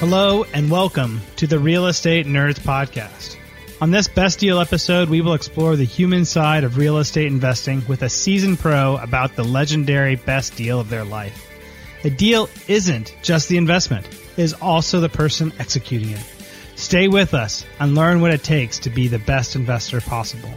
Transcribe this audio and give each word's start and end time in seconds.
Hello 0.00 0.44
and 0.54 0.70
welcome 0.70 1.20
to 1.36 1.46
the 1.46 1.58
Real 1.58 1.86
Estate 1.86 2.24
Nerds 2.24 2.58
Podcast. 2.58 3.36
On 3.82 3.90
this 3.90 4.08
Best 4.08 4.38
Deal 4.38 4.58
episode, 4.58 5.10
we 5.10 5.20
will 5.20 5.34
explore 5.34 5.76
the 5.76 5.84
human 5.84 6.24
side 6.24 6.64
of 6.64 6.78
real 6.78 6.96
estate 6.96 7.26
investing 7.26 7.82
with 7.86 8.00
a 8.00 8.08
seasoned 8.08 8.58
pro 8.58 8.96
about 8.96 9.36
the 9.36 9.44
legendary 9.44 10.16
best 10.16 10.56
deal 10.56 10.80
of 10.80 10.88
their 10.88 11.04
life. 11.04 11.46
A 12.02 12.08
deal 12.08 12.48
isn't 12.66 13.14
just 13.20 13.50
the 13.50 13.58
investment, 13.58 14.06
it 14.38 14.42
is 14.42 14.54
also 14.54 15.00
the 15.00 15.10
person 15.10 15.52
executing 15.58 16.12
it. 16.12 16.24
Stay 16.76 17.06
with 17.06 17.34
us 17.34 17.66
and 17.78 17.94
learn 17.94 18.22
what 18.22 18.32
it 18.32 18.42
takes 18.42 18.78
to 18.78 18.88
be 18.88 19.06
the 19.06 19.18
best 19.18 19.54
investor 19.54 20.00
possible. 20.00 20.54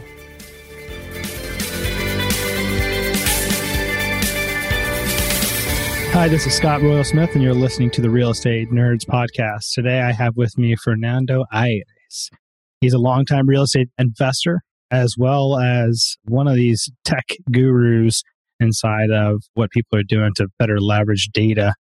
Hi, 6.14 6.28
this 6.28 6.46
is 6.46 6.54
Scott 6.54 6.80
Royal 6.80 7.02
Smith, 7.02 7.34
and 7.34 7.42
you're 7.42 7.52
listening 7.52 7.90
to 7.90 8.00
the 8.00 8.08
Real 8.08 8.30
Estate 8.30 8.70
Nerds 8.70 9.04
podcast. 9.04 9.72
Today, 9.74 10.00
I 10.00 10.12
have 10.12 10.36
with 10.36 10.56
me 10.56 10.76
Fernando 10.76 11.44
Aires. 11.52 12.30
He's 12.80 12.94
a 12.94 12.98
longtime 12.98 13.48
real 13.48 13.62
estate 13.62 13.88
investor, 13.98 14.62
as 14.92 15.16
well 15.18 15.58
as 15.58 16.16
one 16.22 16.46
of 16.46 16.54
these 16.54 16.88
tech 17.04 17.24
gurus 17.50 18.22
inside 18.60 19.10
of 19.10 19.42
what 19.54 19.72
people 19.72 19.98
are 19.98 20.04
doing 20.04 20.30
to 20.36 20.46
better 20.56 20.80
leverage 20.80 21.30
data 21.32 21.74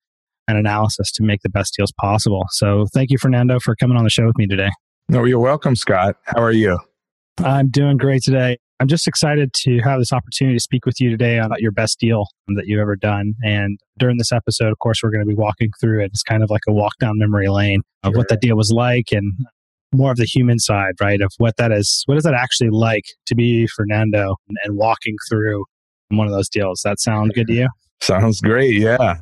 and 0.48 0.56
analysis 0.56 1.12
to 1.12 1.22
make 1.22 1.42
the 1.42 1.50
best 1.50 1.74
deals 1.76 1.92
possible. 2.00 2.46
So, 2.52 2.86
thank 2.94 3.10
you, 3.10 3.18
Fernando, 3.18 3.60
for 3.60 3.76
coming 3.76 3.98
on 3.98 4.04
the 4.04 4.10
show 4.10 4.24
with 4.24 4.38
me 4.38 4.46
today. 4.46 4.70
No, 5.10 5.24
you're 5.24 5.40
welcome, 5.40 5.76
Scott. 5.76 6.16
How 6.24 6.42
are 6.42 6.52
you? 6.52 6.78
I'm 7.44 7.68
doing 7.68 7.98
great 7.98 8.22
today. 8.22 8.56
I'm 8.80 8.88
just 8.88 9.06
excited 9.06 9.52
to 9.54 9.78
have 9.78 10.00
this 10.00 10.12
opportunity 10.12 10.56
to 10.56 10.60
speak 10.60 10.84
with 10.84 11.00
you 11.00 11.08
today 11.08 11.38
on 11.38 11.50
your 11.58 11.70
best 11.70 12.00
deal 12.00 12.26
that 12.48 12.66
you've 12.66 12.80
ever 12.80 12.96
done. 12.96 13.34
And 13.44 13.78
during 13.98 14.18
this 14.18 14.32
episode, 14.32 14.72
of 14.72 14.78
course, 14.80 15.00
we're 15.02 15.10
going 15.10 15.24
to 15.24 15.28
be 15.28 15.34
walking 15.34 15.70
through 15.80 16.02
it. 16.02 16.06
It's 16.06 16.24
kind 16.24 16.42
of 16.42 16.50
like 16.50 16.62
a 16.68 16.72
walk 16.72 16.94
down 16.98 17.18
memory 17.18 17.48
lane 17.48 17.82
of 18.02 18.12
sure. 18.12 18.18
what 18.18 18.28
that 18.28 18.40
deal 18.40 18.56
was 18.56 18.72
like 18.74 19.12
and 19.12 19.32
more 19.92 20.10
of 20.10 20.16
the 20.16 20.24
human 20.24 20.58
side, 20.58 20.94
right? 21.00 21.20
Of 21.20 21.32
what 21.38 21.56
that 21.58 21.70
is, 21.70 22.02
what 22.06 22.16
is 22.16 22.24
that 22.24 22.34
actually 22.34 22.70
like 22.70 23.04
to 23.26 23.34
be 23.34 23.68
Fernando 23.68 24.36
and, 24.48 24.56
and 24.64 24.76
walking 24.76 25.14
through 25.30 25.64
one 26.08 26.26
of 26.26 26.32
those 26.32 26.48
deals? 26.48 26.80
That 26.84 26.98
sound 26.98 27.32
good 27.34 27.46
to 27.48 27.52
you? 27.52 27.68
Sounds 28.00 28.40
great. 28.40 28.74
Yeah. 28.74 29.18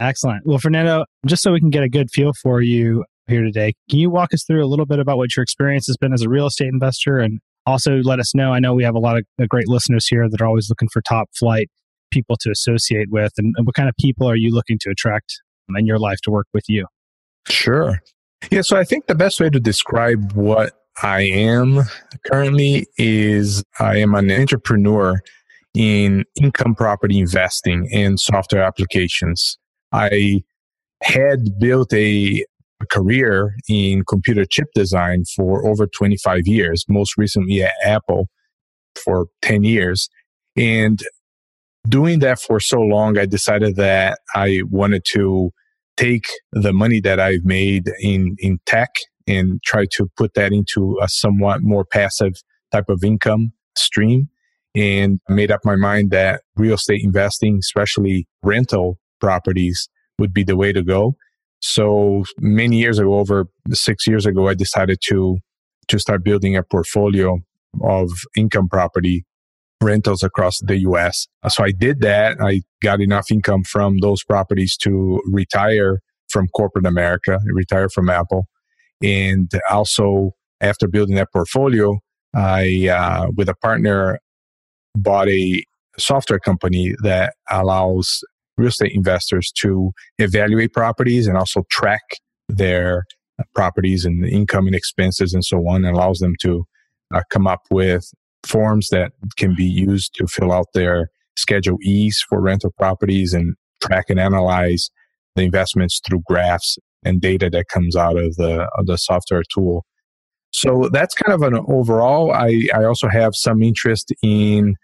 Excellent. 0.00 0.44
Well, 0.44 0.58
Fernando, 0.58 1.04
just 1.26 1.42
so 1.42 1.52
we 1.52 1.60
can 1.60 1.70
get 1.70 1.84
a 1.84 1.88
good 1.88 2.10
feel 2.10 2.32
for 2.42 2.60
you 2.60 3.04
here 3.28 3.42
today, 3.42 3.74
can 3.88 4.00
you 4.00 4.10
walk 4.10 4.34
us 4.34 4.42
through 4.44 4.64
a 4.64 4.66
little 4.66 4.86
bit 4.86 4.98
about 4.98 5.16
what 5.16 5.36
your 5.36 5.42
experience 5.42 5.86
has 5.86 5.96
been 5.96 6.12
as 6.12 6.22
a 6.22 6.28
real 6.28 6.46
estate 6.46 6.68
investor 6.72 7.18
and 7.18 7.38
also, 7.66 8.02
let 8.02 8.20
us 8.20 8.34
know. 8.34 8.52
I 8.52 8.58
know 8.58 8.74
we 8.74 8.84
have 8.84 8.94
a 8.94 9.00
lot 9.00 9.16
of 9.16 9.24
uh, 9.40 9.46
great 9.48 9.68
listeners 9.68 10.06
here 10.06 10.28
that 10.28 10.40
are 10.40 10.46
always 10.46 10.68
looking 10.68 10.88
for 10.88 11.00
top 11.02 11.28
flight 11.38 11.68
people 12.10 12.36
to 12.40 12.50
associate 12.50 13.08
with. 13.10 13.32
And, 13.38 13.54
what 13.64 13.74
kind 13.74 13.88
of 13.88 13.94
people 13.98 14.28
are 14.28 14.36
you 14.36 14.52
looking 14.52 14.78
to 14.82 14.90
attract 14.90 15.40
in 15.76 15.86
your 15.86 15.98
life 15.98 16.18
to 16.24 16.30
work 16.30 16.46
with 16.52 16.64
you? 16.68 16.86
Sure. 17.48 18.00
Yeah. 18.50 18.60
So 18.60 18.76
I 18.76 18.84
think 18.84 19.06
the 19.06 19.14
best 19.14 19.40
way 19.40 19.48
to 19.50 19.60
describe 19.60 20.32
what 20.32 20.72
I 21.02 21.22
am 21.22 21.82
currently 22.26 22.86
is 22.98 23.64
I 23.80 23.98
am 23.98 24.14
an 24.14 24.30
entrepreneur 24.30 25.20
in 25.74 26.24
income 26.40 26.74
property 26.74 27.18
investing 27.18 27.88
and 27.92 28.20
software 28.20 28.62
applications. 28.62 29.58
I 29.92 30.42
had 31.02 31.58
built 31.58 31.92
a 31.92 32.44
career 32.84 33.54
in 33.68 34.04
computer 34.04 34.44
chip 34.44 34.68
design 34.74 35.24
for 35.36 35.66
over 35.66 35.86
25 35.86 36.46
years, 36.46 36.84
most 36.88 37.16
recently 37.16 37.62
at 37.62 37.72
Apple 37.84 38.28
for 39.02 39.26
10 39.42 39.64
years. 39.64 40.08
And 40.56 41.02
doing 41.88 42.20
that 42.20 42.40
for 42.40 42.60
so 42.60 42.80
long, 42.80 43.18
I 43.18 43.26
decided 43.26 43.76
that 43.76 44.18
I 44.34 44.60
wanted 44.70 45.04
to 45.12 45.50
take 45.96 46.26
the 46.52 46.72
money 46.72 47.00
that 47.00 47.20
I've 47.20 47.44
made 47.44 47.90
in, 48.00 48.36
in 48.38 48.58
tech 48.66 48.90
and 49.26 49.62
try 49.64 49.86
to 49.92 50.10
put 50.16 50.34
that 50.34 50.52
into 50.52 50.98
a 51.00 51.08
somewhat 51.08 51.62
more 51.62 51.84
passive 51.84 52.34
type 52.72 52.88
of 52.88 53.04
income 53.04 53.52
stream 53.76 54.28
and 54.74 55.20
made 55.28 55.50
up 55.50 55.60
my 55.64 55.76
mind 55.76 56.10
that 56.10 56.42
real 56.56 56.74
estate 56.74 57.00
investing, 57.02 57.58
especially 57.58 58.26
rental 58.42 58.98
properties, 59.20 59.88
would 60.18 60.34
be 60.34 60.44
the 60.44 60.56
way 60.56 60.72
to 60.72 60.82
go. 60.82 61.16
So 61.66 62.24
many 62.38 62.76
years 62.76 62.98
ago, 62.98 63.18
over 63.18 63.46
six 63.72 64.06
years 64.06 64.26
ago, 64.26 64.48
I 64.48 64.54
decided 64.54 64.98
to 65.06 65.38
to 65.88 65.98
start 65.98 66.22
building 66.22 66.54
a 66.56 66.62
portfolio 66.62 67.38
of 67.82 68.10
income 68.36 68.68
property 68.68 69.24
rentals 69.80 70.22
across 70.22 70.58
the 70.60 70.76
US. 70.80 71.26
So 71.48 71.64
I 71.64 71.72
did 71.72 72.00
that. 72.00 72.36
I 72.38 72.60
got 72.82 73.00
enough 73.00 73.30
income 73.30 73.64
from 73.64 73.98
those 74.00 74.22
properties 74.22 74.76
to 74.82 75.22
retire 75.24 76.00
from 76.28 76.48
corporate 76.48 76.86
America, 76.86 77.38
retire 77.46 77.88
from 77.88 78.10
Apple. 78.10 78.46
And 79.02 79.50
also, 79.70 80.32
after 80.60 80.86
building 80.86 81.16
that 81.16 81.32
portfolio, 81.32 81.98
I, 82.34 82.88
uh, 82.88 83.28
with 83.34 83.48
a 83.48 83.54
partner, 83.54 84.18
bought 84.96 85.30
a 85.30 85.64
software 85.98 86.40
company 86.40 86.94
that 87.02 87.34
allows 87.50 88.22
real 88.56 88.68
estate 88.68 88.92
investors 88.94 89.52
to 89.56 89.92
evaluate 90.18 90.72
properties 90.72 91.26
and 91.26 91.36
also 91.36 91.64
track 91.70 92.02
their 92.48 93.04
properties 93.54 94.04
and 94.04 94.22
the 94.22 94.28
income 94.28 94.66
and 94.66 94.76
expenses 94.76 95.34
and 95.34 95.44
so 95.44 95.58
on 95.68 95.84
and 95.84 95.96
allows 95.96 96.18
them 96.18 96.34
to 96.40 96.64
uh, 97.12 97.22
come 97.30 97.46
up 97.46 97.62
with 97.70 98.10
forms 98.46 98.88
that 98.90 99.12
can 99.36 99.54
be 99.54 99.64
used 99.64 100.14
to 100.14 100.26
fill 100.26 100.52
out 100.52 100.66
their 100.74 101.08
schedule 101.36 101.78
e's 101.82 102.22
for 102.28 102.40
rental 102.40 102.72
properties 102.78 103.32
and 103.32 103.54
track 103.82 104.06
and 104.08 104.20
analyze 104.20 104.90
the 105.34 105.42
investments 105.42 106.00
through 106.06 106.22
graphs 106.26 106.78
and 107.04 107.20
data 107.20 107.50
that 107.50 107.68
comes 107.68 107.96
out 107.96 108.16
of 108.16 108.36
the 108.36 108.68
of 108.78 108.86
the 108.86 108.96
software 108.96 109.42
tool. 109.52 109.84
So 110.52 110.88
that's 110.92 111.14
kind 111.14 111.34
of 111.34 111.42
an 111.42 111.64
overall 111.66 112.32
i 112.32 112.68
i 112.74 112.84
also 112.84 113.08
have 113.08 113.34
some 113.34 113.62
interest 113.62 114.12
in 114.22 114.76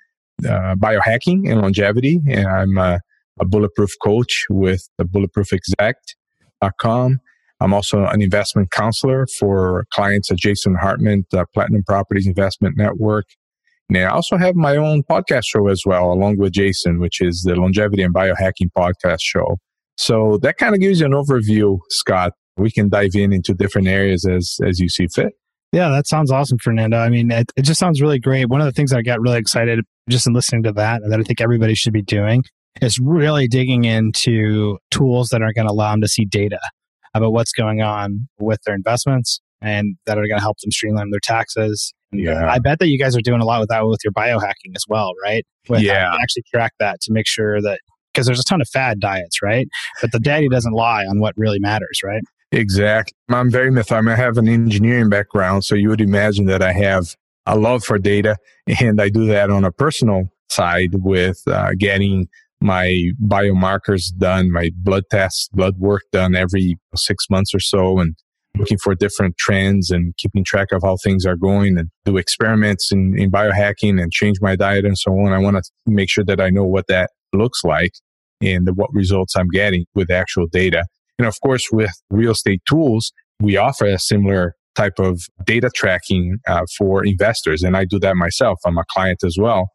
uh, 0.44 0.75
biohacking 0.75 1.48
and 1.48 1.60
longevity 1.60 2.20
and 2.28 2.47
i'm 2.48 2.78
uh, 2.78 2.98
a 3.40 3.44
bulletproof 3.44 3.90
coach 4.02 4.46
with 4.50 4.88
the 4.98 5.04
bulletproofexec.com. 5.04 7.20
I'm 7.62 7.74
also 7.74 8.04
an 8.04 8.22
investment 8.22 8.70
counselor 8.70 9.26
for 9.38 9.84
clients 9.92 10.30
at 10.30 10.38
Jason 10.38 10.76
Hartman, 10.76 11.26
Platinum 11.52 11.82
Properties 11.86 12.26
Investment 12.26 12.74
Network. 12.76 13.26
And 13.88 13.98
I 13.98 14.04
also 14.04 14.38
have 14.38 14.54
my 14.54 14.76
own 14.76 15.02
podcast 15.02 15.46
show 15.46 15.68
as 15.68 15.82
well, 15.84 16.12
along 16.12 16.38
with 16.38 16.52
Jason, 16.52 17.00
which 17.00 17.20
is 17.20 17.42
the 17.42 17.56
Longevity 17.56 18.02
and 18.02 18.14
Biohacking 18.14 18.70
Podcast 18.76 19.20
Show. 19.20 19.58
So 19.98 20.38
that 20.42 20.56
kind 20.56 20.74
of 20.74 20.80
gives 20.80 21.00
you 21.00 21.06
an 21.06 21.12
overview, 21.12 21.78
Scott. 21.90 22.32
We 22.56 22.70
can 22.70 22.88
dive 22.88 23.14
in 23.14 23.32
into 23.32 23.52
different 23.52 23.88
areas 23.88 24.26
as 24.26 24.56
as 24.66 24.78
you 24.78 24.88
see 24.88 25.08
fit. 25.14 25.32
Yeah, 25.72 25.88
that 25.90 26.06
sounds 26.06 26.30
awesome, 26.30 26.58
Fernando. 26.58 26.98
I 26.98 27.10
mean, 27.10 27.30
it, 27.30 27.52
it 27.56 27.62
just 27.62 27.78
sounds 27.78 28.00
really 28.00 28.18
great. 28.18 28.48
One 28.48 28.60
of 28.60 28.66
the 28.66 28.72
things 28.72 28.92
I 28.92 29.02
got 29.02 29.20
really 29.20 29.38
excited 29.38 29.84
just 30.08 30.26
in 30.26 30.32
listening 30.32 30.64
to 30.64 30.72
that, 30.72 31.02
that 31.08 31.20
I 31.20 31.22
think 31.22 31.40
everybody 31.40 31.74
should 31.74 31.92
be 31.92 32.02
doing 32.02 32.42
is 32.81 32.98
really 32.98 33.48
digging 33.48 33.84
into 33.84 34.78
tools 34.91 35.28
that 35.28 35.42
are 35.42 35.53
going 35.53 35.66
to 35.66 35.72
allow 35.72 35.91
them 35.91 36.00
to 36.00 36.08
see 36.08 36.25
data 36.25 36.60
about 37.14 37.32
what's 37.32 37.53
going 37.53 37.82
on 37.82 38.28
with 38.38 38.60
their 38.64 38.75
investments 38.75 39.41
and 39.60 39.97
that 40.06 40.16
are 40.16 40.26
going 40.26 40.38
to 40.38 40.42
help 40.42 40.58
them 40.60 40.70
streamline 40.70 41.10
their 41.10 41.20
taxes. 41.20 41.92
Yeah. 42.12 42.50
I 42.50 42.58
bet 42.58 42.78
that 42.78 42.88
you 42.88 42.98
guys 42.98 43.16
are 43.16 43.20
doing 43.20 43.41
a 43.41 43.44
lot 43.44 43.60
with 43.60 43.69
that 43.69 43.84
with 43.86 44.00
your 44.04 44.12
biohacking 44.12 44.75
as 44.75 44.84
well, 44.88 45.12
right? 45.22 45.44
With 45.69 45.82
yeah. 45.82 46.14
actually 46.20 46.44
track 46.53 46.72
that 46.81 47.00
to 47.03 47.12
make 47.12 47.26
sure 47.26 47.60
that 47.62 47.81
because 48.12 48.26
there's 48.26 48.41
a 48.41 48.44
ton 48.44 48.60
of 48.60 48.69
fad 48.69 49.00
diets, 49.00 49.42
right? 49.42 49.69
But 50.00 50.12
the 50.12 50.19
daddy 50.19 50.48
doesn't 50.48 50.72
lie 50.72 51.04
on 51.04 51.20
what 51.20 51.34
really 51.37 51.58
matters, 51.60 52.00
right? 52.02 52.22
Exactly. 52.52 53.12
I'm 53.28 53.50
very 53.50 53.70
methodical. 53.70 54.12
I 54.12 54.16
have 54.16 54.37
an 54.37 54.48
engineering 54.48 55.08
background, 55.08 55.64
so 55.64 55.76
you 55.76 55.88
would 55.88 56.00
imagine 56.00 56.47
that 56.47 56.62
I 56.62 56.72
have 56.72 57.14
a 57.47 57.56
love 57.56 57.84
for 57.84 57.98
data, 57.98 58.37
and 58.81 59.00
I 59.00 59.08
do 59.08 59.26
that 59.26 59.50
on 59.50 59.64
a 59.64 59.70
personal 59.70 60.31
side 60.48 60.94
with 60.94 61.42
uh, 61.47 61.70
getting 61.78 62.28
my 62.60 63.10
biomarkers 63.25 64.15
done, 64.16 64.52
my 64.52 64.70
blood 64.76 65.05
tests, 65.11 65.49
blood 65.52 65.79
work 65.79 66.02
done 66.12 66.34
every 66.34 66.79
six 66.94 67.26
months 67.31 67.55
or 67.55 67.61
so, 67.61 67.99
and 67.99 68.14
looking 68.58 68.79
for 68.79 68.94
different 68.94 69.37
trends 69.38 69.90
and 69.90 70.14
keeping 70.17 70.44
track 70.44 70.69
of 70.73 70.82
how 70.82 70.96
things 71.02 71.25
are 71.25 71.37
going 71.37 71.79
and 71.79 71.88
do 72.05 72.17
experiments 72.17 72.90
in, 72.93 73.19
in 73.19 73.31
biohacking 73.31 74.00
and 74.00 74.12
change 74.12 74.38
my 74.40 74.56
diet 74.56 74.84
and 74.84 74.99
so 74.99 75.12
on. 75.12 75.32
I 75.32 75.38
want 75.38 75.56
to 75.56 75.62
make 75.87 76.11
sure 76.11 76.25
that 76.25 76.40
I 76.40 76.50
know 76.50 76.64
what 76.64 76.87
that 76.88 77.11
looks 77.32 77.64
like 77.64 77.93
and 78.43 78.69
what 78.76 78.90
results 78.93 79.37
I'm 79.37 79.49
getting 79.49 79.87
with 79.94 80.11
actual 80.11 80.46
data. 80.46 80.84
And 81.19 81.26
of 81.26 81.37
course, 81.43 81.69
with 81.70 81.93
real 82.11 82.32
estate 82.32 82.62
tools, 82.69 83.12
we 83.40 83.56
offer 83.56 83.87
a 83.87 83.99
similar 83.99 84.55
type 84.75 84.99
of 84.99 85.20
data 85.44 85.70
tracking 85.75 86.38
uh, 86.46 86.64
for 86.76 87.05
investors. 87.05 87.62
And 87.62 87.76
I 87.76 87.84
do 87.84 87.99
that 88.00 88.17
myself. 88.17 88.58
I'm 88.64 88.79
a 88.79 88.84
client 88.90 89.23
as 89.25 89.37
well. 89.38 89.69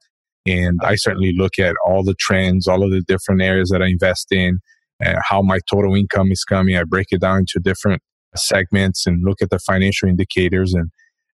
And 0.45 0.80
I 0.83 0.95
certainly 0.95 1.33
look 1.36 1.57
at 1.59 1.75
all 1.86 2.03
the 2.03 2.15
trends, 2.19 2.68
all 2.68 2.83
of 2.83 2.92
the 2.92 3.01
different 3.01 3.42
areas 3.42 3.69
that 3.69 3.81
I 3.81 3.88
invest 3.88 4.31
in, 4.31 4.59
uh, 5.03 5.15
how 5.27 5.42
my 5.42 5.59
total 5.69 5.95
income 5.95 6.31
is 6.31 6.44
coming. 6.44 6.77
I 6.77 6.83
break 6.83 7.07
it 7.12 7.21
down 7.21 7.39
into 7.39 7.59
different 7.59 8.01
segments 8.36 9.07
and 9.07 9.24
look 9.24 9.42
at 9.42 9.50
the 9.50 9.59
financial 9.59 10.09
indicators 10.09 10.74
and 10.74 10.89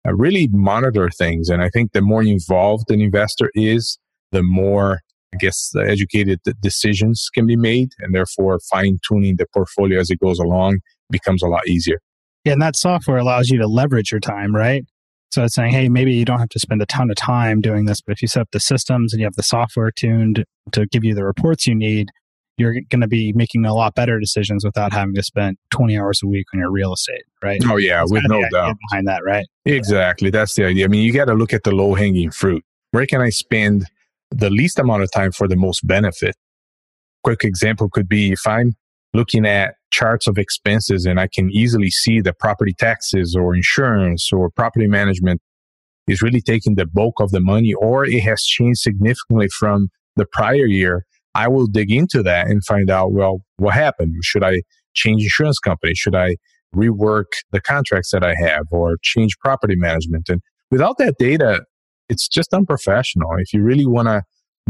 uh, 0.08 0.14
really 0.14 0.50
monitor 0.52 1.10
things. 1.10 1.50
And 1.50 1.62
I 1.62 1.70
think 1.70 1.92
the 1.92 2.02
more 2.02 2.24
involved 2.24 2.90
an 2.90 3.02
investor 3.02 3.52
is, 3.54 4.00
the 4.32 4.44
more, 4.44 5.00
I 5.34 5.38
guess, 5.38 5.72
educated 5.76 6.40
decisions 6.62 7.30
can 7.34 7.46
be 7.46 7.56
made 7.56 7.90
and 8.00 8.16
therefore 8.16 8.60
fine 8.70 8.98
tuning 9.08 9.36
the 9.38 9.46
portfolio 9.54 10.00
as 10.00 10.10
it 10.10 10.20
goes 10.20 10.40
along 10.40 10.80
becomes 11.10 11.44
a 11.44 11.48
lot 11.48 11.68
easier. 11.68 12.00
Yeah, 12.46 12.54
and 12.54 12.62
that 12.62 12.76
software 12.76 13.18
allows 13.18 13.50
you 13.50 13.60
to 13.60 13.68
leverage 13.68 14.12
your 14.12 14.20
time, 14.20 14.56
right? 14.56 14.84
So 15.32 15.44
it's 15.44 15.56
saying, 15.56 15.72
hey, 15.72 15.88
maybe 15.88 16.14
you 16.14 16.26
don't 16.26 16.40
have 16.40 16.50
to 16.50 16.60
spend 16.60 16.82
a 16.82 16.86
ton 16.86 17.10
of 17.10 17.16
time 17.16 17.62
doing 17.62 17.86
this, 17.86 18.02
but 18.02 18.12
if 18.14 18.22
you 18.22 18.28
set 18.28 18.42
up 18.42 18.50
the 18.52 18.60
systems 18.60 19.14
and 19.14 19.22
you 19.22 19.26
have 19.26 19.36
the 19.36 19.44
software 19.44 19.90
tuned 19.92 20.44
to 20.74 20.86
give 20.88 21.04
you 21.06 21.16
the 21.16 21.24
reports 21.24 21.66
you 21.66 21.74
need, 21.74 22.10
you're 22.58 22.76
going 22.90 23.02
to 23.02 23.08
be 23.08 23.32
making 23.34 23.66
a 23.66 23.74
lot 23.74 23.96
better 23.96 24.20
decisions 24.20 24.66
without 24.66 24.92
having 24.92 25.16
to 25.16 25.24
spend 25.24 25.58
20 25.72 25.98
hours 25.98 26.20
a 26.22 26.28
week 26.28 26.46
on 26.54 26.60
your 26.60 26.70
real 26.70 26.94
estate, 26.94 27.24
right? 27.42 27.62
Oh, 27.66 27.78
yeah, 27.78 28.00
That's 28.00 28.12
with 28.12 28.24
no 28.28 28.42
doubt. 28.50 28.76
Behind 28.90 29.08
that, 29.08 29.24
right? 29.26 29.46
Exactly. 29.66 30.30
That's 30.30 30.56
the 30.56 30.66
idea. 30.66 30.86
I 30.86 30.88
mean, 30.90 31.02
you 31.02 31.14
got 31.14 31.26
to 31.26 31.34
look 31.34 31.54
at 31.54 31.64
the 31.64 31.72
low 31.72 31.94
hanging 31.94 32.30
fruit. 32.30 32.64
Where 32.92 33.06
can 33.06 33.22
I 33.22 33.30
spend 33.30 33.86
the 34.32 34.50
least 34.50 34.80
amount 34.80 35.04
of 35.04 35.12
time 35.12 35.32
for 35.32 35.48
the 35.48 35.56
most 35.56 35.88
benefit? 35.88 36.36
Quick 37.24 37.46
example 37.46 37.90
could 37.90 38.10
be 38.10 38.34
if 38.34 38.46
I'm 38.46 38.76
looking 39.14 39.46
at 39.46 39.76
charts 39.92 40.28
of 40.28 40.38
expenses 40.38 41.06
and 41.06 41.20
I 41.20 41.28
can 41.28 41.50
easily 41.52 41.90
see 41.90 42.22
the 42.22 42.34
property 42.34 42.74
taxes 42.74 43.36
or 43.36 43.56
insurance 43.56 44.32
or 44.32 44.50
property 44.50 44.88
management 44.88 45.42
is 46.08 46.22
really 46.22 46.42
taking 46.42 46.76
the 46.76 46.86
bulk 46.86 47.20
of 47.20 47.32
the 47.32 47.40
money 47.40 47.74
or 47.74 48.06
it 48.06 48.22
has 48.22 48.44
changed 48.44 48.80
significantly 48.80 49.48
from 49.60 49.90
the 50.16 50.26
prior 50.26 50.66
year, 50.66 51.06
I 51.36 51.48
will 51.48 51.68
dig 51.68 51.92
into 51.92 52.24
that 52.24 52.48
and 52.48 52.64
find 52.66 52.90
out, 52.90 53.14
well, 53.14 53.44
what 53.58 53.74
happened? 53.74 54.16
Should 54.24 54.44
I 54.44 54.62
change 54.94 55.24
insurance 55.24 55.60
company? 55.60 55.94
Should 55.96 56.16
I 56.16 56.36
rework 56.76 57.28
the 57.52 57.62
contracts 57.62 58.12
that 58.12 58.24
I 58.24 58.36
have 58.36 58.66
or 58.72 58.98
change 59.02 59.38
property 59.40 59.76
management? 59.76 60.28
And 60.30 60.42
without 60.70 60.98
that 60.98 61.16
data, 61.18 61.64
it's 62.10 62.28
just 62.28 62.54
unprofessional. 62.54 63.30
If 63.38 63.54
you 63.54 63.64
really 63.64 63.86
want 63.86 64.08
to 64.08 64.24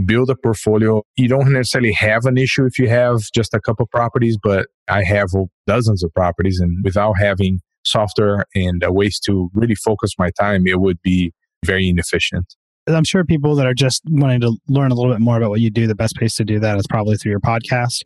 build 0.06 0.30
a 0.30 0.36
portfolio, 0.36 1.04
you 1.16 1.28
don't 1.28 1.52
necessarily 1.52 1.92
have 1.94 2.26
an 2.26 2.38
issue 2.38 2.66
if 2.66 2.80
you 2.80 2.90
have 2.90 3.20
just 3.34 3.54
a 3.54 3.60
couple 3.60 3.86
properties, 3.88 4.38
but 4.42 4.68
I 4.88 5.04
have 5.04 5.30
dozens 5.68 6.04
of 6.04 6.14
properties 6.14 6.60
and 6.60 6.84
without 6.84 7.14
having 7.20 7.60
software 7.86 8.46
and 8.56 8.84
uh, 8.84 8.92
ways 8.92 9.20
to 9.20 9.50
really 9.54 9.76
focus 9.76 10.12
my 10.18 10.30
time, 10.40 10.68
it 10.68 10.80
would 10.80 11.02
be 11.02 11.34
very 11.66 11.90
inefficient. 11.90 12.56
I'm 12.88 13.04
sure 13.04 13.24
people 13.24 13.56
that 13.56 13.68
are 13.68 13.74
just 13.74 14.02
wanting 14.10 14.42
to 14.42 14.58
learn 14.68 14.92
a 14.92 14.96
little 14.96 15.12
bit 15.12 15.22
more 15.22 15.38
about 15.38 15.52
what 15.52 15.62
you 15.62 15.70
do, 15.70 15.88
the 15.88 15.96
best 15.96 16.16
place 16.16 16.36
to 16.36 16.44
do 16.44 16.60
that 16.60 16.78
is 16.78 16.86
probably 16.90 17.16
through 17.16 17.32
your 17.32 17.40
podcast. 17.40 18.02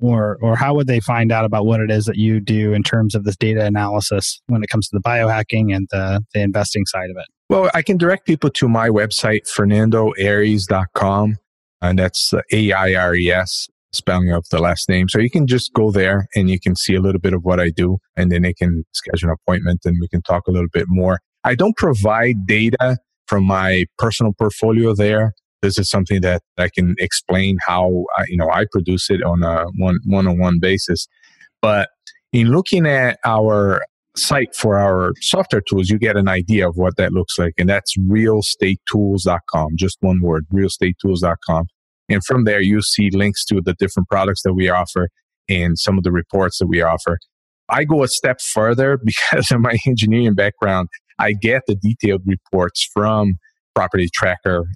Or, 0.00 0.38
or 0.40 0.56
how 0.56 0.74
would 0.74 0.86
they 0.86 1.00
find 1.00 1.32
out 1.32 1.44
about 1.44 1.66
what 1.66 1.80
it 1.80 1.90
is 1.90 2.04
that 2.06 2.16
you 2.16 2.40
do 2.40 2.72
in 2.72 2.82
terms 2.82 3.14
of 3.14 3.24
this 3.24 3.36
data 3.36 3.64
analysis 3.64 4.40
when 4.46 4.62
it 4.62 4.68
comes 4.68 4.88
to 4.88 4.96
the 4.96 5.02
biohacking 5.02 5.74
and 5.74 5.86
the, 5.90 6.22
the 6.34 6.40
investing 6.40 6.86
side 6.86 7.10
of 7.10 7.16
it? 7.16 7.26
Well, 7.48 7.70
I 7.74 7.82
can 7.82 7.96
direct 7.96 8.26
people 8.26 8.50
to 8.50 8.68
my 8.68 8.88
website, 8.88 9.42
fernandoaires.com. 9.56 11.36
And 11.82 11.98
that's 11.98 12.32
A 12.52 12.72
I 12.72 12.94
R 12.94 13.14
E 13.14 13.30
S, 13.30 13.68
spelling 13.92 14.32
of 14.32 14.48
the 14.50 14.58
last 14.58 14.88
name. 14.88 15.08
So 15.08 15.18
you 15.18 15.30
can 15.30 15.46
just 15.46 15.72
go 15.72 15.90
there 15.90 16.26
and 16.34 16.48
you 16.48 16.58
can 16.58 16.74
see 16.74 16.94
a 16.94 17.00
little 17.00 17.20
bit 17.20 17.34
of 17.34 17.44
what 17.44 17.60
I 17.60 17.70
do. 17.70 17.98
And 18.16 18.32
then 18.32 18.42
they 18.42 18.54
can 18.54 18.84
schedule 18.92 19.28
an 19.28 19.36
appointment 19.40 19.80
and 19.84 19.96
we 20.00 20.08
can 20.08 20.22
talk 20.22 20.46
a 20.48 20.50
little 20.50 20.70
bit 20.72 20.86
more. 20.88 21.20
I 21.44 21.54
don't 21.54 21.76
provide 21.76 22.46
data 22.46 22.98
from 23.28 23.44
my 23.44 23.84
personal 23.98 24.32
portfolio 24.32 24.94
there. 24.94 25.34
This 25.66 25.78
is 25.78 25.90
something 25.90 26.20
that 26.20 26.42
I 26.58 26.68
can 26.68 26.94
explain 26.98 27.58
how 27.66 28.04
I, 28.16 28.24
you 28.28 28.36
know 28.36 28.48
I 28.50 28.66
produce 28.70 29.10
it 29.10 29.22
on 29.22 29.42
a 29.42 29.64
one 29.76 29.98
one 30.04 30.28
on 30.28 30.38
one 30.38 30.58
basis. 30.60 31.08
But 31.60 31.88
in 32.32 32.48
looking 32.48 32.86
at 32.86 33.18
our 33.24 33.82
site 34.16 34.54
for 34.54 34.78
our 34.78 35.12
software 35.20 35.62
tools, 35.68 35.90
you 35.90 35.98
get 35.98 36.16
an 36.16 36.28
idea 36.28 36.68
of 36.68 36.76
what 36.76 36.96
that 36.98 37.12
looks 37.12 37.36
like, 37.36 37.54
and 37.58 37.68
that's 37.68 37.96
realestatetools.com. 37.98 39.70
Just 39.76 39.98
one 40.00 40.20
word, 40.22 40.46
realestatetools.com. 40.52 41.66
And 42.08 42.24
from 42.24 42.44
there, 42.44 42.60
you 42.60 42.80
see 42.82 43.10
links 43.10 43.44
to 43.46 43.60
the 43.60 43.74
different 43.74 44.08
products 44.08 44.42
that 44.44 44.54
we 44.54 44.68
offer 44.68 45.08
and 45.48 45.76
some 45.78 45.98
of 45.98 46.04
the 46.04 46.12
reports 46.12 46.58
that 46.58 46.68
we 46.68 46.80
offer. 46.80 47.18
I 47.68 47.82
go 47.82 48.04
a 48.04 48.08
step 48.08 48.40
further 48.40 48.98
because 49.04 49.50
of 49.50 49.60
my 49.60 49.76
engineering 49.86 50.34
background. 50.34 50.88
I 51.18 51.32
get 51.32 51.62
the 51.66 51.74
detailed 51.74 52.22
reports 52.26 52.88
from 52.92 53.34
Property 53.74 54.08
Tracker, 54.14 54.66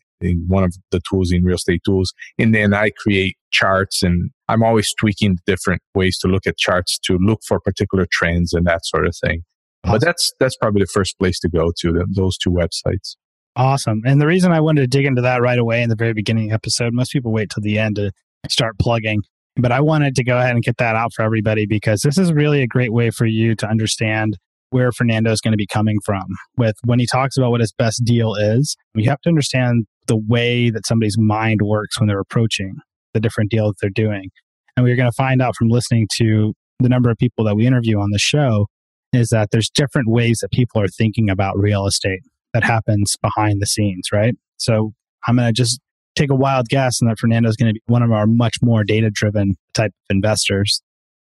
one 0.47 0.65
of 0.65 0.75
the 0.91 1.01
tools 1.09 1.33
in 1.33 1.45
Real 1.45 1.57
Estate 1.57 1.83
Tools, 1.85 2.13
and 2.39 2.55
then 2.55 2.75
I 2.75 2.91
create 2.91 3.37
charts 3.51 4.03
and 4.03 4.31
I'm 4.49 4.63
always 4.63 4.93
tweaking 4.99 5.39
different 5.47 5.83
ways 5.95 6.19
to 6.19 6.29
look 6.29 6.47
at 6.47 6.57
charts 6.57 6.99
to 7.07 7.19
look 7.21 7.41
for 7.47 7.61
particular 7.61 8.07
trends 8.11 8.53
and 8.53 8.67
that 8.67 8.85
sort 8.85 9.07
of 9.07 9.17
thing. 9.17 9.43
Awesome. 9.85 9.95
But 9.95 10.05
that's 10.05 10.33
that's 10.39 10.57
probably 10.57 10.83
the 10.83 10.91
first 10.93 11.19
place 11.19 11.39
to 11.41 11.49
go 11.49 11.73
to 11.81 12.05
those 12.15 12.37
two 12.37 12.51
websites. 12.51 13.17
Awesome. 13.57 14.03
And 14.05 14.21
the 14.21 14.27
reason 14.27 14.53
I 14.53 14.61
wanted 14.61 14.83
to 14.83 14.87
dig 14.87 15.07
into 15.07 15.23
that 15.23 15.43
right 15.43 15.59
away 15.59 15.83
in 15.83 15.89
the 15.89 15.97
very 15.97 16.13
beginning 16.13 16.53
episode, 16.53 16.93
most 16.93 17.13
people 17.13 17.33
wait 17.33 17.51
till 17.51 17.63
the 17.63 17.79
end 17.79 17.97
to 17.97 18.13
start 18.49 18.79
plugging. 18.79 19.23
But 19.57 19.73
I 19.73 19.81
wanted 19.81 20.15
to 20.17 20.25
go 20.25 20.39
ahead 20.39 20.53
and 20.53 20.63
get 20.63 20.77
that 20.79 20.95
out 20.95 21.13
for 21.13 21.23
everybody 21.23 21.67
because 21.67 22.03
this 22.03 22.17
is 22.17 22.33
really 22.33 22.63
a 22.63 22.67
great 22.67 22.93
way 22.93 23.11
for 23.11 23.27
you 23.27 23.55
to 23.57 23.69
understand 23.69 24.39
where 24.71 24.93
Fernando 24.93 25.33
is 25.33 25.41
going 25.41 25.53
to 25.53 25.59
be 25.59 25.67
coming 25.67 25.99
from. 26.05 26.25
With 26.57 26.77
when 26.85 27.01
he 27.01 27.07
talks 27.07 27.37
about 27.37 27.51
what 27.51 27.61
his 27.61 27.73
best 27.73 28.05
deal 28.05 28.35
is, 28.35 28.77
you 28.95 29.11
have 29.11 29.21
to 29.23 29.29
understand 29.29 29.87
the 30.07 30.17
way 30.17 30.71
that 30.71 30.87
somebody's 30.87 31.17
mind 31.19 31.61
works 31.63 31.99
when 31.99 32.09
they're 32.09 32.21
approaching 32.21 32.75
the 33.15 33.21
different 33.21 33.51
deal 33.51 33.69
that 33.69 33.77
they're 33.81 33.91
doing. 33.91 34.31
And 34.77 34.85
we're 34.85 34.97
going 34.97 35.11
to 35.11 35.17
find 35.17 35.43
out 35.43 35.57
from 35.57 35.69
listening 35.69 36.09
to 36.17 36.55
the 36.79 36.89
number 36.89 37.11
of 37.11 37.19
people 37.19 37.45
that 37.45 37.57
we 37.57 37.67
interview 37.67 37.99
on 37.99 38.11
the 38.11 38.19
show 38.19 38.67
is 39.13 39.29
that 39.29 39.51
there's 39.51 39.69
different 39.69 40.09
ways 40.09 40.39
that 40.41 40.51
people 40.53 40.81
are 40.81 40.89
thinking 40.89 41.29
about 41.29 41.59
real 41.59 41.87
estate 41.87 42.21
that 42.55 42.65
happens 42.65 43.17
behind 43.23 43.61
the 43.61 43.67
scenes, 43.67 44.09
right? 44.13 44.35
So 44.57 44.93
I'm 45.27 45.37
going 45.37 45.49
to 45.49 45.53
just 45.53 45.81
take 46.17 46.31
a 46.31 46.35
wild 46.35 46.69
guess 46.69 47.01
and 47.01 47.11
that 47.11 47.19
Fernando 47.19 47.49
is 47.49 47.57
going 47.57 47.69
to 47.69 47.75
be 47.75 47.83
one 47.87 48.03
of 48.03 48.13
our 48.13 48.27
much 48.27 48.57
more 48.63 48.85
data 48.85 49.11
driven 49.13 49.55
type 49.75 49.93
of 49.93 50.15
investors. 50.15 50.83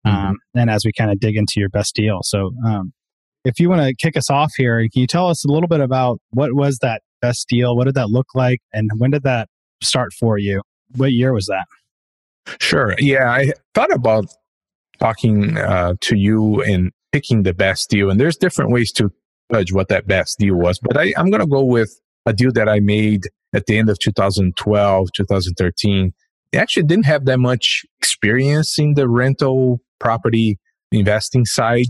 Mm-hmm. 0.06 0.28
Um, 0.28 0.36
and 0.56 0.70
as 0.70 0.84
we 0.86 0.92
kind 0.98 1.12
of 1.12 1.20
dig 1.20 1.38
into 1.38 1.54
your 1.58 1.70
best 1.70 1.96
deal. 1.96 2.20
So, 2.24 2.52
um, 2.66 2.94
if 3.46 3.60
you 3.60 3.70
want 3.70 3.82
to 3.82 3.94
kick 3.96 4.16
us 4.16 4.30
off 4.30 4.54
here, 4.56 4.80
can 4.80 5.02
you 5.02 5.08
tell 5.08 5.28
us 5.28 5.44
a 5.44 5.52
little 5.52 5.68
bit 5.68 5.82
about 5.82 6.20
what 6.32 6.54
was 6.54 6.78
that 6.82 7.02
best 7.24 7.48
deal? 7.48 7.76
What 7.76 7.86
did 7.86 7.96
that 7.96 8.10
look 8.10 8.28
like? 8.36 8.60
And 8.74 8.92
when 8.98 9.12
did 9.12 9.24
that 9.24 9.48
start 9.82 10.12
for 10.14 10.38
you? 10.38 10.62
What 10.98 11.14
year 11.14 11.34
was 11.34 11.46
that? 11.48 11.66
Sure. 12.60 12.96
Yeah, 13.00 13.32
I 13.32 13.54
thought 13.74 13.94
about 13.94 14.26
talking 15.00 15.58
uh, 15.58 15.94
to 16.02 16.18
you 16.18 16.62
and 16.64 16.92
picking 17.14 17.44
the 17.44 17.54
best 17.54 17.90
deal. 17.90 18.10
And 18.10 18.20
there's 18.20 18.36
different 18.36 18.72
ways 18.72 18.92
to 18.94 19.12
judge 19.52 19.72
what 19.72 19.88
that 19.88 20.06
best 20.06 20.38
deal 20.38 20.56
was. 20.56 20.80
But 20.80 20.98
I, 20.98 21.14
I'm 21.16 21.30
going 21.30 21.42
to 21.42 21.48
go 21.48 21.64
with 21.64 22.00
a 22.26 22.34
deal 22.34 22.52
that 22.52 22.68
I 22.68 22.80
made 22.82 23.24
at 23.54 23.68
the 23.68 23.78
end 23.78 23.90
of 23.90 24.00
2012, 24.00 25.10
2013. 25.16 26.14
I 26.54 26.58
actually 26.58 26.84
didn't 26.84 27.06
have 27.06 27.26
that 27.26 27.40
much 27.40 27.86
experience 28.00 28.78
in 28.78 28.96
the 28.96 29.08
rental 29.08 29.80
property 30.00 30.60
investing 30.92 31.46
side 31.46 31.88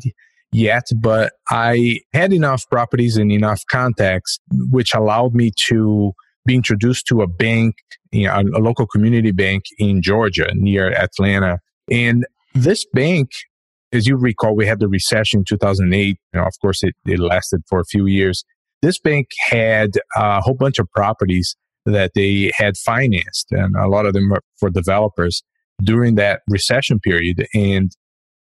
yet, 0.53 0.83
but 1.01 1.33
I 1.50 2.00
had 2.13 2.31
enough 2.33 2.63
properties 2.69 3.17
and 3.17 3.31
enough 3.31 3.62
contacts, 3.69 4.39
which 4.69 4.93
allowed 4.93 5.33
me 5.33 5.51
to 5.67 6.13
be 6.45 6.55
introduced 6.55 7.07
to 7.07 7.22
a 7.22 7.27
bank, 7.27 7.75
you 8.12 8.27
know, 8.27 8.43
a 8.55 8.60
local 8.60 8.86
community 8.86 9.31
bank 9.31 9.63
in 9.79 10.01
Georgia 10.01 10.51
near 10.53 10.91
Atlanta. 10.91 11.60
And 11.89 12.25
this 12.53 12.86
bank, 12.93 13.29
as 13.91 14.07
you 14.07 14.15
recall, 14.15 14.55
we 14.55 14.65
had 14.65 14.79
the 14.79 14.88
recession 14.88 15.39
in 15.39 15.45
2008. 15.45 16.17
You 16.33 16.39
know, 16.39 16.45
of 16.45 16.53
course, 16.62 16.83
it, 16.83 16.95
it 17.05 17.19
lasted 17.19 17.62
for 17.67 17.79
a 17.79 17.86
few 17.86 18.05
years. 18.05 18.43
This 18.81 19.00
bank 19.00 19.27
had 19.50 19.91
a 20.15 20.41
whole 20.41 20.55
bunch 20.55 20.79
of 20.79 20.88
properties 20.91 21.55
that 21.86 22.12
they 22.15 22.51
had 22.55 22.77
financed, 22.77 23.48
and 23.51 23.75
a 23.75 23.88
lot 23.88 24.05
of 24.05 24.13
them 24.13 24.29
were 24.29 24.41
for 24.60 24.69
developers 24.69 25.41
during 25.81 26.15
that 26.15 26.41
recession 26.50 27.00
period. 27.00 27.45
And 27.53 27.91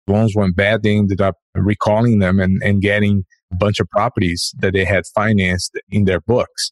loans 0.07 0.35
went 0.35 0.55
bad. 0.55 0.83
They 0.83 0.97
ended 0.97 1.21
up 1.21 1.35
recalling 1.55 2.19
them 2.19 2.39
and, 2.39 2.61
and 2.63 2.81
getting 2.81 3.23
a 3.51 3.55
bunch 3.55 3.79
of 3.79 3.89
properties 3.89 4.53
that 4.59 4.73
they 4.73 4.85
had 4.85 5.03
financed 5.15 5.79
in 5.89 6.05
their 6.05 6.19
books. 6.19 6.71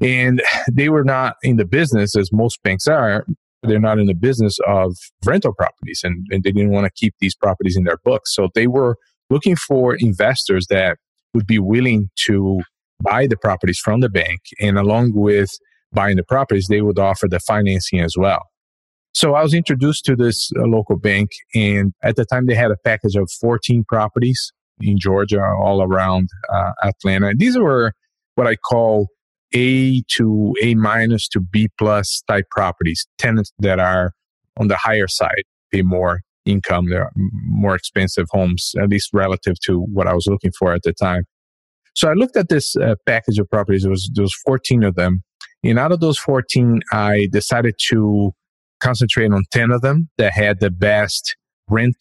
And 0.00 0.42
they 0.70 0.88
were 0.88 1.04
not 1.04 1.36
in 1.42 1.56
the 1.56 1.64
business, 1.64 2.16
as 2.16 2.30
most 2.32 2.62
banks 2.62 2.86
are, 2.86 3.26
they're 3.62 3.78
not 3.78 3.98
in 3.98 4.06
the 4.06 4.14
business 4.14 4.58
of 4.66 4.96
rental 5.24 5.54
properties 5.54 6.00
and, 6.02 6.26
and 6.30 6.42
they 6.42 6.50
didn't 6.50 6.72
want 6.72 6.84
to 6.84 6.92
keep 6.94 7.14
these 7.20 7.34
properties 7.34 7.76
in 7.76 7.84
their 7.84 7.98
books. 8.04 8.34
So 8.34 8.48
they 8.54 8.66
were 8.66 8.96
looking 9.30 9.56
for 9.56 9.96
investors 9.98 10.66
that 10.68 10.98
would 11.34 11.46
be 11.46 11.58
willing 11.58 12.10
to 12.26 12.62
buy 13.02 13.26
the 13.26 13.36
properties 13.36 13.78
from 13.78 14.00
the 14.00 14.08
bank. 14.08 14.40
And 14.60 14.78
along 14.78 15.12
with 15.14 15.50
buying 15.92 16.16
the 16.16 16.24
properties, 16.24 16.66
they 16.68 16.82
would 16.82 16.98
offer 16.98 17.28
the 17.28 17.40
financing 17.40 18.00
as 18.00 18.14
well. 18.16 18.42
So 19.14 19.34
I 19.34 19.42
was 19.42 19.52
introduced 19.54 20.04
to 20.06 20.16
this 20.16 20.50
uh, 20.58 20.62
local 20.66 20.96
bank, 20.96 21.30
and 21.54 21.92
at 22.02 22.16
the 22.16 22.24
time 22.24 22.46
they 22.46 22.54
had 22.54 22.70
a 22.70 22.76
package 22.84 23.14
of 23.14 23.30
14 23.40 23.84
properties 23.86 24.52
in 24.80 24.98
Georgia, 24.98 25.42
all 25.42 25.82
around 25.82 26.28
uh, 26.52 26.72
Atlanta. 26.82 27.32
These 27.36 27.58
were 27.58 27.92
what 28.34 28.46
I 28.46 28.56
call 28.56 29.08
A 29.54 30.02
to 30.16 30.54
A 30.62 30.74
minus 30.74 31.28
to 31.28 31.40
B 31.40 31.68
plus 31.78 32.22
type 32.26 32.46
properties, 32.50 33.06
tenants 33.18 33.52
that 33.58 33.78
are 33.78 34.12
on 34.58 34.68
the 34.68 34.76
higher 34.76 35.08
side, 35.08 35.44
pay 35.70 35.82
more 35.82 36.20
income, 36.44 36.88
they're 36.88 37.10
more 37.14 37.74
expensive 37.74 38.26
homes, 38.30 38.72
at 38.80 38.88
least 38.88 39.10
relative 39.12 39.54
to 39.60 39.80
what 39.92 40.06
I 40.06 40.14
was 40.14 40.26
looking 40.26 40.52
for 40.58 40.72
at 40.72 40.82
the 40.82 40.92
time. 40.92 41.24
So 41.94 42.08
I 42.08 42.14
looked 42.14 42.36
at 42.36 42.48
this 42.48 42.74
uh, 42.76 42.94
package 43.06 43.38
of 43.38 43.48
properties. 43.50 43.86
Was 43.86 44.10
there 44.14 44.22
was 44.22 44.34
14 44.46 44.82
of 44.82 44.94
them, 44.94 45.22
and 45.62 45.78
out 45.78 45.92
of 45.92 46.00
those 46.00 46.18
14, 46.18 46.80
I 46.92 47.28
decided 47.30 47.74
to 47.90 48.32
concentrate 48.82 49.32
on 49.32 49.44
10 49.52 49.70
of 49.70 49.80
them 49.80 50.08
that 50.18 50.32
had 50.32 50.60
the 50.60 50.70
best 50.70 51.36
rent 51.68 51.96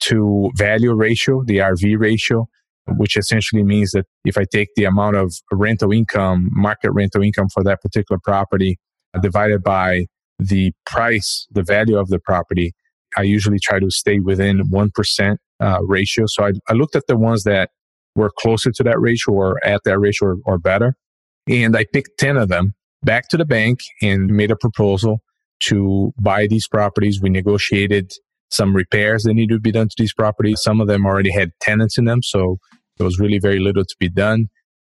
to 0.00 0.50
value 0.56 0.92
ratio, 0.92 1.42
the 1.44 1.58
RV 1.58 1.98
ratio, 1.98 2.46
which 2.96 3.16
essentially 3.16 3.62
means 3.62 3.92
that 3.92 4.06
if 4.24 4.36
I 4.36 4.44
take 4.52 4.68
the 4.76 4.84
amount 4.84 5.16
of 5.16 5.32
rental 5.52 5.92
income, 5.92 6.48
market 6.52 6.90
rental 6.92 7.22
income 7.22 7.48
for 7.52 7.62
that 7.64 7.80
particular 7.80 8.18
property, 8.22 8.78
divided 9.22 9.62
by 9.62 10.06
the 10.38 10.72
price, 10.86 11.46
the 11.50 11.62
value 11.62 11.98
of 11.98 12.08
the 12.08 12.18
property, 12.18 12.72
I 13.16 13.22
usually 13.22 13.58
try 13.58 13.78
to 13.78 13.90
stay 13.90 14.20
within 14.20 14.68
1% 14.70 15.36
uh, 15.60 15.78
ratio. 15.82 16.24
So 16.26 16.44
I, 16.44 16.52
I, 16.68 16.74
looked 16.74 16.96
at 16.96 17.06
the 17.08 17.16
ones 17.16 17.42
that 17.42 17.70
were 18.14 18.30
closer 18.38 18.70
to 18.70 18.82
that 18.84 19.00
ratio 19.00 19.34
or 19.34 19.64
at 19.64 19.82
that 19.84 19.98
ratio 19.98 20.28
or, 20.28 20.36
or 20.46 20.58
better. 20.58 20.94
And 21.48 21.76
I 21.76 21.84
picked 21.92 22.18
10 22.18 22.36
of 22.36 22.48
them 22.48 22.74
back 23.02 23.28
to 23.28 23.36
the 23.36 23.44
bank 23.44 23.80
and 24.00 24.28
made 24.28 24.50
a 24.50 24.56
proposal 24.56 25.20
to 25.60 26.12
buy 26.20 26.46
these 26.46 26.66
properties. 26.68 27.20
We 27.20 27.30
negotiated 27.30 28.12
some 28.50 28.74
repairs 28.74 29.22
that 29.22 29.34
needed 29.34 29.54
to 29.54 29.60
be 29.60 29.72
done 29.72 29.88
to 29.88 29.94
these 29.96 30.12
properties. 30.12 30.60
Some 30.62 30.80
of 30.80 30.88
them 30.88 31.06
already 31.06 31.32
had 31.32 31.52
tenants 31.60 31.98
in 31.98 32.04
them. 32.04 32.22
So 32.22 32.58
there 32.98 33.04
was 33.04 33.18
really 33.18 33.38
very 33.38 33.60
little 33.60 33.84
to 33.84 33.96
be 33.98 34.08
done. 34.08 34.48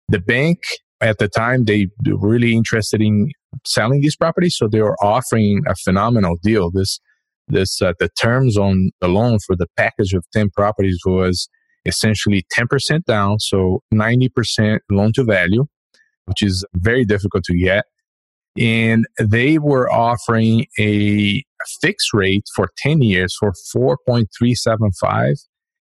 The 0.09 0.19
bank 0.19 0.59
at 1.01 1.17
the 1.17 1.27
time, 1.27 1.65
they 1.65 1.87
were 2.05 2.29
really 2.29 2.53
interested 2.53 3.01
in 3.01 3.31
selling 3.65 4.01
these 4.01 4.15
properties. 4.15 4.55
So 4.57 4.67
they 4.67 4.81
were 4.81 4.95
offering 5.01 5.61
a 5.67 5.75
phenomenal 5.75 6.37
deal. 6.41 6.71
This, 6.71 6.99
this, 7.47 7.81
uh, 7.81 7.93
the 7.99 8.09
terms 8.09 8.57
on 8.57 8.91
the 9.01 9.07
loan 9.07 9.39
for 9.45 9.55
the 9.55 9.67
package 9.75 10.13
of 10.13 10.25
10 10.33 10.49
properties 10.51 10.99
was 11.05 11.49
essentially 11.85 12.45
10% 12.55 13.05
down. 13.05 13.39
So 13.39 13.81
90% 13.93 14.79
loan 14.91 15.13
to 15.13 15.23
value, 15.23 15.65
which 16.25 16.43
is 16.43 16.65
very 16.75 17.05
difficult 17.05 17.43
to 17.45 17.57
get. 17.57 17.85
And 18.57 19.05
they 19.19 19.57
were 19.57 19.91
offering 19.91 20.65
a 20.79 21.43
fixed 21.81 22.13
rate 22.13 22.45
for 22.55 22.69
10 22.77 23.01
years 23.01 23.35
for 23.39 23.53
4.375. 23.75 25.35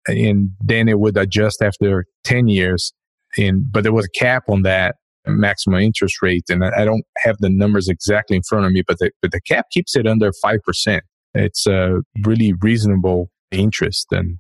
And 0.08 0.52
then 0.64 0.88
it 0.88 1.00
would 1.00 1.18
adjust 1.18 1.62
after 1.62 2.06
10 2.24 2.48
years. 2.48 2.94
And, 3.38 3.72
but 3.72 3.84
there 3.84 3.94
was 3.94 4.06
a 4.06 4.20
cap 4.20 4.44
on 4.50 4.64
that 4.64 4.96
maximum 5.28 5.80
interest 5.80 6.22
rate. 6.22 6.44
And 6.50 6.64
I 6.64 6.86
don't 6.86 7.06
have 7.20 7.38
the 7.40 7.50
numbers 7.50 7.88
exactly 7.88 8.38
in 8.38 8.44
front 8.44 8.66
of 8.66 8.72
me, 8.72 8.84
but 8.88 8.98
the, 9.00 9.12
but 9.22 9.32
the 9.32 9.42
cap 9.42 9.68
keeps 9.72 9.96
it 9.96 10.08
under 10.08 10.32
5%. 10.44 11.02
It's 11.36 11.68
a 11.68 12.00
really 12.24 12.54
reasonable 12.62 13.30
interest. 13.52 14.08
And 14.12 14.38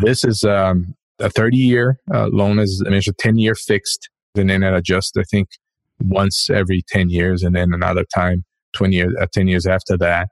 this 0.00 0.24
is 0.24 0.44
um, 0.44 0.94
a 1.18 1.28
30 1.28 1.56
year 1.56 1.98
uh, 2.12 2.28
loan, 2.28 2.58
as 2.58 2.82
I 2.86 2.90
mentioned, 2.90 3.18
10 3.18 3.38
year 3.38 3.54
fixed. 3.54 4.08
And 4.34 4.48
then 4.48 4.62
it 4.62 4.72
adjusts, 4.72 5.12
I 5.18 5.24
think, 5.24 5.48
once 6.04 6.50
every 6.50 6.82
10 6.88 7.10
years 7.10 7.42
and 7.42 7.54
then 7.54 7.72
another 7.72 8.04
time 8.14 8.44
20 8.74 8.96
years, 8.96 9.14
uh, 9.20 9.26
10 9.32 9.48
years 9.48 9.66
after 9.66 9.96
that. 9.98 10.28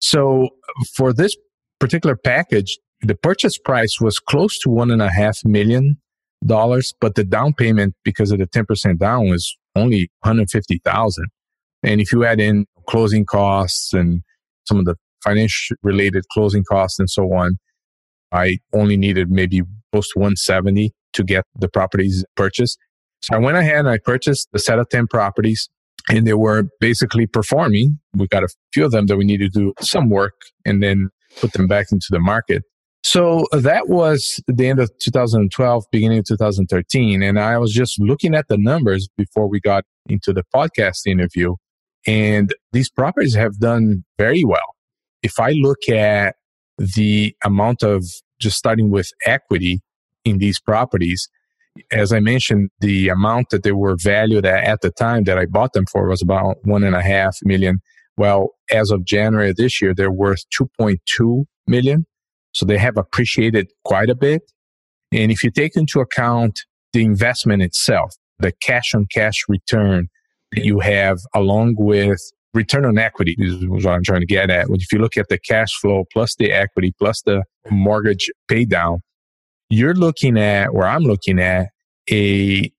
So 0.00 0.48
for 0.96 1.12
this 1.12 1.36
particular 1.80 2.16
package, 2.16 2.78
the 3.00 3.14
purchase 3.14 3.58
price 3.58 4.00
was 4.00 4.18
close 4.18 4.58
to 4.60 4.70
one 4.70 4.90
and 4.90 5.02
a 5.02 5.10
half 5.10 5.38
million 5.44 5.98
dollars, 6.46 6.92
but 7.00 7.14
the 7.14 7.24
down 7.24 7.54
payment 7.54 7.94
because 8.04 8.30
of 8.30 8.38
the 8.38 8.46
10% 8.46 8.98
down 8.98 9.28
was 9.28 9.56
only 9.76 10.10
150,000. 10.20 11.26
And 11.82 12.00
if 12.00 12.12
you 12.12 12.24
add 12.24 12.40
in 12.40 12.66
closing 12.88 13.24
costs 13.24 13.92
and 13.92 14.22
some 14.66 14.78
of 14.78 14.84
the 14.84 14.96
financial 15.22 15.76
related 15.82 16.24
closing 16.32 16.64
costs 16.64 16.98
and 16.98 17.10
so 17.10 17.32
on, 17.32 17.56
I 18.32 18.58
only 18.72 18.96
needed 18.96 19.30
maybe 19.30 19.62
close 19.92 20.08
to 20.12 20.18
170 20.18 20.92
to 21.12 21.22
get 21.22 21.44
the 21.58 21.68
properties 21.68 22.24
purchased. 22.36 22.78
So 23.24 23.36
I 23.36 23.38
went 23.38 23.56
ahead 23.56 23.78
and 23.78 23.88
I 23.88 23.96
purchased 23.96 24.50
a 24.52 24.58
set 24.58 24.78
of 24.78 24.90
10 24.90 25.06
properties 25.06 25.70
and 26.10 26.26
they 26.26 26.34
were 26.34 26.64
basically 26.78 27.26
performing. 27.26 27.98
We 28.14 28.26
got 28.26 28.42
a 28.42 28.48
few 28.74 28.84
of 28.84 28.90
them 28.90 29.06
that 29.06 29.16
we 29.16 29.24
needed 29.24 29.54
to 29.54 29.58
do 29.58 29.74
some 29.80 30.10
work 30.10 30.34
and 30.66 30.82
then 30.82 31.08
put 31.40 31.54
them 31.54 31.66
back 31.66 31.86
into 31.90 32.08
the 32.10 32.20
market. 32.20 32.64
So 33.02 33.46
that 33.52 33.88
was 33.88 34.42
the 34.46 34.68
end 34.68 34.78
of 34.78 34.90
2012, 34.98 35.84
beginning 35.90 36.18
of 36.18 36.26
2013. 36.26 37.22
And 37.22 37.40
I 37.40 37.56
was 37.56 37.72
just 37.72 37.98
looking 37.98 38.34
at 38.34 38.48
the 38.48 38.58
numbers 38.58 39.08
before 39.16 39.48
we 39.48 39.58
got 39.58 39.84
into 40.06 40.34
the 40.34 40.44
podcast 40.54 41.06
interview. 41.06 41.54
And 42.06 42.54
these 42.72 42.90
properties 42.90 43.34
have 43.34 43.58
done 43.58 44.04
very 44.18 44.44
well. 44.44 44.74
If 45.22 45.40
I 45.40 45.52
look 45.52 45.88
at 45.88 46.36
the 46.76 47.34
amount 47.42 47.82
of 47.82 48.04
just 48.38 48.58
starting 48.58 48.90
with 48.90 49.10
equity 49.24 49.80
in 50.26 50.36
these 50.36 50.60
properties, 50.60 51.26
as 51.90 52.12
I 52.12 52.20
mentioned, 52.20 52.70
the 52.80 53.08
amount 53.08 53.50
that 53.50 53.62
they 53.62 53.72
were 53.72 53.96
valued 54.00 54.46
at, 54.46 54.64
at 54.64 54.80
the 54.80 54.90
time 54.90 55.24
that 55.24 55.38
I 55.38 55.46
bought 55.46 55.72
them 55.72 55.86
for 55.90 56.08
was 56.08 56.22
about 56.22 56.58
one 56.64 56.84
and 56.84 56.94
a 56.94 57.02
half 57.02 57.36
million. 57.42 57.80
Well, 58.16 58.50
as 58.70 58.90
of 58.90 59.04
January 59.04 59.52
this 59.56 59.82
year, 59.82 59.94
they're 59.94 60.10
worth 60.10 60.44
2.2 60.58 61.44
million. 61.66 62.06
So 62.52 62.64
they 62.64 62.78
have 62.78 62.96
appreciated 62.96 63.72
quite 63.84 64.08
a 64.08 64.14
bit. 64.14 64.42
And 65.12 65.32
if 65.32 65.42
you 65.42 65.50
take 65.50 65.76
into 65.76 66.00
account 66.00 66.60
the 66.92 67.04
investment 67.04 67.62
itself, 67.62 68.14
the 68.38 68.52
cash 68.62 68.94
on 68.94 69.06
cash 69.12 69.44
return 69.48 70.08
that 70.52 70.64
you 70.64 70.80
have 70.80 71.18
along 71.34 71.74
with 71.78 72.20
return 72.52 72.84
on 72.84 72.98
equity 72.98 73.34
is 73.38 73.66
what 73.66 73.86
I'm 73.86 74.04
trying 74.04 74.20
to 74.20 74.26
get 74.26 74.50
at. 74.50 74.68
If 74.70 74.92
you 74.92 75.00
look 75.00 75.16
at 75.16 75.28
the 75.28 75.38
cash 75.38 75.74
flow 75.80 76.04
plus 76.12 76.36
the 76.36 76.52
equity 76.52 76.94
plus 76.96 77.22
the 77.22 77.42
mortgage 77.70 78.30
pay 78.48 78.64
down, 78.64 79.00
you're 79.70 79.94
looking 79.94 80.38
at, 80.38 80.68
or 80.68 80.86
I'm 80.86 81.02
looking 81.02 81.40
at, 81.40 81.68
a 82.10 82.70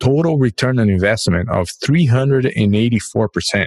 total 0.00 0.38
return 0.38 0.78
on 0.78 0.88
investment 0.88 1.50
of 1.50 1.68
384%. 1.84 3.66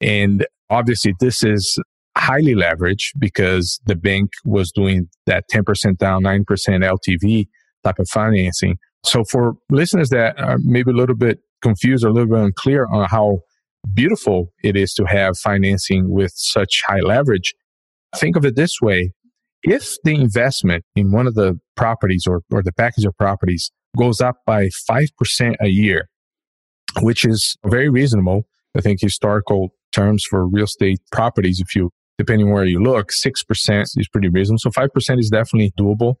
And 0.00 0.46
obviously, 0.70 1.14
this 1.20 1.42
is 1.42 1.80
highly 2.16 2.54
leveraged 2.54 3.12
because 3.18 3.80
the 3.86 3.96
bank 3.96 4.30
was 4.44 4.70
doing 4.72 5.08
that 5.26 5.44
10% 5.52 5.98
down, 5.98 6.22
9% 6.22 6.44
LTV 6.46 7.46
type 7.84 7.98
of 7.98 8.08
financing. 8.08 8.76
So, 9.04 9.24
for 9.24 9.54
listeners 9.70 10.10
that 10.10 10.38
are 10.40 10.58
maybe 10.58 10.90
a 10.90 10.94
little 10.94 11.16
bit 11.16 11.40
confused 11.62 12.04
or 12.04 12.08
a 12.08 12.12
little 12.12 12.28
bit 12.28 12.38
unclear 12.38 12.86
on 12.92 13.08
how 13.08 13.40
beautiful 13.94 14.52
it 14.62 14.76
is 14.76 14.94
to 14.94 15.04
have 15.04 15.36
financing 15.38 16.10
with 16.10 16.32
such 16.34 16.82
high 16.86 17.00
leverage, 17.00 17.54
think 18.16 18.36
of 18.36 18.44
it 18.44 18.54
this 18.56 18.80
way 18.80 19.12
if 19.62 19.96
the 20.04 20.14
investment 20.14 20.84
in 20.96 21.12
one 21.12 21.26
of 21.26 21.34
the 21.34 21.58
properties 21.76 22.26
or, 22.26 22.42
or 22.50 22.62
the 22.62 22.72
package 22.72 23.04
of 23.04 23.16
properties 23.16 23.70
goes 23.96 24.20
up 24.20 24.36
by 24.46 24.68
5% 24.90 25.56
a 25.60 25.68
year, 25.68 26.08
which 27.00 27.24
is 27.24 27.56
very 27.66 27.88
reasonable, 27.88 28.44
I 28.76 28.80
think 28.80 29.00
historical 29.00 29.74
terms 29.92 30.24
for 30.24 30.46
real 30.46 30.64
estate 30.64 31.00
properties, 31.12 31.60
if 31.60 31.76
you, 31.76 31.90
depending 32.18 32.50
where 32.50 32.64
you 32.64 32.82
look, 32.82 33.10
6% 33.10 33.82
is 33.96 34.08
pretty 34.08 34.28
reasonable. 34.28 34.58
So 34.58 34.70
5% 34.70 35.18
is 35.18 35.30
definitely 35.30 35.72
doable. 35.78 36.14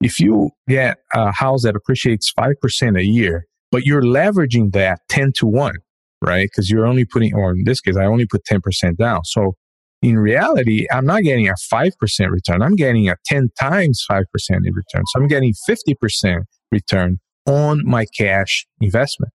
If 0.00 0.20
you 0.20 0.50
get 0.68 0.98
a 1.12 1.32
house 1.32 1.64
that 1.64 1.74
appreciates 1.74 2.32
5% 2.32 2.98
a 2.98 3.04
year, 3.04 3.46
but 3.70 3.84
you're 3.84 4.02
leveraging 4.02 4.72
that 4.72 5.00
10 5.08 5.32
to 5.38 5.46
1, 5.46 5.74
right? 6.22 6.48
Because 6.50 6.70
you're 6.70 6.86
only 6.86 7.04
putting, 7.04 7.34
or 7.34 7.50
in 7.50 7.64
this 7.64 7.80
case, 7.80 7.96
I 7.96 8.04
only 8.04 8.26
put 8.26 8.44
10% 8.44 8.96
down. 8.96 9.24
So 9.24 9.56
in 10.02 10.18
reality, 10.18 10.86
I'm 10.92 11.06
not 11.06 11.22
getting 11.22 11.48
a 11.48 11.54
5% 11.72 11.92
return. 12.30 12.62
I'm 12.62 12.76
getting 12.76 13.08
a 13.08 13.16
10 13.26 13.50
times 13.60 14.04
5% 14.10 14.22
in 14.50 14.62
return. 14.62 15.02
So 15.06 15.20
I'm 15.20 15.26
getting 15.26 15.54
50% 15.68 16.42
return 16.70 17.18
on 17.46 17.82
my 17.84 18.06
cash 18.16 18.66
investment. 18.80 19.32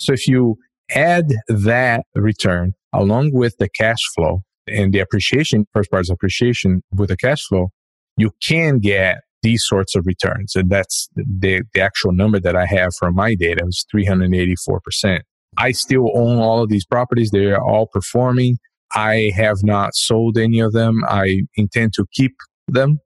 So 0.00 0.12
if 0.12 0.26
you 0.26 0.56
add 0.90 1.32
that 1.48 2.04
return 2.14 2.72
along 2.92 3.32
with 3.34 3.56
the 3.58 3.68
cash 3.68 4.00
flow 4.14 4.42
and 4.66 4.92
the 4.92 5.00
appreciation, 5.00 5.66
first 5.74 5.90
part 5.90 6.02
is 6.02 6.10
appreciation 6.10 6.82
with 6.92 7.10
the 7.10 7.16
cash 7.16 7.44
flow, 7.46 7.68
you 8.16 8.30
can 8.42 8.78
get 8.78 9.18
these 9.42 9.64
sorts 9.64 9.94
of 9.94 10.06
returns. 10.06 10.56
And 10.56 10.70
that's 10.70 11.08
the, 11.14 11.62
the 11.72 11.80
actual 11.80 12.12
number 12.12 12.40
that 12.40 12.56
I 12.56 12.66
have 12.66 12.90
from 12.98 13.14
my 13.14 13.34
data 13.34 13.64
is 13.66 13.84
384%. 13.94 15.20
I 15.56 15.72
still 15.72 16.10
own 16.14 16.38
all 16.38 16.62
of 16.62 16.68
these 16.68 16.86
properties. 16.86 17.30
They 17.30 17.46
are 17.46 17.62
all 17.62 17.86
performing. 17.86 18.58
I 18.94 19.32
have 19.34 19.58
not 19.62 19.94
sold 19.94 20.38
any 20.38 20.60
of 20.60 20.72
them. 20.72 21.02
I 21.08 21.42
intend 21.56 21.92
to 21.94 22.06
keep 22.12 22.32
them. 22.66 22.98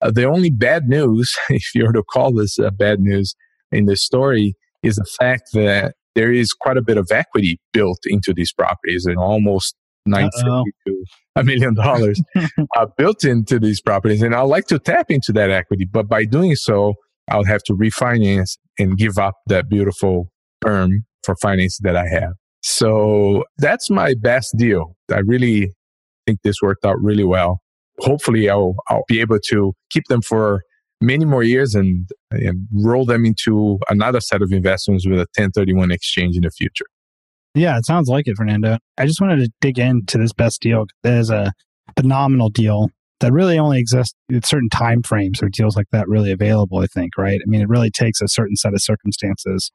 Uh, 0.00 0.10
the 0.10 0.24
only 0.24 0.50
bad 0.50 0.88
news, 0.88 1.34
if 1.48 1.74
you 1.74 1.84
were 1.86 1.92
to 1.92 2.02
call 2.02 2.32
this 2.32 2.58
uh, 2.58 2.70
bad 2.70 3.00
news 3.00 3.34
in 3.72 3.86
this 3.86 4.02
story, 4.02 4.54
is 4.82 4.96
the 4.96 5.06
fact 5.18 5.44
that 5.54 5.94
there 6.14 6.32
is 6.32 6.52
quite 6.52 6.76
a 6.76 6.82
bit 6.82 6.96
of 6.96 7.10
equity 7.10 7.58
built 7.72 7.98
into 8.04 8.32
these 8.32 8.52
properties 8.52 9.04
and 9.06 9.18
almost 9.18 9.74
950 10.06 10.70
to 10.86 11.04
a 11.36 11.42
million 11.42 11.74
dollars 11.74 12.20
uh, 12.76 12.86
built 12.96 13.24
into 13.24 13.58
these 13.58 13.80
properties. 13.80 14.22
And 14.22 14.34
I'd 14.34 14.42
like 14.42 14.66
to 14.66 14.78
tap 14.78 15.10
into 15.10 15.32
that 15.32 15.50
equity, 15.50 15.86
but 15.90 16.08
by 16.08 16.24
doing 16.24 16.54
so, 16.54 16.94
I'll 17.30 17.44
have 17.44 17.62
to 17.64 17.72
refinance 17.72 18.58
and 18.78 18.98
give 18.98 19.18
up 19.18 19.34
that 19.46 19.68
beautiful 19.68 20.30
term 20.64 21.06
for 21.22 21.34
finance 21.36 21.78
that 21.82 21.96
I 21.96 22.06
have. 22.08 22.34
So 22.66 23.44
that's 23.58 23.90
my 23.90 24.14
best 24.14 24.56
deal. 24.56 24.96
I 25.12 25.18
really 25.18 25.74
think 26.26 26.40
this 26.42 26.62
worked 26.62 26.86
out 26.86 26.96
really 26.98 27.22
well. 27.22 27.60
Hopefully, 27.98 28.48
I'll, 28.48 28.74
I'll 28.88 29.04
be 29.06 29.20
able 29.20 29.38
to 29.50 29.74
keep 29.90 30.04
them 30.08 30.22
for 30.22 30.62
many 30.98 31.26
more 31.26 31.42
years 31.42 31.74
and, 31.74 32.08
and 32.30 32.66
roll 32.72 33.04
them 33.04 33.26
into 33.26 33.78
another 33.90 34.18
set 34.18 34.40
of 34.40 34.50
investments 34.50 35.06
with 35.06 35.18
a 35.18 35.28
1031 35.36 35.90
exchange 35.90 36.36
in 36.36 36.42
the 36.42 36.50
future. 36.50 36.86
Yeah, 37.54 37.76
it 37.76 37.84
sounds 37.84 38.08
like 38.08 38.26
it, 38.26 38.36
Fernando. 38.38 38.78
I 38.96 39.04
just 39.04 39.20
wanted 39.20 39.44
to 39.44 39.52
dig 39.60 39.78
into 39.78 40.16
this 40.16 40.32
best 40.32 40.62
deal. 40.62 40.86
Is 41.04 41.28
a 41.28 41.52
phenomenal 41.98 42.48
deal. 42.48 42.88
that 43.20 43.30
really 43.30 43.58
only 43.58 43.78
exists 43.78 44.14
at 44.34 44.46
certain 44.46 44.70
time 44.70 45.02
frames 45.02 45.42
or 45.42 45.50
deals 45.50 45.76
like 45.76 45.88
that 45.92 46.08
really 46.08 46.32
available, 46.32 46.78
I 46.78 46.86
think, 46.86 47.18
right? 47.18 47.40
I 47.40 47.44
mean, 47.46 47.60
it 47.60 47.68
really 47.68 47.90
takes 47.90 48.22
a 48.22 48.28
certain 48.28 48.56
set 48.56 48.72
of 48.72 48.80
circumstances. 48.80 49.70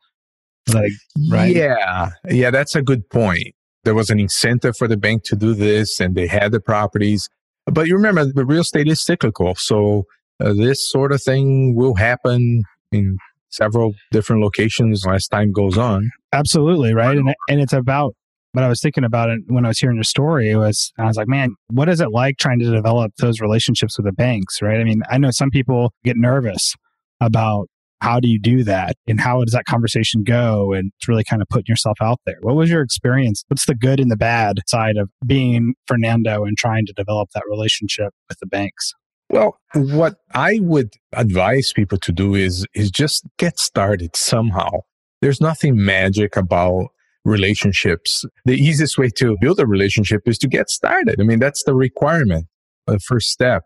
Like, 0.74 0.92
right? 1.30 1.56
Yeah. 1.56 2.12
Yeah, 2.30 2.52
that's 2.52 2.76
a 2.76 2.82
good 2.82 3.10
point. 3.10 3.56
There 3.84 3.96
was 3.96 4.10
an 4.10 4.20
incentive 4.20 4.76
for 4.78 4.88
the 4.88 4.98
bank 4.98 5.24
to 5.26 5.36
do 5.36 5.54
this 5.54 6.00
and 6.00 6.16
they 6.16 6.28
had 6.28 6.52
the 6.52 6.60
properties. 6.60 7.30
But 7.66 7.88
you 7.88 7.96
remember, 7.96 8.26
the 8.26 8.46
real 8.46 8.62
estate 8.62 8.88
is 8.88 9.00
cyclical. 9.00 9.56
So 9.56 10.06
uh, 10.40 10.54
this 10.54 10.90
sort 10.90 11.12
of 11.12 11.22
thing 11.22 11.76
will 11.76 11.96
happen 11.96 12.64
in 12.92 13.18
several 13.50 13.94
different 14.12 14.42
locations 14.42 15.06
as 15.08 15.28
time 15.28 15.52
goes 15.52 15.78
on. 15.78 16.12
Absolutely, 16.34 16.94
right? 16.94 17.18
And 17.18 17.34
and 17.50 17.60
it's 17.60 17.74
about 17.74 18.16
but 18.54 18.64
I 18.64 18.68
was 18.68 18.82
thinking 18.82 19.04
about 19.04 19.30
it 19.30 19.42
when 19.48 19.66
I 19.66 19.68
was 19.68 19.80
hearing 19.80 19.98
your 19.98 20.04
story. 20.04 20.50
It 20.50 20.58
was 20.58 20.92
I 20.98 21.06
was 21.06 21.18
like, 21.18 21.28
man, 21.28 21.56
what 21.72 21.90
is 21.90 22.02
it 22.02 22.12
like 22.12 22.38
trying 22.38 22.60
to 22.60 22.72
develop 22.72 23.14
those 23.18 23.42
relationships 23.42 23.98
with 23.98 24.06
the 24.06 24.12
banks, 24.12 24.62
right? 24.62 24.80
I 24.80 24.84
mean, 24.84 25.04
I 25.10 25.18
know 25.18 25.32
some 25.32 25.50
people 25.52 25.94
get 26.04 26.18
nervous 26.18 26.76
about 27.22 27.68
how 28.02 28.20
do 28.20 28.28
you 28.28 28.40
do 28.40 28.64
that 28.64 28.96
and 29.08 29.20
how 29.20 29.44
does 29.44 29.54
that 29.54 29.66
conversation 29.66 30.24
go 30.24 30.74
and 30.74 30.92
it's 30.98 31.08
really 31.08 31.24
kind 31.24 31.42
of 31.42 31.48
putting 31.50 31.66
yourself 31.68 31.98
out 32.02 32.20
there. 32.26 32.38
What 32.42 32.56
was 32.56 32.70
your 32.70 32.82
experience? 32.82 33.44
What's 33.48 33.66
the 33.66 33.76
good 33.76 34.00
and 34.00 34.12
the 34.12 34.18
bad 34.18 34.60
side 34.68 34.98
of 34.98 35.10
being 35.26 35.74
Fernando 35.88 36.46
and 36.46 36.58
trying 36.58 36.86
to 36.86 36.94
develop 36.94 37.30
that 37.34 37.44
relationship 37.50 38.14
with 38.30 38.40
the 38.40 38.48
banks? 38.48 38.94
Well, 39.30 39.58
what 39.74 40.16
I 40.34 40.60
would 40.62 40.94
advise 41.14 41.72
people 41.74 42.00
to 42.00 42.12
do 42.12 42.34
is 42.34 42.66
is 42.74 42.90
just 42.90 43.26
get 43.38 43.60
started 43.60 44.16
somehow. 44.16 44.70
There's 45.22 45.40
nothing 45.40 45.84
magic 45.84 46.36
about 46.36 46.88
relationships. 47.26 48.26
The 48.46 48.56
easiest 48.56 48.98
way 48.98 49.10
to 49.18 49.38
build 49.40 49.60
a 49.60 49.68
relationship 49.68 50.22
is 50.26 50.38
to 50.40 50.48
get 50.48 50.70
started. 50.70 51.20
I 51.20 51.24
mean, 51.24 51.40
that's 51.40 51.64
the 51.64 51.76
requirement, 51.76 52.48
the 52.88 53.00
first 53.00 53.30
step. 53.30 53.64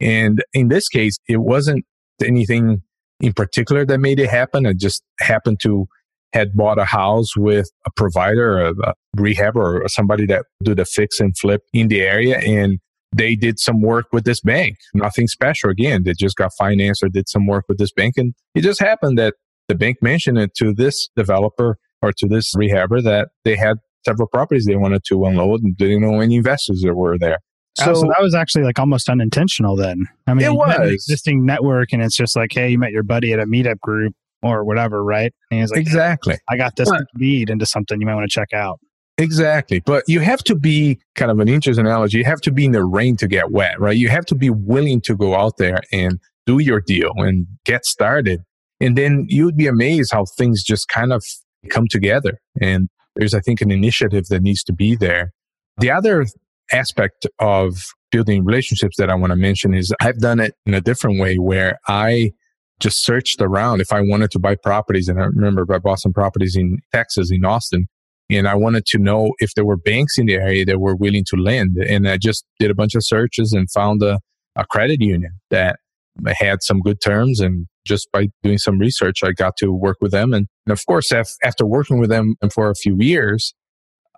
And 0.00 0.44
in 0.52 0.68
this 0.68 0.88
case, 0.88 1.18
it 1.28 1.38
wasn't 1.38 1.86
anything 2.22 2.82
in 3.20 3.32
particular 3.32 3.84
that 3.86 3.98
made 3.98 4.18
it 4.18 4.30
happen. 4.30 4.66
It 4.66 4.78
just 4.78 5.02
happened 5.20 5.60
to 5.62 5.86
had 6.32 6.54
bought 6.54 6.78
a 6.78 6.84
house 6.84 7.36
with 7.36 7.70
a 7.86 7.90
provider, 7.96 8.58
a, 8.58 8.72
a 8.84 8.94
rehab 9.16 9.56
or 9.56 9.86
somebody 9.88 10.26
that 10.26 10.44
do 10.62 10.74
the 10.74 10.84
fix 10.84 11.18
and 11.20 11.36
flip 11.38 11.62
in 11.72 11.88
the 11.88 12.02
area. 12.02 12.38
And 12.38 12.78
they 13.14 13.36
did 13.36 13.58
some 13.58 13.80
work 13.80 14.06
with 14.12 14.24
this 14.24 14.40
bank. 14.40 14.76
Nothing 14.92 15.28
special. 15.28 15.70
Again, 15.70 16.02
they 16.04 16.12
just 16.12 16.36
got 16.36 16.50
financed 16.58 17.02
or 17.02 17.08
did 17.08 17.28
some 17.28 17.46
work 17.46 17.64
with 17.68 17.78
this 17.78 17.92
bank. 17.92 18.14
And 18.16 18.34
it 18.54 18.62
just 18.62 18.80
happened 18.80 19.18
that 19.18 19.34
the 19.68 19.74
bank 19.74 19.98
mentioned 20.02 20.38
it 20.38 20.54
to 20.56 20.74
this 20.74 21.08
developer 21.16 21.78
or 22.02 22.12
to 22.18 22.26
this 22.28 22.54
rehabber 22.54 23.02
that 23.02 23.28
they 23.44 23.56
had 23.56 23.78
several 24.04 24.28
properties 24.28 24.66
they 24.66 24.76
wanted 24.76 25.02
to 25.08 25.24
unload 25.24 25.62
and 25.62 25.76
didn't 25.76 26.02
know 26.02 26.20
any 26.20 26.36
investors 26.36 26.82
that 26.82 26.94
were 26.94 27.18
there. 27.18 27.38
So, 27.76 27.90
oh, 27.90 27.94
so, 27.94 28.06
that 28.06 28.20
was 28.20 28.34
actually 28.34 28.64
like 28.64 28.78
almost 28.78 29.08
unintentional 29.10 29.76
then. 29.76 30.06
I 30.26 30.34
mean, 30.34 30.46
it 30.46 30.52
was 30.52 30.76
an 30.76 30.88
existing 30.88 31.44
network 31.44 31.92
and 31.92 32.02
it's 32.02 32.16
just 32.16 32.34
like, 32.34 32.52
hey, 32.52 32.70
you 32.70 32.78
met 32.78 32.90
your 32.90 33.02
buddy 33.02 33.32
at 33.34 33.38
a 33.38 33.44
meetup 33.44 33.80
group 33.80 34.14
or 34.42 34.64
whatever, 34.64 35.04
right? 35.04 35.32
And 35.50 35.60
he's 35.60 35.70
like, 35.70 35.80
exactly. 35.80 36.34
Hey, 36.34 36.40
I 36.48 36.56
got 36.56 36.76
this 36.76 36.88
but, 36.88 37.04
lead 37.16 37.50
into 37.50 37.66
something 37.66 38.00
you 38.00 38.06
might 38.06 38.14
want 38.14 38.30
to 38.30 38.34
check 38.34 38.54
out. 38.54 38.80
Exactly. 39.18 39.80
But 39.80 40.04
you 40.06 40.20
have 40.20 40.42
to 40.44 40.54
be 40.54 40.98
kind 41.14 41.30
of 41.30 41.38
an 41.38 41.48
interesting 41.48 41.86
analogy. 41.86 42.18
You 42.18 42.24
have 42.24 42.40
to 42.42 42.50
be 42.50 42.64
in 42.64 42.72
the 42.72 42.84
rain 42.84 43.16
to 43.16 43.28
get 43.28 43.50
wet, 43.50 43.78
right? 43.78 43.96
You 43.96 44.08
have 44.08 44.26
to 44.26 44.34
be 44.34 44.50
willing 44.50 45.00
to 45.02 45.16
go 45.16 45.34
out 45.34 45.58
there 45.58 45.80
and 45.92 46.18
do 46.46 46.58
your 46.58 46.80
deal 46.80 47.12
and 47.16 47.46
get 47.64 47.84
started. 47.84 48.40
And 48.80 48.96
then 48.96 49.26
you'd 49.28 49.56
be 49.56 49.66
amazed 49.66 50.12
how 50.12 50.24
things 50.36 50.62
just 50.62 50.88
kind 50.88 51.12
of 51.12 51.24
come 51.70 51.86
together. 51.90 52.38
And 52.60 52.88
there's, 53.16 53.34
I 53.34 53.40
think, 53.40 53.60
an 53.60 53.70
initiative 53.70 54.26
that 54.28 54.42
needs 54.42 54.62
to 54.64 54.72
be 54.72 54.96
there. 54.96 55.32
The 55.78 55.90
other 55.90 56.26
aspect 56.72 57.26
of 57.38 57.78
building 58.10 58.44
relationships 58.44 58.96
that 58.98 59.10
I 59.10 59.14
want 59.14 59.30
to 59.30 59.36
mention 59.36 59.74
is 59.74 59.92
I've 60.00 60.18
done 60.18 60.40
it 60.40 60.54
in 60.64 60.74
a 60.74 60.80
different 60.80 61.20
way 61.20 61.36
where 61.36 61.78
I 61.86 62.32
just 62.80 63.04
searched 63.04 63.40
around 63.40 63.80
if 63.80 63.92
I 63.92 64.00
wanted 64.00 64.30
to 64.32 64.38
buy 64.38 64.54
properties. 64.54 65.08
And 65.08 65.20
I 65.20 65.24
remember 65.24 65.66
I 65.72 65.78
bought 65.78 66.00
some 66.00 66.12
properties 66.12 66.56
in 66.56 66.78
Texas, 66.92 67.30
in 67.30 67.44
Austin. 67.44 67.86
And 68.28 68.48
I 68.48 68.54
wanted 68.54 68.86
to 68.86 68.98
know 68.98 69.32
if 69.38 69.54
there 69.54 69.64
were 69.64 69.76
banks 69.76 70.18
in 70.18 70.26
the 70.26 70.34
area 70.34 70.64
that 70.64 70.80
were 70.80 70.96
willing 70.96 71.24
to 71.28 71.36
lend. 71.36 71.76
And 71.76 72.08
I 72.08 72.18
just 72.18 72.44
did 72.58 72.70
a 72.70 72.74
bunch 72.74 72.94
of 72.94 73.04
searches 73.04 73.52
and 73.52 73.70
found 73.70 74.02
a, 74.02 74.18
a 74.56 74.66
credit 74.66 75.00
union 75.00 75.32
that 75.50 75.78
had 76.26 76.62
some 76.62 76.80
good 76.80 77.00
terms 77.00 77.40
and 77.40 77.66
just 77.86 78.10
by 78.12 78.26
doing 78.42 78.58
some 78.58 78.78
research, 78.78 79.22
I 79.22 79.32
got 79.32 79.56
to 79.58 79.72
work 79.72 79.98
with 80.00 80.10
them. 80.10 80.32
And, 80.32 80.48
and 80.66 80.72
of 80.72 80.84
course, 80.86 81.12
after 81.12 81.64
working 81.64 81.98
with 81.98 82.10
them 82.10 82.34
for 82.52 82.68
a 82.68 82.74
few 82.74 82.96
years, 82.98 83.54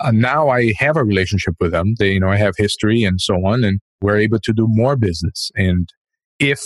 uh, 0.00 0.10
now 0.10 0.48
I 0.48 0.72
have 0.78 0.96
a 0.96 1.04
relationship 1.04 1.54
with 1.60 1.72
them. 1.72 1.94
They, 1.98 2.12
you 2.12 2.20
know, 2.20 2.28
I 2.28 2.36
have 2.36 2.54
history 2.56 3.04
and 3.04 3.20
so 3.20 3.34
on, 3.46 3.64
and 3.64 3.80
we're 4.00 4.18
able 4.18 4.38
to 4.40 4.52
do 4.52 4.66
more 4.68 4.96
business. 4.96 5.50
And 5.56 5.88
if 6.38 6.60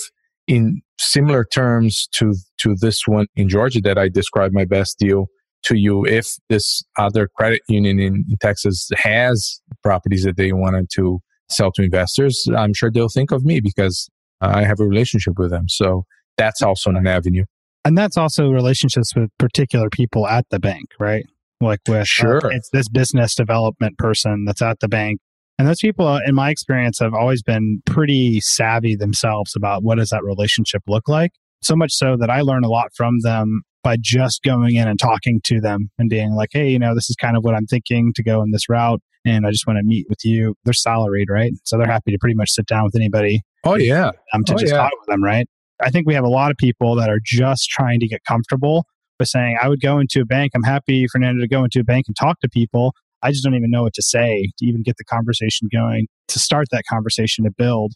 in 0.47 0.83
similar 0.99 1.45
terms 1.45 2.09
to, 2.16 2.35
to 2.59 2.75
this 2.81 3.07
one 3.07 3.27
in 3.37 3.49
Georgia 3.49 3.81
that 3.83 3.99
I 3.99 4.09
described 4.09 4.55
my 4.55 4.64
best 4.64 4.99
deal 4.99 5.27
to 5.64 5.77
you, 5.77 6.05
if 6.05 6.37
this 6.49 6.83
other 6.99 7.29
credit 7.37 7.61
union 7.68 7.99
in, 7.99 8.25
in 8.29 8.37
Texas 8.40 8.90
has 8.97 9.61
properties 9.83 10.25
that 10.25 10.37
they 10.37 10.53
wanted 10.53 10.88
to 10.95 11.21
sell 11.49 11.71
to 11.73 11.83
investors, 11.83 12.47
I'm 12.57 12.75
sure 12.75 12.90
they'll 12.90 13.09
think 13.09 13.31
of 13.31 13.45
me 13.45 13.61
because 13.61 14.09
I 14.40 14.64
have 14.64 14.81
a 14.81 14.87
relationship 14.87 15.35
with 15.38 15.51
them. 15.51 15.68
So 15.68 16.05
that's 16.37 16.62
also 16.62 16.90
an 16.90 17.07
avenue. 17.07 17.45
And 17.85 17.99
that's 17.99 18.16
also 18.16 18.51
relationships 18.51 19.14
with 19.14 19.31
particular 19.38 19.90
people 19.90 20.27
at 20.27 20.47
the 20.51 20.61
bank, 20.61 20.87
right? 21.01 21.25
Like 21.62 21.81
with 21.88 22.01
uh, 22.01 22.05
sure. 22.05 22.46
Uh, 22.46 22.51
it's 22.51 22.68
this 22.70 22.88
business 22.88 23.35
development 23.35 23.98
person 23.98 24.44
that's 24.44 24.62
at 24.62 24.81
the 24.81 24.88
bank. 24.88 25.20
And 25.59 25.68
those 25.68 25.81
people, 25.81 26.07
uh, 26.07 26.20
in 26.27 26.35
my 26.35 26.51
experience, 26.51 26.98
have 26.98 27.14
always 27.14 27.42
been 27.42 27.83
pretty 27.87 28.40
savvy 28.40 28.96
themselves 28.96 29.55
about 29.55 29.83
what 29.83 29.98
does 29.98 30.11
that 30.11 30.25
relationship 30.25 30.83
look 30.88 31.09
like. 31.09 31.33
So 31.62 31.77
much 31.77 31.92
so 31.92 32.16
that 32.18 32.31
I 32.31 32.40
learn 32.40 32.64
a 32.64 32.68
lot 32.68 32.88
from 32.96 33.20
them 33.20 33.62
by 33.83 33.96
just 34.01 34.42
going 34.42 34.77
in 34.77 34.88
and 34.88 34.98
talking 34.98 35.40
to 35.44 35.61
them 35.61 35.90
and 35.98 36.09
being 36.09 36.35
like, 36.35 36.51
hey, 36.53 36.68
you 36.68 36.79
know, 36.79 36.94
this 36.94 37.11
is 37.11 37.16
kind 37.16 37.37
of 37.37 37.44
what 37.44 37.55
I'm 37.55 37.66
thinking 37.66 38.12
to 38.14 38.22
go 38.22 38.42
in 38.42 38.51
this 38.51 38.68
route. 38.68 39.01
And 39.25 39.46
I 39.46 39.51
just 39.51 39.66
want 39.66 39.79
to 39.79 39.85
meet 39.85 40.07
with 40.09 40.25
you. 40.25 40.55
They're 40.64 40.72
salaried, 40.72 41.29
right? 41.31 41.53
So 41.64 41.79
they're 41.79 41.87
happy 41.87 42.11
to 42.11 42.18
pretty 42.18 42.35
much 42.35 42.51
sit 42.51 42.66
down 42.66 42.85
with 42.85 42.96
anybody. 42.96 43.42
Oh, 43.64 43.77
yeah. 43.77 44.11
Um, 44.33 44.42
to 44.44 44.55
oh, 44.55 44.57
just 44.57 44.72
yeah. 44.72 44.79
talk 44.79 44.92
with 45.01 45.09
them, 45.09 45.22
right? 45.22 45.46
I 45.81 45.90
think 45.90 46.07
we 46.07 46.14
have 46.14 46.25
a 46.25 46.29
lot 46.29 46.51
of 46.51 46.57
people 46.57 46.96
that 46.96 47.09
are 47.09 47.20
just 47.22 47.68
trying 47.68 48.01
to 48.01 48.09
get 48.09 48.25
comfortable 48.27 48.85
with 49.18 49.29
saying, 49.29 49.57
I 49.62 49.68
would 49.68 49.81
go 49.81 49.98
into 49.98 50.20
a 50.20 50.25
bank. 50.25 50.53
I'm 50.55 50.62
happy, 50.62 51.07
Fernando, 51.07 51.40
to 51.40 51.48
go 51.48 51.64
into 51.64 51.81
a 51.81 51.85
bank 51.85 52.07
and 52.09 52.16
talk 52.16 52.40
to 52.40 52.48
people. 52.48 52.94
I 53.22 53.31
just 53.31 53.44
don't 53.44 53.55
even 53.55 53.70
know 53.70 53.83
what 53.83 53.94
to 53.94 54.03
say 54.03 54.51
to 54.59 54.66
even 54.66 54.83
get 54.83 54.96
the 54.96 55.05
conversation 55.05 55.68
going, 55.72 56.09
to 56.29 56.38
start 56.38 56.66
that 56.72 56.85
conversation 56.88 57.44
to 57.44 57.51
build 57.51 57.92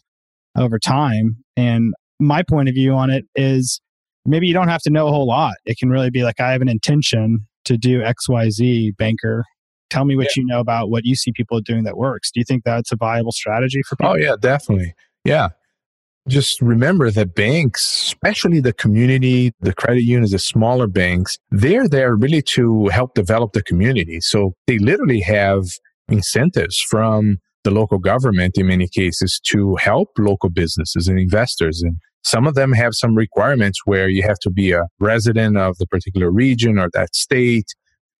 over 0.57 0.79
time. 0.79 1.37
And 1.55 1.93
my 2.19 2.43
point 2.43 2.69
of 2.69 2.75
view 2.75 2.93
on 2.93 3.09
it 3.09 3.25
is 3.35 3.81
maybe 4.25 4.47
you 4.47 4.53
don't 4.53 4.69
have 4.69 4.81
to 4.83 4.89
know 4.89 5.07
a 5.07 5.11
whole 5.11 5.27
lot. 5.27 5.55
It 5.65 5.77
can 5.77 5.89
really 5.89 6.09
be 6.09 6.23
like, 6.23 6.39
I 6.39 6.51
have 6.51 6.61
an 6.61 6.69
intention 6.69 7.45
to 7.65 7.77
do 7.77 8.01
XYZ, 8.01 8.95
banker. 8.97 9.43
Tell 9.89 10.05
me 10.05 10.15
what 10.15 10.27
yeah. 10.35 10.41
you 10.41 10.45
know 10.45 10.59
about 10.59 10.89
what 10.89 11.05
you 11.05 11.15
see 11.15 11.31
people 11.33 11.59
doing 11.61 11.83
that 11.83 11.97
works. 11.97 12.31
Do 12.31 12.39
you 12.39 12.45
think 12.45 12.63
that's 12.63 12.91
a 12.91 12.95
viable 12.95 13.31
strategy 13.31 13.81
for 13.83 13.95
oh, 13.95 13.97
people? 13.97 14.11
Oh, 14.11 14.15
yeah, 14.15 14.35
definitely. 14.39 14.93
Yeah 15.25 15.49
just 16.27 16.61
remember 16.61 17.09
that 17.11 17.35
banks, 17.35 17.83
especially 18.03 18.59
the 18.59 18.73
community, 18.73 19.51
the 19.61 19.73
credit 19.73 20.03
unions, 20.03 20.31
the 20.31 20.39
smaller 20.39 20.87
banks, 20.87 21.37
they're 21.51 21.87
there 21.87 22.15
really 22.15 22.41
to 22.41 22.87
help 22.87 23.13
develop 23.13 23.53
the 23.53 23.63
community. 23.63 24.19
So 24.21 24.53
they 24.67 24.77
literally 24.77 25.21
have 25.21 25.65
incentives 26.09 26.79
from 26.79 27.37
the 27.63 27.71
local 27.71 27.99
government 27.99 28.57
in 28.57 28.67
many 28.67 28.87
cases 28.87 29.39
to 29.47 29.75
help 29.75 30.09
local 30.17 30.49
businesses 30.49 31.07
and 31.07 31.19
investors. 31.19 31.81
And 31.81 31.97
some 32.23 32.47
of 32.47 32.55
them 32.55 32.71
have 32.73 32.93
some 32.93 33.15
requirements 33.15 33.81
where 33.85 34.07
you 34.07 34.23
have 34.23 34.39
to 34.39 34.49
be 34.49 34.71
a 34.71 34.87
resident 34.99 35.57
of 35.57 35.77
the 35.77 35.87
particular 35.87 36.31
region 36.31 36.77
or 36.77 36.89
that 36.93 37.15
state, 37.15 37.67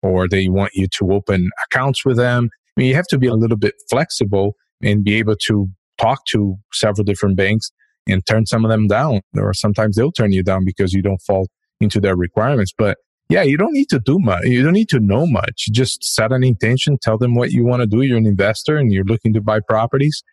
or 0.01 0.27
they 0.27 0.49
want 0.49 0.71
you 0.73 0.87
to 0.97 1.11
open 1.11 1.49
accounts 1.65 2.05
with 2.05 2.17
them. 2.17 2.49
I 2.77 2.81
mean, 2.81 2.89
you 2.89 2.95
have 2.95 3.07
to 3.07 3.17
be 3.17 3.27
a 3.27 3.33
little 3.33 3.57
bit 3.57 3.75
flexible 3.89 4.55
and 4.83 5.03
be 5.03 5.15
able 5.15 5.35
to 5.47 5.67
talk 5.99 6.25
to 6.27 6.55
several 6.71 7.03
different 7.03 7.35
banks 7.35 7.71
and 8.07 8.25
turn 8.25 8.45
some 8.45 8.65
of 8.65 8.71
them 8.71 8.87
down. 8.87 9.21
Or 9.35 9.53
sometimes 9.53 9.95
they'll 9.95 10.11
turn 10.11 10.31
you 10.31 10.43
down 10.43 10.65
because 10.65 10.93
you 10.93 11.01
don't 11.01 11.21
fall 11.21 11.47
into 11.79 11.99
their 11.99 12.15
requirements. 12.15 12.73
But 12.77 12.97
yeah, 13.29 13.43
you 13.43 13.57
don't 13.57 13.73
need 13.73 13.89
to 13.89 13.99
do 13.99 14.19
much. 14.19 14.45
You 14.45 14.63
don't 14.63 14.73
need 14.73 14.89
to 14.89 14.99
know 14.99 15.27
much. 15.27 15.67
Just 15.71 16.03
set 16.03 16.31
an 16.31 16.43
intention, 16.43 16.97
tell 17.01 17.17
them 17.17 17.35
what 17.35 17.51
you 17.51 17.65
want 17.65 17.81
to 17.81 17.87
do. 17.87 18.01
You're 18.01 18.17
an 18.17 18.25
investor 18.25 18.77
and 18.77 18.91
you're 18.93 19.03
looking 19.03 19.33
to 19.33 19.41
buy 19.41 19.59
properties 19.59 20.23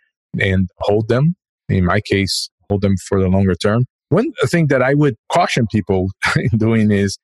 and 0.41 0.69
hold 0.81 1.09
them. 1.09 1.35
In 1.69 1.85
my 1.85 2.01
case, 2.01 2.51
hold 2.69 2.83
them 2.83 2.95
for 3.09 3.21
the 3.21 3.29
longer 3.29 3.55
term. 3.55 3.85
One 4.11 4.33
thing 4.47 4.69
that 4.69 4.83
I 4.83 4.95
would 4.95 5.17
caution 5.33 5.67
people 5.67 6.11
in 6.37 6.57
doing 6.59 6.91
is 6.93 7.19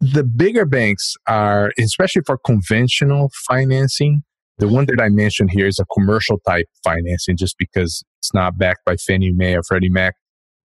the 0.00 0.24
bigger 0.24 0.66
banks 0.66 1.14
are, 1.26 1.72
especially 1.78 2.22
for 2.26 2.38
conventional 2.38 3.30
financing, 3.46 4.22
the 4.58 4.68
one 4.68 4.86
that 4.86 5.00
I 5.00 5.08
mentioned 5.08 5.50
here 5.52 5.66
is 5.66 5.78
a 5.78 5.84
commercial 5.92 6.38
type 6.46 6.66
financing 6.82 7.36
just 7.36 7.56
because 7.58 8.02
it's 8.26 8.34
not 8.34 8.58
backed 8.58 8.84
by 8.84 8.96
Fannie 8.96 9.32
Mae 9.32 9.54
or 9.54 9.62
Freddie 9.62 9.88
Mac. 9.88 10.14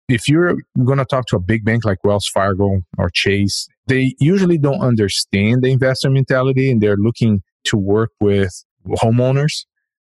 If 0.09 0.29
you're 0.29 0.57
going 0.83 0.99
to 0.99 1.05
talk 1.05 1.27
to 1.27 1.37
a 1.37 1.41
big 1.41 1.65
bank 1.65 1.85
like 1.85 2.03
Wells 2.03 2.27
Fargo 2.27 2.81
or 2.97 3.11
Chase, 3.13 3.69
they 3.87 4.15
usually 4.19 4.57
don't 4.57 4.81
understand 4.81 5.63
the 5.63 5.71
investor 5.71 6.11
mentality 6.11 6.71
and 6.71 6.81
they're 6.81 6.97
looking 6.97 7.43
to 7.65 7.77
work 7.77 8.11
with 8.19 8.65
homeowners. 9.03 9.67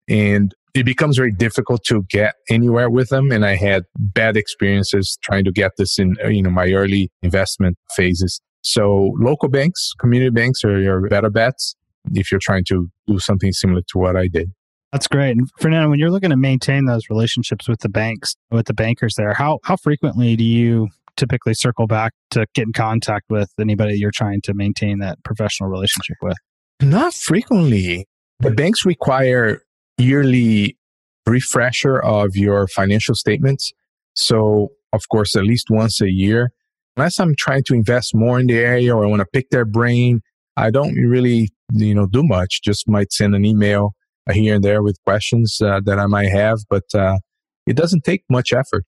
And 0.08 0.56
it 0.74 0.86
becomes 0.86 1.18
very 1.18 1.34
difficult 1.34 1.84
to 1.88 2.04
get 2.10 2.36
anywhere 2.50 2.90
with 2.90 3.10
them. 3.10 3.32
And 3.32 3.46
I 3.46 3.58
had 3.58 3.84
bad 3.98 4.38
experiences 4.38 5.18
trying 5.22 5.44
to 5.44 5.52
get 5.52 5.74
this 5.78 6.00
in, 6.00 6.16
you 6.30 6.42
know, 6.42 6.50
my 6.50 6.72
early 6.72 7.12
investment 7.22 7.78
phases. 7.96 8.40
So 8.62 9.12
local 9.20 9.50
banks, 9.50 9.92
community 10.00 10.30
banks 10.32 10.64
are 10.64 10.80
your 10.80 11.08
better 11.10 11.30
bets 11.30 11.76
if 12.14 12.32
you're 12.32 12.40
trying 12.42 12.64
to 12.70 12.90
do 13.08 13.20
something 13.20 13.52
similar 13.52 13.82
to 13.90 13.98
what 13.98 14.16
I 14.16 14.28
did. 14.28 14.52
That's 14.92 15.08
great. 15.08 15.32
And 15.32 15.50
Fernando, 15.58 15.90
when 15.90 16.00
you're 16.00 16.12
looking 16.12 16.32
to 16.32 16.38
maintain 16.38 16.86
those 16.86 17.04
relationships 17.10 17.70
with 17.70 17.80
the 17.80 17.90
banks, 17.90 18.36
with 18.52 18.66
the 18.66 18.74
bankers 18.74 19.16
there, 19.16 19.34
how 19.34 19.60
how 19.64 19.78
frequently 19.78 20.36
do 20.36 20.44
you 20.44 20.90
typically 21.16 21.54
circle 21.54 21.88
back 21.88 22.14
to 22.32 22.46
get 22.54 22.64
in 22.64 22.74
contact 22.74 23.26
with 23.30 23.50
anybody 23.60 23.98
you're 23.98 24.12
trying 24.12 24.42
to 24.42 24.54
maintain 24.54 25.00
that 25.00 25.24
professional 25.24 25.70
relationship 25.70 26.18
with? 26.22 26.36
Not 26.82 27.14
frequently. 27.14 28.06
The 28.40 28.52
banks 28.52 28.86
require 28.86 29.62
yearly 29.98 30.78
refresher 31.28 32.00
of 32.00 32.36
your 32.36 32.68
financial 32.68 33.16
statements. 33.16 33.72
So, 34.16 34.70
of 34.92 35.08
course, 35.10 35.36
at 35.36 35.44
least 35.44 35.68
once 35.70 36.02
a 36.02 36.10
year. 36.10 36.52
Unless 36.98 37.20
I'm 37.20 37.36
trying 37.38 37.64
to 37.66 37.74
invest 37.74 38.14
more 38.14 38.40
in 38.40 38.48
the 38.48 38.58
area 38.58 38.94
or 38.94 39.06
I 39.06 39.08
want 39.08 39.22
to 39.22 39.28
pick 39.32 39.50
their 39.52 39.64
brain, 39.64 40.22
I 40.58 40.72
don't 40.72 40.96
really, 40.96 41.50
you 41.72 41.96
know, 41.96 42.08
do 42.08 42.24
much. 42.24 42.62
Just 42.64 42.90
might 42.90 43.14
send 43.14 43.34
an 43.36 43.46
email 43.46 43.94
here 44.32 44.56
and 44.56 44.64
there 44.64 44.84
with 44.84 44.98
questions 45.04 45.60
uh, 45.62 45.82
that 45.86 46.00
I 46.00 46.06
might 46.06 46.30
have, 46.30 46.60
but 46.70 46.84
uh, 46.94 47.18
it 47.66 47.76
doesn't 47.76 48.04
take 48.04 48.24
much 48.30 48.54
effort. 48.54 48.86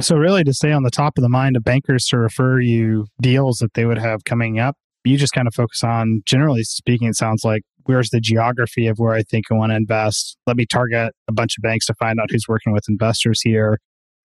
So, 0.00 0.16
really, 0.16 0.44
to 0.44 0.54
stay 0.54 0.72
on 0.72 0.84
the 0.84 0.90
top 0.90 1.18
of 1.18 1.22
the 1.22 1.28
mind 1.28 1.56
of 1.56 1.64
bankers 1.64 2.06
to 2.06 2.18
refer 2.18 2.60
you 2.60 3.06
deals 3.20 3.58
that 3.58 3.74
they 3.74 3.84
would 3.84 3.98
have 3.98 4.24
coming 4.24 4.58
up, 4.58 4.76
you 5.04 5.16
just 5.16 5.32
kind 5.32 5.48
of 5.48 5.54
focus 5.54 5.82
on, 5.82 6.22
generally 6.24 6.62
speaking, 6.62 7.08
it 7.08 7.16
sounds 7.16 7.44
like 7.44 7.62
where's 7.84 8.10
the 8.10 8.20
geography 8.20 8.86
of 8.86 8.98
where 8.98 9.14
I 9.14 9.22
think 9.22 9.46
I 9.50 9.54
want 9.54 9.72
to 9.72 9.76
invest. 9.76 10.36
Let 10.46 10.56
me 10.56 10.66
target 10.66 11.14
a 11.26 11.32
bunch 11.32 11.56
of 11.58 11.62
banks 11.62 11.86
to 11.86 11.94
find 11.94 12.20
out 12.20 12.30
who's 12.30 12.46
working 12.46 12.72
with 12.72 12.84
investors 12.88 13.40
here, 13.40 13.78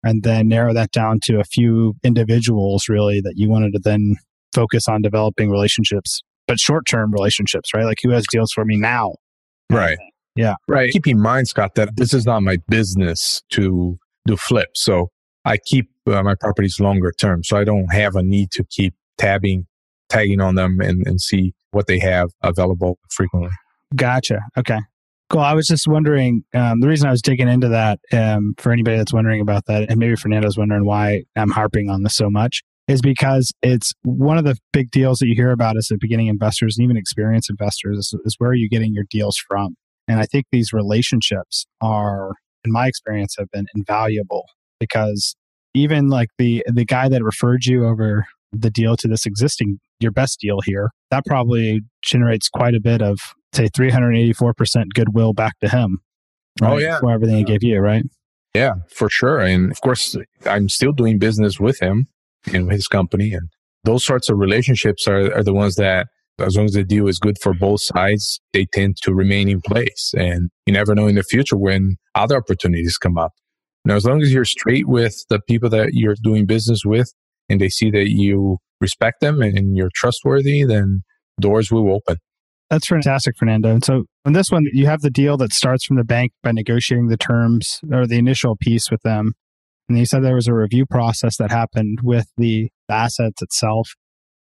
and 0.04 0.24
then 0.24 0.48
narrow 0.48 0.74
that 0.74 0.92
down 0.92 1.20
to 1.24 1.40
a 1.40 1.44
few 1.44 1.94
individuals 2.04 2.90
really 2.90 3.22
that 3.22 3.34
you 3.38 3.50
wanted 3.50 3.74
to 3.74 3.80
then 3.82 4.16
focus 4.54 4.88
on 4.88 5.02
developing 5.02 5.50
relationships, 5.50 6.22
but 6.48 6.60
short 6.60 6.86
term 6.86 7.14
relationships, 7.14 7.74
right? 7.74 7.86
Like 7.86 8.00
who 8.04 8.10
has 8.10 8.26
deals 8.30 8.52
for 8.52 8.66
me 8.66 8.78
now? 8.78 9.14
Right. 9.70 9.98
Yeah. 10.36 10.56
Right. 10.68 10.92
Keep 10.92 11.08
in 11.08 11.20
mind, 11.20 11.48
Scott, 11.48 11.76
that 11.76 11.96
this 11.98 12.14
is 12.14 12.26
not 12.26 12.42
my 12.42 12.58
business 12.70 13.42
to 13.52 13.98
do 14.26 14.38
flips. 14.38 14.82
So 14.82 15.10
I 15.46 15.58
keep 15.58 15.90
uh, 16.08 16.24
my 16.24 16.36
properties 16.36 16.80
longer 16.80 17.12
term. 17.12 17.44
So 17.44 17.58
I 17.58 17.64
don't 17.64 17.92
have 17.94 18.16
a 18.16 18.24
need 18.24 18.52
to 18.52 18.64
keep 18.64 18.94
tabbing, 19.18 19.68
tagging 20.10 20.40
on 20.40 20.56
them 20.56 20.80
and, 20.80 21.06
and 21.06 21.20
see 21.20 21.54
what 21.72 21.88
they 21.88 22.00
have 22.00 22.30
available 22.44 22.98
frequently. 23.10 23.52
Gotcha. 23.96 24.40
Okay. 24.58 24.80
Cool. 25.30 25.42
I 25.42 25.54
was 25.54 25.68
just 25.68 25.88
wondering, 25.88 26.44
um, 26.54 26.82
the 26.82 26.88
reason 26.88 27.08
I 27.08 27.12
was 27.12 27.22
digging 27.22 27.48
into 27.48 27.70
that, 27.70 28.00
um, 28.12 28.54
for 28.58 28.72
anybody 28.72 28.98
that's 28.98 29.14
wondering 29.14 29.40
about 29.40 29.66
that, 29.68 29.90
and 29.90 29.98
maybe 29.98 30.16
Fernando's 30.16 30.58
wondering 30.58 30.86
why 30.86 31.24
I'm 31.38 31.52
harping 31.52 31.90
on 31.90 32.04
this 32.04 32.16
so 32.16 32.30
much, 32.30 32.62
is 32.90 33.02
because 33.02 33.54
it's 33.62 33.94
one 34.04 34.38
of 34.38 34.44
the 34.44 34.58
big 34.74 34.92
deals 34.92 35.20
that 35.20 35.28
you 35.28 35.36
hear 35.36 35.52
about 35.52 35.78
as 35.78 35.88
the 35.88 35.98
beginning 35.98 36.28
investors 36.28 36.78
and 36.78 36.84
even 36.84 36.98
experienced 36.98 37.50
investors 37.50 37.98
is, 37.98 38.14
is 38.26 38.36
where 38.40 38.50
are 38.50 38.56
you 38.56 38.68
getting 38.68 38.94
your 38.94 39.06
deals 39.10 39.38
from? 39.38 39.76
And 40.12 40.20
I 40.20 40.26
think 40.26 40.46
these 40.52 40.74
relationships 40.74 41.66
are, 41.80 42.34
in 42.66 42.72
my 42.74 42.88
experience, 42.88 43.36
have 43.40 43.50
been 43.50 43.66
invaluable 43.74 44.46
because 44.78 45.36
even 45.74 46.10
like 46.10 46.28
the 46.38 46.64
the 46.68 46.84
guy 46.84 47.08
that 47.08 47.24
referred 47.24 47.66
you 47.66 47.86
over 47.86 48.26
the 48.52 48.70
deal 48.70 48.98
to 48.98 49.08
this 49.08 49.26
existing 49.26 49.80
your 50.02 50.12
best 50.12 50.38
deal 50.42 50.60
here 50.66 50.90
that 51.12 51.24
probably 51.26 51.80
generates 52.02 52.50
quite 52.50 52.76
a 52.76 52.82
bit 52.82 53.02
of 53.02 53.20
say 53.54 53.70
384% 53.70 54.86
goodwill 54.94 55.32
back 55.32 55.54
to 55.62 55.70
him 55.70 56.00
oh, 56.62 56.66
right? 56.66 56.74
oh 56.74 56.78
yeah. 56.78 57.00
for 57.00 57.12
everything 57.12 57.38
he 57.38 57.44
gave 57.46 57.64
you 57.64 57.80
right? 57.80 58.04
Yeah 58.54 58.74
for 58.90 59.10
sure. 59.10 59.40
And 59.40 59.72
of 59.72 59.80
course 59.80 60.18
i'm 60.46 60.68
still 60.68 60.92
doing 60.92 61.20
business 61.20 61.60
with 61.60 61.80
him 61.80 62.08
and 62.52 62.70
his 62.70 62.90
company 62.90 63.32
and 63.34 63.48
those 63.86 64.04
sorts 64.04 64.30
of 64.30 64.38
relationships 64.38 65.08
are, 65.08 65.34
are 65.34 65.44
the 65.44 65.54
ones 65.54 65.76
that 65.76 66.08
as 66.42 66.56
long 66.56 66.66
as 66.66 66.74
the 66.74 66.84
deal 66.84 67.08
is 67.08 67.20
good 67.20 67.38
for 67.42 67.54
both 67.54 67.82
sides, 67.82 68.40
they 68.54 68.66
tend 68.74 68.98
to 69.04 69.14
remain 69.14 69.50
in 69.50 69.62
place. 69.62 70.14
And 70.18 70.50
you 70.66 70.74
never 70.74 70.96
know 70.96 71.08
in 71.08 71.16
the 71.16 71.24
future 71.24 71.58
when 71.58 71.98
other 72.16 72.38
opportunities 72.38 72.98
come 72.98 73.18
up. 73.18 73.32
Now, 73.84 73.96
as 73.96 74.06
long 74.06 74.22
as 74.22 74.32
you're 74.34 74.46
straight 74.46 74.88
with 74.88 75.16
the 75.30 75.40
people 75.48 75.70
that 75.70 75.90
you're 75.94 76.16
doing 76.24 76.46
business 76.46 76.86
with 76.86 77.12
and 77.50 77.60
they 77.60 77.70
see 77.70 77.90
that 77.92 78.10
you 78.10 78.58
respect 78.80 79.22
them 79.22 79.42
and 79.42 79.76
you're 79.76 79.90
trustworthy, 79.94 80.64
then 80.64 81.02
doors 81.40 81.72
will 81.72 81.92
open. 81.94 82.18
That's 82.70 82.88
fantastic, 82.88 83.36
Fernando. 83.38 83.70
And 83.70 83.84
so 83.84 84.04
on 84.26 84.34
this 84.34 84.50
one, 84.50 84.66
you 84.72 84.86
have 84.86 85.02
the 85.02 85.10
deal 85.10 85.36
that 85.38 85.52
starts 85.52 85.84
from 85.84 85.98
the 85.98 86.04
bank 86.04 86.32
by 86.42 86.52
negotiating 86.52 87.08
the 87.08 87.18
terms 87.18 87.80
or 87.92 88.08
the 88.08 88.18
initial 88.18 88.56
piece 88.56 88.90
with 88.90 89.02
them. 89.02 89.34
And 89.90 89.98
you 89.98 90.06
said 90.06 90.24
there 90.24 90.36
was 90.36 90.48
a 90.48 90.54
review 90.54 90.86
process 90.86 91.36
that 91.38 91.52
happened 91.52 92.00
with 92.02 92.28
the 92.38 92.70
assets 92.90 93.42
itself. 93.42 93.90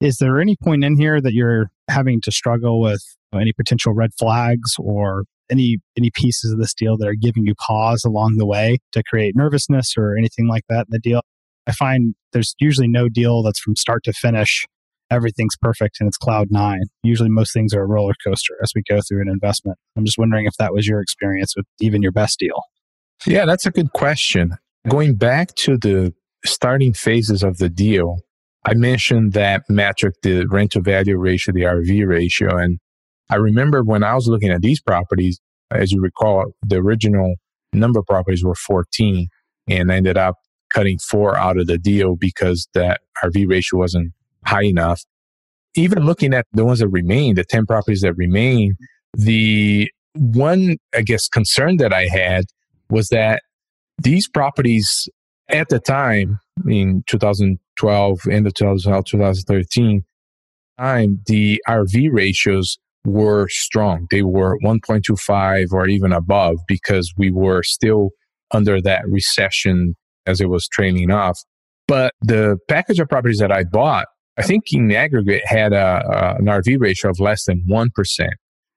Is 0.01 0.17
there 0.17 0.41
any 0.41 0.57
point 0.61 0.83
in 0.83 0.97
here 0.97 1.21
that 1.21 1.33
you're 1.33 1.69
having 1.89 2.21
to 2.21 2.31
struggle 2.31 2.81
with 2.81 3.01
any 3.33 3.53
potential 3.53 3.93
red 3.93 4.11
flags 4.17 4.73
or 4.79 5.23
any 5.49 5.77
any 5.97 6.11
pieces 6.13 6.51
of 6.51 6.59
this 6.59 6.73
deal 6.73 6.97
that 6.97 7.07
are 7.07 7.15
giving 7.15 7.45
you 7.45 7.53
pause 7.55 8.03
along 8.03 8.35
the 8.37 8.45
way 8.45 8.77
to 8.91 9.03
create 9.03 9.35
nervousness 9.35 9.93
or 9.97 10.17
anything 10.17 10.47
like 10.47 10.63
that 10.69 10.81
in 10.81 10.91
the 10.91 10.99
deal? 10.99 11.21
I 11.67 11.71
find 11.73 12.15
there's 12.33 12.55
usually 12.59 12.87
no 12.87 13.09
deal 13.09 13.43
that's 13.43 13.59
from 13.59 13.75
start 13.75 14.03
to 14.05 14.13
finish 14.13 14.65
everything's 15.09 15.55
perfect 15.61 15.97
and 15.99 16.07
it's 16.07 16.17
cloud 16.17 16.47
nine. 16.49 16.83
Usually 17.03 17.29
most 17.29 17.53
things 17.53 17.73
are 17.73 17.81
a 17.81 17.85
roller 17.85 18.13
coaster 18.25 18.55
as 18.61 18.71
we 18.75 18.83
go 18.89 18.99
through 19.07 19.21
an 19.21 19.29
investment. 19.29 19.77
I'm 19.95 20.05
just 20.05 20.17
wondering 20.17 20.45
if 20.45 20.53
that 20.59 20.73
was 20.73 20.87
your 20.87 21.01
experience 21.01 21.53
with 21.55 21.65
even 21.79 22.01
your 22.01 22.11
best 22.11 22.39
deal. 22.39 22.61
Yeah, 23.25 23.45
that's 23.45 23.65
a 23.65 23.71
good 23.71 23.93
question. 23.93 24.57
Going 24.87 25.15
back 25.15 25.55
to 25.55 25.77
the 25.77 26.13
starting 26.45 26.93
phases 26.93 27.43
of 27.43 27.57
the 27.57 27.69
deal, 27.69 28.17
I 28.67 28.73
mentioned 28.73 29.31
that 29.31 29.63
metric, 29.69 30.15
the 30.23 30.45
rent 30.45 30.71
to 30.71 30.81
value 30.81 31.17
ratio, 31.17 31.53
the 31.53 31.61
RV 31.61 32.05
ratio. 32.05 32.57
And 32.57 32.79
I 33.29 33.37
remember 33.37 33.81
when 33.81 34.03
I 34.03 34.13
was 34.13 34.27
looking 34.27 34.49
at 34.49 34.61
these 34.61 34.81
properties, 34.81 35.39
as 35.71 35.93
you 35.93 36.01
recall, 36.01 36.51
the 36.65 36.75
original 36.75 37.35
number 37.71 37.99
of 37.99 38.05
properties 38.07 38.43
were 38.43 38.55
14 38.55 39.29
and 39.69 39.89
I 39.89 39.95
ended 39.95 40.17
up 40.17 40.35
cutting 40.73 40.97
four 40.99 41.37
out 41.37 41.57
of 41.57 41.67
the 41.67 41.77
deal 41.77 42.17
because 42.17 42.67
that 42.73 42.99
RV 43.23 43.49
ratio 43.49 43.79
wasn't 43.79 44.11
high 44.45 44.65
enough. 44.65 45.01
Even 45.75 46.05
looking 46.05 46.33
at 46.33 46.45
the 46.51 46.65
ones 46.65 46.79
that 46.79 46.89
remain, 46.89 47.35
the 47.35 47.45
10 47.45 47.67
properties 47.67 48.01
that 48.01 48.15
remain, 48.15 48.75
the 49.13 49.89
one, 50.13 50.75
I 50.93 51.03
guess, 51.03 51.29
concern 51.29 51.77
that 51.77 51.93
I 51.93 52.07
had 52.07 52.43
was 52.89 53.07
that 53.09 53.43
these 53.97 54.27
properties 54.27 55.07
at 55.47 55.69
the 55.69 55.79
time 55.79 56.39
in 56.67 57.03
2012, 57.07 58.19
end 58.31 58.47
of 58.47 58.53
2012, 58.53 59.05
2013, 59.05 60.03
time, 60.79 61.21
the 61.25 61.61
RV 61.67 62.09
ratios 62.11 62.77
were 63.05 63.47
strong. 63.49 64.07
They 64.11 64.21
were 64.21 64.57
1.25 64.59 65.71
or 65.71 65.87
even 65.87 66.11
above 66.11 66.57
because 66.67 67.13
we 67.17 67.31
were 67.31 67.63
still 67.63 68.11
under 68.51 68.81
that 68.81 69.07
recession 69.07 69.95
as 70.25 70.41
it 70.41 70.49
was 70.49 70.67
trailing 70.67 71.11
off. 71.11 71.39
But 71.87 72.13
the 72.21 72.57
package 72.67 72.99
of 72.99 73.07
properties 73.07 73.39
that 73.39 73.51
I 73.51 73.63
bought, 73.63 74.07
I 74.37 74.43
think 74.43 74.65
in 74.71 74.87
the 74.87 74.97
aggregate 74.97 75.43
had 75.45 75.73
a, 75.73 76.03
a, 76.05 76.35
an 76.35 76.45
RV 76.45 76.79
ratio 76.79 77.11
of 77.11 77.19
less 77.19 77.45
than 77.45 77.63
1%, 77.69 77.89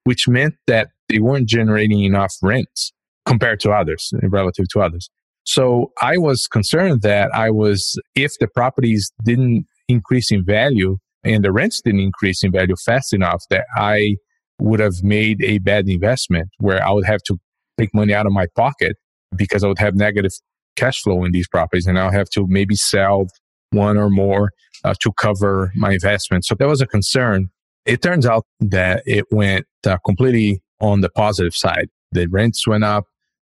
which 0.04 0.28
meant 0.28 0.54
that 0.68 0.88
they 1.08 1.18
weren't 1.18 1.48
generating 1.48 2.04
enough 2.04 2.34
rents 2.40 2.92
compared 3.26 3.60
to 3.60 3.72
others, 3.72 4.12
relative 4.22 4.68
to 4.68 4.80
others. 4.80 5.10
So 5.44 5.92
I 6.00 6.18
was 6.18 6.46
concerned 6.46 7.02
that 7.02 7.34
I 7.34 7.50
was, 7.50 7.98
if 8.14 8.32
the 8.38 8.46
properties 8.46 9.12
didn't 9.24 9.66
increase 9.88 10.30
in 10.30 10.44
value 10.44 10.98
and 11.24 11.44
the 11.44 11.52
rents 11.52 11.80
didn't 11.82 12.00
increase 12.00 12.42
in 12.42 12.52
value 12.52 12.76
fast 12.84 13.12
enough, 13.12 13.42
that 13.50 13.64
I 13.76 14.16
would 14.60 14.80
have 14.80 15.02
made 15.02 15.42
a 15.42 15.58
bad 15.58 15.88
investment 15.88 16.48
where 16.58 16.84
I 16.86 16.90
would 16.90 17.06
have 17.06 17.22
to 17.24 17.38
take 17.78 17.94
money 17.94 18.12
out 18.12 18.26
of 18.26 18.32
my 18.32 18.46
pocket 18.54 18.96
because 19.34 19.64
I 19.64 19.68
would 19.68 19.78
have 19.78 19.94
negative 19.94 20.32
cash 20.76 21.02
flow 21.02 21.24
in 21.24 21.32
these 21.32 21.48
properties 21.48 21.86
and 21.86 21.98
I'll 21.98 22.12
have 22.12 22.28
to 22.30 22.46
maybe 22.48 22.76
sell 22.76 23.26
one 23.70 23.96
or 23.96 24.10
more 24.10 24.50
uh, 24.84 24.94
to 25.00 25.12
cover 25.12 25.72
my 25.74 25.92
investment. 25.92 26.44
So 26.44 26.54
that 26.54 26.68
was 26.68 26.80
a 26.80 26.86
concern. 26.86 27.48
It 27.86 28.02
turns 28.02 28.26
out 28.26 28.44
that 28.60 29.02
it 29.06 29.24
went 29.30 29.66
uh, 29.86 29.96
completely 30.04 30.62
on 30.80 31.00
the 31.00 31.08
positive 31.08 31.54
side. 31.54 31.88
The 32.12 32.26
rents 32.26 32.66
went 32.66 32.84
up, 32.84 33.04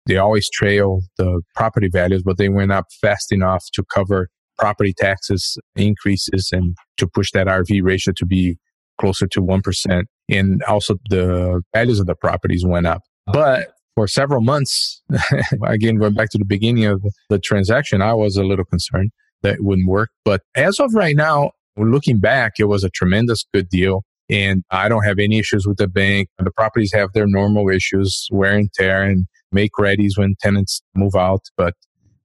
they 0.07 0.17
always 0.17 0.49
trail 0.51 1.03
the 1.19 1.43
property 1.55 1.89
values, 1.93 2.23
but 2.25 2.39
they 2.39 2.49
went 2.49 2.73
up 2.73 2.87
fast 3.01 3.33
enough 3.33 3.65
to 3.75 3.85
cover 3.93 4.29
property 4.59 4.95
taxes 4.97 5.59
increases 5.75 6.51
and 6.53 6.77
to 6.99 7.07
push 7.07 7.31
that 7.33 7.47
RV 7.47 7.83
ratio 7.83 8.13
to 8.17 8.27
be 8.27 8.59
closer 9.01 9.27
to 9.27 9.41
1%. 9.41 10.03
And 10.29 10.63
also 10.65 10.97
the 11.09 11.63
values 11.75 11.99
of 11.99 12.07
the 12.07 12.15
properties 12.15 12.65
went 12.65 12.87
up. 12.87 13.03
But 13.27 13.73
for 13.95 14.07
several 14.07 14.43
months, 14.43 15.03
again, 15.65 15.97
going 15.97 16.15
back 16.15 16.31
to 16.31 16.39
the 16.39 16.45
beginning 16.45 16.85
of 16.85 17.03
the 17.29 17.39
transaction, 17.39 18.03
I 18.03 18.15
was 18.15 18.37
a 18.37 18.45
little 18.45 18.65
concerned 18.65 19.11
that 19.43 19.55
it 19.55 19.65
wouldn't 19.65 19.89
work. 19.89 20.11
But 20.25 20.43
as 20.55 20.79
of 20.79 20.95
right 20.95 21.17
now, 21.17 21.53
looking 21.77 22.21
back, 22.21 22.55
it 22.59 22.65
was 22.65 22.85
a 22.85 22.91
tremendous 22.91 23.45
good 23.53 23.69
deal. 23.69 24.03
And 24.29 24.63
I 24.71 24.89
don't 24.89 25.05
have 25.05 25.19
any 25.19 25.39
issues 25.39 25.67
with 25.67 25.79
the 25.79 25.89
bank. 25.89 26.29
The 26.39 26.53
properties 26.53 26.93
have 26.93 27.13
their 27.15 27.27
normal 27.27 27.69
issues, 27.69 28.29
wear 28.31 28.57
and 28.57 28.73
tear, 28.73 29.03
and 29.03 29.27
make 29.53 29.73
readies 29.79 30.17
when 30.17 30.35
tenants 30.41 30.83
move 30.95 31.15
out, 31.15 31.43
but 31.57 31.75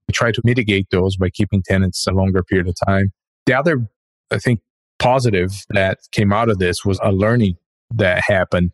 we 0.08 0.12
try 0.12 0.32
to 0.32 0.40
mitigate 0.44 0.88
those 0.90 1.16
by 1.16 1.30
keeping 1.30 1.62
tenants 1.62 2.06
a 2.06 2.12
longer 2.12 2.42
period 2.42 2.68
of 2.68 2.74
time. 2.86 3.12
The 3.46 3.54
other, 3.54 3.86
I 4.30 4.38
think, 4.38 4.60
positive 4.98 5.64
that 5.70 5.98
came 6.12 6.32
out 6.32 6.48
of 6.48 6.58
this 6.58 6.84
was 6.84 6.98
a 7.02 7.12
learning 7.12 7.56
that 7.94 8.22
happened. 8.26 8.70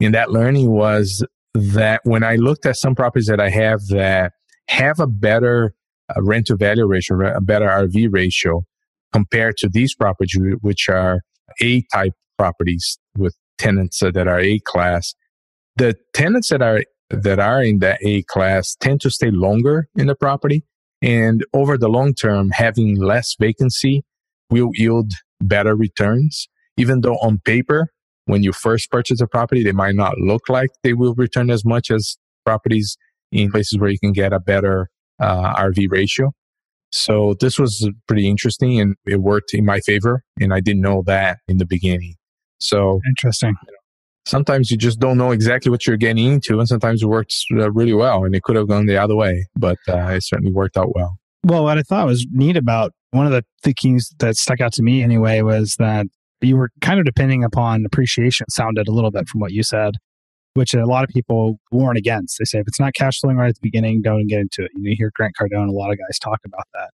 And 0.00 0.14
that 0.14 0.30
learning 0.30 0.70
was 0.70 1.24
that 1.54 2.00
when 2.04 2.22
I 2.22 2.36
looked 2.36 2.66
at 2.66 2.76
some 2.76 2.94
properties 2.94 3.26
that 3.26 3.40
I 3.40 3.50
have 3.50 3.86
that 3.88 4.32
have 4.68 4.98
a 5.00 5.06
better 5.06 5.74
uh, 6.14 6.22
rent 6.22 6.46
to 6.46 6.56
value 6.56 6.86
ratio, 6.86 7.34
a 7.34 7.40
better 7.40 7.66
RV 7.66 8.08
ratio 8.12 8.64
compared 9.12 9.56
to 9.58 9.68
these 9.68 9.94
properties, 9.94 10.36
which 10.60 10.88
are 10.88 11.20
A 11.62 11.82
type 11.92 12.14
properties 12.36 12.98
with 13.16 13.36
tenants 13.58 14.00
that 14.00 14.26
are 14.26 14.40
A 14.40 14.58
class, 14.60 15.14
the 15.76 15.96
tenants 16.12 16.48
that 16.48 16.62
are 16.62 16.82
that 17.10 17.38
are 17.38 17.62
in 17.62 17.78
the 17.78 17.96
A 18.06 18.22
class 18.22 18.76
tend 18.80 19.00
to 19.02 19.10
stay 19.10 19.30
longer 19.30 19.88
in 19.96 20.06
the 20.06 20.14
property. 20.14 20.64
And 21.02 21.44
over 21.52 21.76
the 21.76 21.88
long 21.88 22.14
term, 22.14 22.50
having 22.50 22.96
less 22.96 23.36
vacancy 23.38 24.04
will 24.50 24.70
yield 24.72 25.12
better 25.40 25.76
returns, 25.76 26.48
even 26.76 27.02
though 27.02 27.16
on 27.16 27.40
paper, 27.44 27.88
when 28.26 28.42
you 28.42 28.52
first 28.52 28.90
purchase 28.90 29.20
a 29.20 29.26
property, 29.26 29.62
they 29.62 29.72
might 29.72 29.94
not 29.94 30.16
look 30.18 30.48
like 30.48 30.70
they 30.82 30.94
will 30.94 31.14
return 31.14 31.50
as 31.50 31.64
much 31.64 31.90
as 31.90 32.16
properties 32.44 32.96
in 33.32 33.50
places 33.50 33.78
where 33.78 33.90
you 33.90 33.98
can 33.98 34.12
get 34.12 34.32
a 34.32 34.40
better 34.40 34.88
uh, 35.20 35.54
RV 35.56 35.90
ratio. 35.90 36.32
So 36.90 37.34
this 37.40 37.58
was 37.58 37.90
pretty 38.06 38.28
interesting 38.28 38.80
and 38.80 38.94
it 39.04 39.20
worked 39.20 39.52
in 39.52 39.64
my 39.64 39.80
favor. 39.80 40.22
And 40.40 40.54
I 40.54 40.60
didn't 40.60 40.82
know 40.82 41.02
that 41.06 41.38
in 41.48 41.58
the 41.58 41.66
beginning. 41.66 42.14
So 42.60 43.00
interesting. 43.08 43.54
You 43.66 43.72
know, 43.72 43.78
sometimes 44.26 44.70
you 44.70 44.76
just 44.76 44.98
don't 44.98 45.18
know 45.18 45.30
exactly 45.30 45.70
what 45.70 45.86
you're 45.86 45.96
getting 45.96 46.24
into, 46.24 46.58
and 46.58 46.68
sometimes 46.68 47.02
it 47.02 47.06
works 47.06 47.44
uh, 47.52 47.70
really 47.72 47.92
well, 47.92 48.24
and 48.24 48.34
it 48.34 48.42
could 48.42 48.56
have 48.56 48.68
gone 48.68 48.86
the 48.86 48.96
other 48.96 49.16
way, 49.16 49.46
but 49.56 49.78
uh, 49.88 50.08
it 50.08 50.24
certainly 50.24 50.52
worked 50.52 50.76
out 50.76 50.94
well. 50.94 51.16
Well, 51.44 51.64
what 51.64 51.78
I 51.78 51.82
thought 51.82 52.06
was 52.06 52.26
neat 52.32 52.56
about 52.56 52.92
one 53.10 53.26
of 53.26 53.32
the 53.32 53.44
things 53.62 54.10
that 54.18 54.36
stuck 54.36 54.60
out 54.60 54.72
to 54.74 54.82
me 54.82 55.02
anyway 55.02 55.42
was 55.42 55.76
that 55.78 56.06
you 56.40 56.56
were 56.56 56.70
kind 56.80 56.98
of 56.98 57.04
depending 57.04 57.44
upon 57.44 57.84
appreciation. 57.86 58.46
Sounded 58.50 58.88
a 58.88 58.92
little 58.92 59.10
bit 59.10 59.28
from 59.28 59.40
what 59.40 59.52
you 59.52 59.62
said, 59.62 59.94
which 60.54 60.74
a 60.74 60.86
lot 60.86 61.04
of 61.04 61.10
people 61.10 61.58
warn 61.70 61.96
against. 61.96 62.38
They 62.38 62.44
say 62.44 62.58
if 62.58 62.66
it's 62.66 62.80
not 62.80 62.94
cash 62.94 63.20
flowing 63.20 63.36
right 63.36 63.48
at 63.48 63.54
the 63.54 63.60
beginning, 63.62 64.02
don't 64.02 64.26
get 64.26 64.40
into 64.40 64.64
it. 64.64 64.70
You 64.74 64.94
hear 64.96 65.12
Grant 65.14 65.34
Cardone, 65.40 65.68
a 65.68 65.72
lot 65.72 65.90
of 65.90 65.98
guys 65.98 66.18
talk 66.18 66.40
about 66.44 66.66
that. 66.74 66.90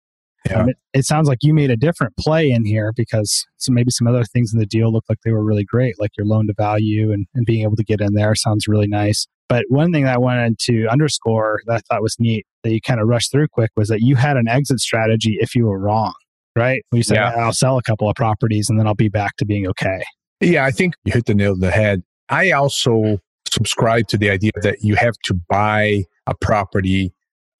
Yeah. 0.49 0.61
Um, 0.61 0.69
it, 0.69 0.77
it, 0.93 1.05
sounds 1.05 1.27
like 1.27 1.39
you 1.41 1.53
made 1.53 1.69
a 1.69 1.77
different 1.77 2.15
play 2.17 2.49
in 2.49 2.65
here 2.65 2.93
because 2.95 3.45
so 3.57 3.71
maybe 3.71 3.91
some 3.91 4.07
other 4.07 4.23
things 4.23 4.51
in 4.53 4.59
the 4.59 4.65
deal 4.65 4.91
looked 4.91 5.09
like 5.09 5.19
they 5.23 5.31
were 5.31 5.43
really 5.43 5.63
great, 5.63 5.99
like 5.99 6.11
your 6.17 6.25
loan 6.25 6.47
to 6.47 6.53
value 6.57 7.11
and, 7.11 7.27
and 7.35 7.45
being 7.45 7.61
able 7.63 7.75
to 7.75 7.83
get 7.83 8.01
in 8.01 8.13
there 8.13 8.33
sounds 8.33 8.67
really 8.67 8.87
nice. 8.87 9.27
But 9.47 9.65
one 9.67 9.91
thing 9.91 10.05
that 10.05 10.15
I 10.15 10.17
wanted 10.17 10.57
to 10.59 10.87
underscore 10.87 11.61
that 11.67 11.73
I 11.73 11.79
thought 11.79 12.01
was 12.01 12.15
neat 12.19 12.45
that 12.63 12.71
you 12.71 12.81
kind 12.81 12.99
of 12.99 13.07
rushed 13.07 13.31
through 13.31 13.49
quick 13.49 13.69
was 13.75 13.89
that 13.89 14.01
you 14.01 14.15
had 14.15 14.37
an 14.37 14.47
exit 14.47 14.79
strategy 14.79 15.37
if 15.41 15.55
you 15.55 15.65
were 15.65 15.77
wrong, 15.77 16.13
right? 16.55 16.83
When 16.89 16.97
you 16.97 17.03
said, 17.03 17.15
yeah. 17.15 17.35
I'll 17.35 17.53
sell 17.53 17.77
a 17.77 17.83
couple 17.83 18.09
of 18.09 18.15
properties 18.15 18.69
and 18.69 18.79
then 18.79 18.87
I'll 18.87 18.95
be 18.95 19.09
back 19.09 19.35
to 19.37 19.45
being 19.45 19.67
okay. 19.67 20.03
Yeah, 20.39 20.65
I 20.65 20.71
think 20.71 20.95
you 21.03 21.13
hit 21.13 21.25
the 21.25 21.35
nail 21.35 21.51
on 21.51 21.59
the 21.59 21.69
head. 21.69 22.01
I 22.29 22.51
also 22.51 23.19
subscribe 23.51 24.07
to 24.07 24.17
the 24.17 24.29
idea 24.29 24.51
that 24.61 24.77
you 24.81 24.95
have 24.95 25.15
to 25.25 25.35
buy 25.49 26.05
a 26.27 26.33
property 26.39 27.13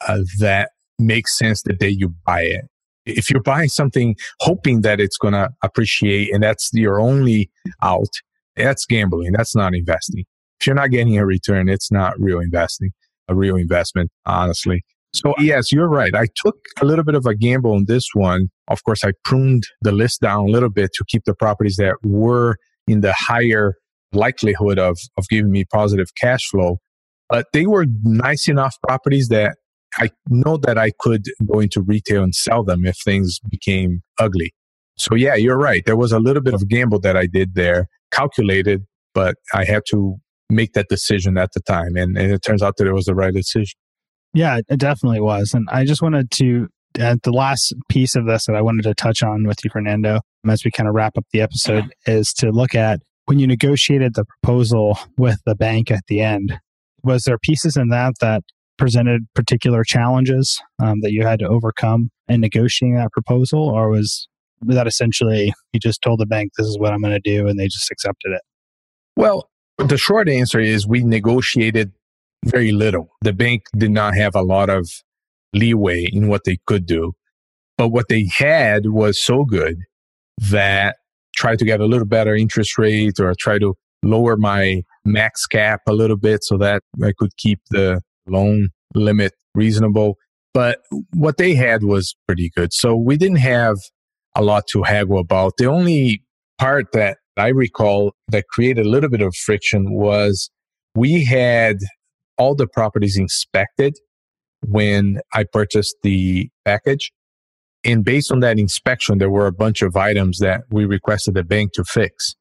uh, 0.08 0.22
that 0.39 0.72
makes 1.01 1.37
sense 1.37 1.63
the 1.63 1.73
day 1.73 1.89
you 1.89 2.13
buy 2.25 2.41
it 2.41 2.65
if 3.05 3.29
you're 3.29 3.41
buying 3.41 3.69
something 3.69 4.15
hoping 4.39 4.81
that 4.81 4.99
it's 4.99 5.17
going 5.17 5.33
to 5.33 5.49
appreciate 5.63 6.33
and 6.33 6.43
that's 6.43 6.69
your 6.73 6.99
only 6.99 7.49
out, 7.81 8.09
that's 8.55 8.85
gambling. 8.85 9.31
That's 9.31 9.55
not 9.55 9.73
investing. 9.73 10.25
If 10.59 10.67
you're 10.67 10.75
not 10.75 10.91
getting 10.91 11.17
a 11.17 11.25
return, 11.25 11.69
it's 11.69 11.91
not 11.91 12.19
real 12.19 12.39
investing, 12.39 12.91
a 13.27 13.35
real 13.35 13.55
investment, 13.55 14.11
honestly. 14.25 14.83
So 15.13 15.33
yes, 15.39 15.71
you're 15.71 15.89
right. 15.89 16.13
I 16.15 16.27
took 16.35 16.55
a 16.79 16.85
little 16.85 17.03
bit 17.03 17.15
of 17.15 17.25
a 17.25 17.35
gamble 17.35 17.73
on 17.73 17.85
this 17.85 18.09
one. 18.13 18.49
Of 18.67 18.83
course, 18.83 19.03
I 19.03 19.11
pruned 19.25 19.63
the 19.81 19.91
list 19.91 20.21
down 20.21 20.47
a 20.47 20.51
little 20.51 20.69
bit 20.69 20.91
to 20.93 21.05
keep 21.07 21.23
the 21.25 21.33
properties 21.33 21.75
that 21.77 21.95
were 22.03 22.57
in 22.87 23.01
the 23.01 23.13
higher 23.13 23.75
likelihood 24.13 24.79
of, 24.79 24.97
of 25.17 25.25
giving 25.29 25.51
me 25.51 25.65
positive 25.65 26.07
cash 26.15 26.47
flow. 26.49 26.77
But 27.29 27.47
they 27.51 27.65
were 27.65 27.85
nice 28.03 28.47
enough 28.47 28.75
properties 28.87 29.29
that 29.29 29.55
I 29.97 30.10
know 30.30 30.58
that 30.58 30.77
I 30.77 30.91
could 30.99 31.25
go 31.45 31.60
into 31.60 31.82
retail 31.82 32.23
and 32.23 32.34
sell 32.34 32.63
them 32.63 32.86
if 32.86 32.97
things 33.04 33.39
became 33.49 34.01
ugly. 34.19 34.54
So 34.97 35.15
yeah, 35.15 35.36
you're 35.36 35.58
right. 35.58 35.84
There 35.86 35.97
was 35.97 36.12
a 36.12 36.19
little 36.19 36.41
bit 36.41 36.54
of 36.54 36.67
gamble 36.67 36.99
that 37.01 37.17
I 37.17 37.25
did 37.25 37.56
there, 37.56 37.88
calculated, 38.12 38.86
but 39.13 39.36
I 39.54 39.65
had 39.65 39.84
to 39.89 40.17
make 40.49 40.73
that 40.73 40.88
decision 40.89 41.38
at 41.38 41.51
the 41.54 41.62
time. 41.62 41.95
And, 41.95 42.17
and 42.17 42.32
it 42.32 42.41
turns 42.41 42.62
out 42.62 42.77
that 42.77 42.88
it 42.88 42.93
was 42.93 43.06
the 43.06 43.15
right 43.15 43.34
decision. 43.34 43.77
Yeah, 44.34 44.60
it 44.69 44.80
definitely 44.80 45.21
was. 45.21 45.54
And 45.54 45.67
I 45.71 45.86
just 45.86 46.01
wanted 46.01 46.32
to 46.32 46.67
at 46.99 47.23
the 47.23 47.32
last 47.32 47.73
piece 47.89 48.15
of 48.15 48.25
this 48.25 48.45
that 48.45 48.56
I 48.56 48.62
wanted 48.62 48.84
to 48.84 48.93
touch 48.93 49.23
on 49.23 49.45
with 49.45 49.63
you, 49.63 49.69
Fernando, 49.69 50.19
as 50.47 50.65
we 50.65 50.71
kind 50.71 50.89
of 50.89 50.95
wrap 50.95 51.17
up 51.17 51.25
the 51.32 51.41
episode, 51.41 51.86
is 52.06 52.34
to 52.34 52.51
look 52.51 52.75
at 52.75 52.99
when 53.25 53.39
you 53.39 53.47
negotiated 53.47 54.13
the 54.15 54.25
proposal 54.25 54.97
with 55.17 55.39
the 55.45 55.56
bank 55.56 55.89
at 55.89 56.04
the 56.08 56.21
end. 56.21 56.60
Was 57.04 57.23
there 57.23 57.38
pieces 57.38 57.77
in 57.77 57.89
that 57.89 58.13
that 58.19 58.43
presented 58.82 59.22
particular 59.36 59.84
challenges 59.84 60.60
um, 60.82 61.02
that 61.02 61.12
you 61.12 61.24
had 61.24 61.38
to 61.38 61.48
overcome 61.48 62.10
in 62.28 62.41
negotiating 62.41 62.96
that 62.96 63.12
proposal, 63.12 63.70
or 63.70 63.91
was 63.91 64.28
that 64.62 64.88
essentially 64.88 65.54
you 65.72 65.80
just 65.80 66.02
told 66.02 66.20
the 66.20 66.26
bank 66.26 66.52
this 66.58 66.65
is 66.65 66.80
what 66.80 66.91
I'm 66.91 67.00
going 67.00 67.13
to 67.13 67.20
do 67.20 67.48
and 67.48 67.60
they 67.60 67.67
just 67.67 67.91
accepted 67.91 68.32
it? 68.32 68.41
Well, 69.15 69.48
the 69.78 70.00
short 70.00 70.28
answer 70.28 70.60
is 70.60 70.88
we 70.88 71.04
negotiated 71.04 71.91
very 72.44 72.72
little. 72.72 73.12
The 73.22 73.34
bank 73.34 73.65
did 73.78 73.91
not 73.91 74.15
have 74.15 74.34
a 74.34 74.41
lot 74.41 74.72
of 74.72 74.89
leeway 75.54 76.08
in 76.12 76.28
what 76.28 76.46
they 76.46 76.58
could 76.65 76.88
do, 76.88 77.13
but 77.78 77.89
what 77.89 78.08
they 78.10 78.32
had 78.36 78.88
was 78.88 79.20
so 79.20 79.46
good 79.46 79.78
that 80.50 80.96
try 81.36 81.56
to 81.56 81.63
get 81.63 81.82
a 81.82 81.86
little 81.86 82.08
better 82.08 82.36
interest 82.36 82.80
rate 82.80 83.20
or 83.20 83.36
try 83.38 83.60
to 83.60 83.76
lower 84.02 84.38
my 84.38 84.82
max 85.06 85.46
cap 85.46 85.82
a 85.88 85.94
little 85.94 86.17
bit 86.17 86.44
so 86.44 86.58
that 86.58 86.82
I 87.04 87.12
could 87.15 87.38
keep 87.38 87.60
the 87.70 88.02
loan 88.27 88.69
limit 88.93 89.34
reasonable. 89.55 90.17
But 90.53 90.79
what 91.13 91.38
they 91.38 91.53
had 91.53 91.84
was 91.84 92.15
pretty 92.27 92.51
good. 92.55 92.73
So 92.73 92.95
we 92.95 93.17
didn't 93.17 93.38
have 93.38 93.77
a 94.36 94.41
lot 94.41 94.67
to 94.71 94.84
haggle 94.84 95.19
about. 95.19 95.53
The 95.57 95.65
only 95.65 96.23
part 96.57 96.91
that 96.93 97.17
I 97.38 97.47
recall 97.47 98.13
that 98.27 98.47
created 98.49 98.86
a 98.86 98.89
little 98.89 99.10
bit 99.10 99.21
of 99.21 99.34
friction 99.36 99.93
was 99.93 100.49
we 100.95 101.23
had 101.23 101.77
all 102.38 102.55
the 102.55 102.67
properties 102.67 103.17
inspected 103.17 103.97
when 104.65 105.19
I 105.34 105.45
purchased 105.51 105.95
the 106.03 106.49
package. 106.65 107.12
And 107.84 108.03
based 108.03 108.31
on 108.31 108.41
that 108.41 108.60
inspection, 108.60 109.17
there 109.17 109.29
were 109.29 109.47
a 109.47 109.51
bunch 109.51 109.81
of 109.81 109.95
items 109.95 110.39
that 110.39 110.62
we 110.69 110.86
requested 110.86 111.34
the 111.34 111.43
bank 111.43 111.73
to 111.73 111.84
fix. 111.84 112.36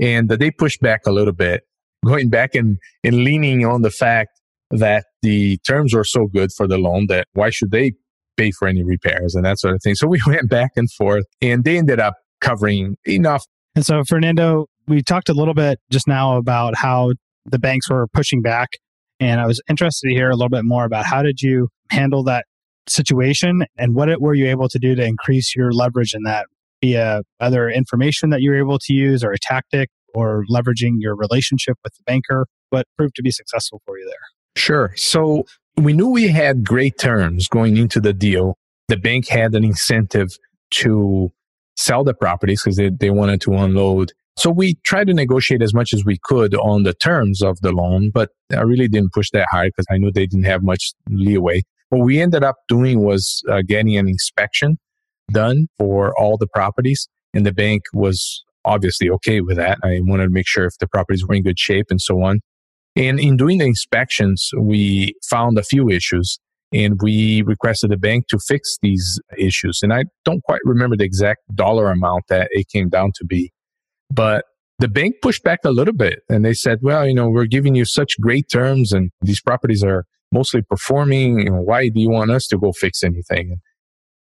And 0.00 0.28
they 0.28 0.50
pushed 0.50 0.80
back 0.80 1.06
a 1.06 1.12
little 1.12 1.32
bit, 1.32 1.62
going 2.04 2.28
back 2.28 2.54
and, 2.54 2.78
and 3.02 3.16
leaning 3.24 3.64
on 3.64 3.82
the 3.82 3.90
fact 3.90 4.30
that 4.70 5.06
the 5.26 5.58
terms 5.66 5.92
were 5.92 6.04
so 6.04 6.28
good 6.28 6.52
for 6.52 6.68
the 6.68 6.78
loan 6.78 7.08
that 7.08 7.26
why 7.32 7.50
should 7.50 7.72
they 7.72 7.94
pay 8.36 8.52
for 8.52 8.68
any 8.68 8.84
repairs 8.84 9.34
and 9.34 9.44
that 9.44 9.58
sort 9.58 9.74
of 9.74 9.82
thing. 9.82 9.96
So 9.96 10.06
we 10.06 10.20
went 10.26 10.48
back 10.48 10.70
and 10.76 10.90
forth 10.92 11.24
and 11.42 11.64
they 11.64 11.78
ended 11.78 11.98
up 11.98 12.14
covering 12.40 12.96
enough. 13.04 13.44
And 13.74 13.84
so, 13.84 14.04
Fernando, 14.04 14.66
we 14.86 15.02
talked 15.02 15.28
a 15.28 15.34
little 15.34 15.52
bit 15.52 15.80
just 15.90 16.06
now 16.06 16.36
about 16.36 16.76
how 16.76 17.12
the 17.44 17.58
banks 17.58 17.90
were 17.90 18.06
pushing 18.06 18.40
back. 18.40 18.68
And 19.18 19.40
I 19.40 19.46
was 19.46 19.60
interested 19.68 20.08
to 20.08 20.14
hear 20.14 20.30
a 20.30 20.36
little 20.36 20.48
bit 20.48 20.64
more 20.64 20.84
about 20.84 21.06
how 21.06 21.22
did 21.22 21.42
you 21.42 21.68
handle 21.90 22.22
that 22.24 22.44
situation 22.88 23.64
and 23.76 23.96
what 23.96 24.08
it, 24.08 24.20
were 24.20 24.34
you 24.34 24.46
able 24.46 24.68
to 24.68 24.78
do 24.78 24.94
to 24.94 25.04
increase 25.04 25.56
your 25.56 25.72
leverage 25.72 26.14
in 26.14 26.22
that 26.22 26.46
via 26.80 27.22
other 27.40 27.68
information 27.68 28.30
that 28.30 28.42
you 28.42 28.50
were 28.50 28.58
able 28.58 28.78
to 28.78 28.92
use 28.92 29.24
or 29.24 29.32
a 29.32 29.38
tactic 29.42 29.90
or 30.14 30.44
leveraging 30.48 30.92
your 30.98 31.16
relationship 31.16 31.76
with 31.82 31.94
the 31.94 32.02
banker? 32.04 32.46
What 32.70 32.86
proved 32.96 33.16
to 33.16 33.22
be 33.22 33.32
successful 33.32 33.82
for 33.84 33.98
you 33.98 34.04
there? 34.04 34.35
Sure. 34.56 34.92
So 34.96 35.44
we 35.76 35.92
knew 35.92 36.08
we 36.08 36.28
had 36.28 36.64
great 36.64 36.98
terms 36.98 37.48
going 37.48 37.76
into 37.76 38.00
the 38.00 38.12
deal. 38.12 38.56
The 38.88 38.96
bank 38.96 39.28
had 39.28 39.54
an 39.54 39.64
incentive 39.64 40.30
to 40.72 41.30
sell 41.76 42.04
the 42.04 42.14
properties 42.14 42.62
because 42.62 42.76
they, 42.76 42.90
they 42.90 43.10
wanted 43.10 43.40
to 43.42 43.52
unload. 43.54 44.12
So 44.38 44.50
we 44.50 44.76
tried 44.84 45.06
to 45.06 45.14
negotiate 45.14 45.62
as 45.62 45.74
much 45.74 45.92
as 45.92 46.04
we 46.04 46.18
could 46.22 46.54
on 46.54 46.82
the 46.82 46.94
terms 46.94 47.42
of 47.42 47.60
the 47.60 47.72
loan, 47.72 48.10
but 48.10 48.30
I 48.52 48.62
really 48.62 48.88
didn't 48.88 49.12
push 49.12 49.30
that 49.32 49.46
hard 49.50 49.72
because 49.74 49.86
I 49.90 49.98
knew 49.98 50.10
they 50.10 50.26
didn't 50.26 50.44
have 50.44 50.62
much 50.62 50.92
leeway. 51.08 51.62
What 51.90 52.04
we 52.04 52.20
ended 52.20 52.42
up 52.42 52.56
doing 52.68 53.02
was 53.02 53.42
uh, 53.48 53.62
getting 53.66 53.96
an 53.96 54.08
inspection 54.08 54.78
done 55.32 55.68
for 55.78 56.18
all 56.18 56.36
the 56.36 56.46
properties, 56.48 57.08
and 57.32 57.46
the 57.46 57.52
bank 57.52 57.82
was 57.94 58.44
obviously 58.64 59.08
okay 59.08 59.40
with 59.40 59.56
that. 59.56 59.78
I 59.82 60.00
wanted 60.02 60.24
to 60.24 60.30
make 60.30 60.48
sure 60.48 60.66
if 60.66 60.76
the 60.80 60.88
properties 60.88 61.24
were 61.26 61.34
in 61.34 61.42
good 61.42 61.58
shape 61.58 61.86
and 61.90 62.00
so 62.00 62.22
on. 62.22 62.40
And 62.96 63.20
in 63.20 63.36
doing 63.36 63.58
the 63.58 63.66
inspections, 63.66 64.50
we 64.58 65.14
found 65.28 65.58
a 65.58 65.62
few 65.62 65.88
issues 65.88 66.38
and 66.72 66.98
we 67.02 67.42
requested 67.42 67.90
the 67.90 67.96
bank 67.96 68.26
to 68.28 68.38
fix 68.38 68.78
these 68.82 69.20
issues. 69.38 69.80
And 69.82 69.92
I 69.92 70.04
don't 70.24 70.42
quite 70.42 70.60
remember 70.64 70.96
the 70.96 71.04
exact 71.04 71.40
dollar 71.54 71.90
amount 71.90 72.24
that 72.28 72.48
it 72.50 72.68
came 72.68 72.88
down 72.88 73.12
to 73.16 73.24
be, 73.24 73.52
but 74.10 74.44
the 74.78 74.88
bank 74.88 75.16
pushed 75.22 75.42
back 75.42 75.60
a 75.64 75.70
little 75.70 75.94
bit 75.94 76.20
and 76.28 76.44
they 76.44 76.52
said, 76.52 76.80
well, 76.82 77.06
you 77.06 77.14
know, 77.14 77.30
we're 77.30 77.46
giving 77.46 77.74
you 77.74 77.84
such 77.84 78.20
great 78.20 78.48
terms 78.50 78.92
and 78.92 79.10
these 79.20 79.40
properties 79.40 79.84
are 79.84 80.04
mostly 80.32 80.62
performing. 80.62 81.46
Why 81.64 81.88
do 81.88 82.00
you 82.00 82.10
want 82.10 82.30
us 82.30 82.46
to 82.48 82.58
go 82.58 82.72
fix 82.72 83.02
anything? 83.02 83.56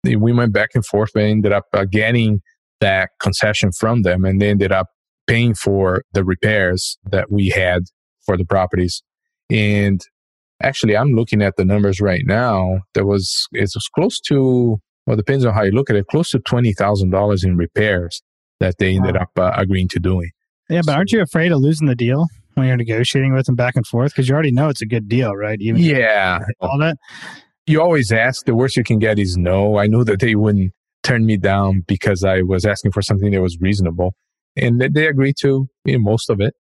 And 0.05 0.21
we 0.21 0.33
went 0.33 0.53
back 0.53 0.69
and 0.75 0.85
forth, 0.85 1.11
but 1.13 1.23
ended 1.23 1.51
up 1.51 1.65
uh, 1.73 1.85
getting 1.85 2.41
that 2.79 3.09
concession 3.19 3.71
from 3.71 4.03
them, 4.03 4.25
and 4.25 4.41
they 4.41 4.49
ended 4.49 4.71
up 4.71 4.87
paying 5.27 5.55
for 5.55 6.03
the 6.13 6.23
repairs 6.23 6.97
that 7.09 7.31
we 7.31 7.49
had 7.49 7.83
for 8.25 8.37
the 8.37 8.45
properties. 8.45 9.01
And 9.49 10.01
actually, 10.61 10.97
I'm 10.97 11.13
looking 11.13 11.41
at 11.41 11.55
the 11.57 11.65
numbers 11.65 12.01
right 12.01 12.23
now. 12.25 12.81
There 12.93 13.05
was 13.05 13.47
it's 13.51 13.75
close 13.93 14.19
to 14.27 14.79
well, 15.05 15.15
depends 15.15 15.45
on 15.45 15.53
how 15.53 15.63
you 15.63 15.71
look 15.71 15.89
at 15.89 15.95
it, 15.95 16.07
close 16.07 16.31
to 16.31 16.39
twenty 16.39 16.73
thousand 16.73 17.11
dollars 17.11 17.43
in 17.43 17.57
repairs 17.57 18.21
that 18.59 18.75
they 18.79 18.95
ended 18.95 19.15
wow. 19.15 19.21
up 19.21 19.29
uh, 19.37 19.51
agreeing 19.55 19.87
to 19.89 19.99
doing. 19.99 20.31
Yeah, 20.69 20.81
but 20.85 20.95
aren't 20.95 21.11
you 21.11 21.21
afraid 21.21 21.51
of 21.51 21.59
losing 21.59 21.87
the 21.87 21.95
deal 21.95 22.25
when 22.55 22.67
you're 22.67 22.77
negotiating 22.77 23.33
with 23.33 23.45
them 23.45 23.55
back 23.55 23.75
and 23.75 23.85
forth? 23.85 24.11
Because 24.11 24.27
you 24.27 24.33
already 24.33 24.51
know 24.51 24.69
it's 24.69 24.81
a 24.81 24.87
good 24.87 25.07
deal, 25.07 25.35
right? 25.35 25.59
Even 25.61 25.81
yeah, 25.81 26.39
all 26.59 26.79
that. 26.79 26.97
You 27.67 27.81
always 27.81 28.11
ask. 28.11 28.45
The 28.45 28.55
worst 28.55 28.77
you 28.77 28.83
can 28.83 28.99
get 28.99 29.19
is 29.19 29.37
no. 29.37 29.77
I 29.77 29.87
knew 29.87 30.03
that 30.03 30.19
they 30.19 30.35
wouldn't 30.35 30.73
turn 31.03 31.25
me 31.25 31.37
down 31.37 31.83
because 31.87 32.23
I 32.23 32.41
was 32.41 32.65
asking 32.65 32.91
for 32.91 33.01
something 33.01 33.31
that 33.31 33.41
was 33.41 33.57
reasonable, 33.61 34.15
and 34.55 34.81
they 34.81 35.07
agreed 35.07 35.35
to 35.41 35.67
you 35.85 35.93
know, 35.93 35.99
most 35.99 36.29
of 36.29 36.39
it. 36.39 36.55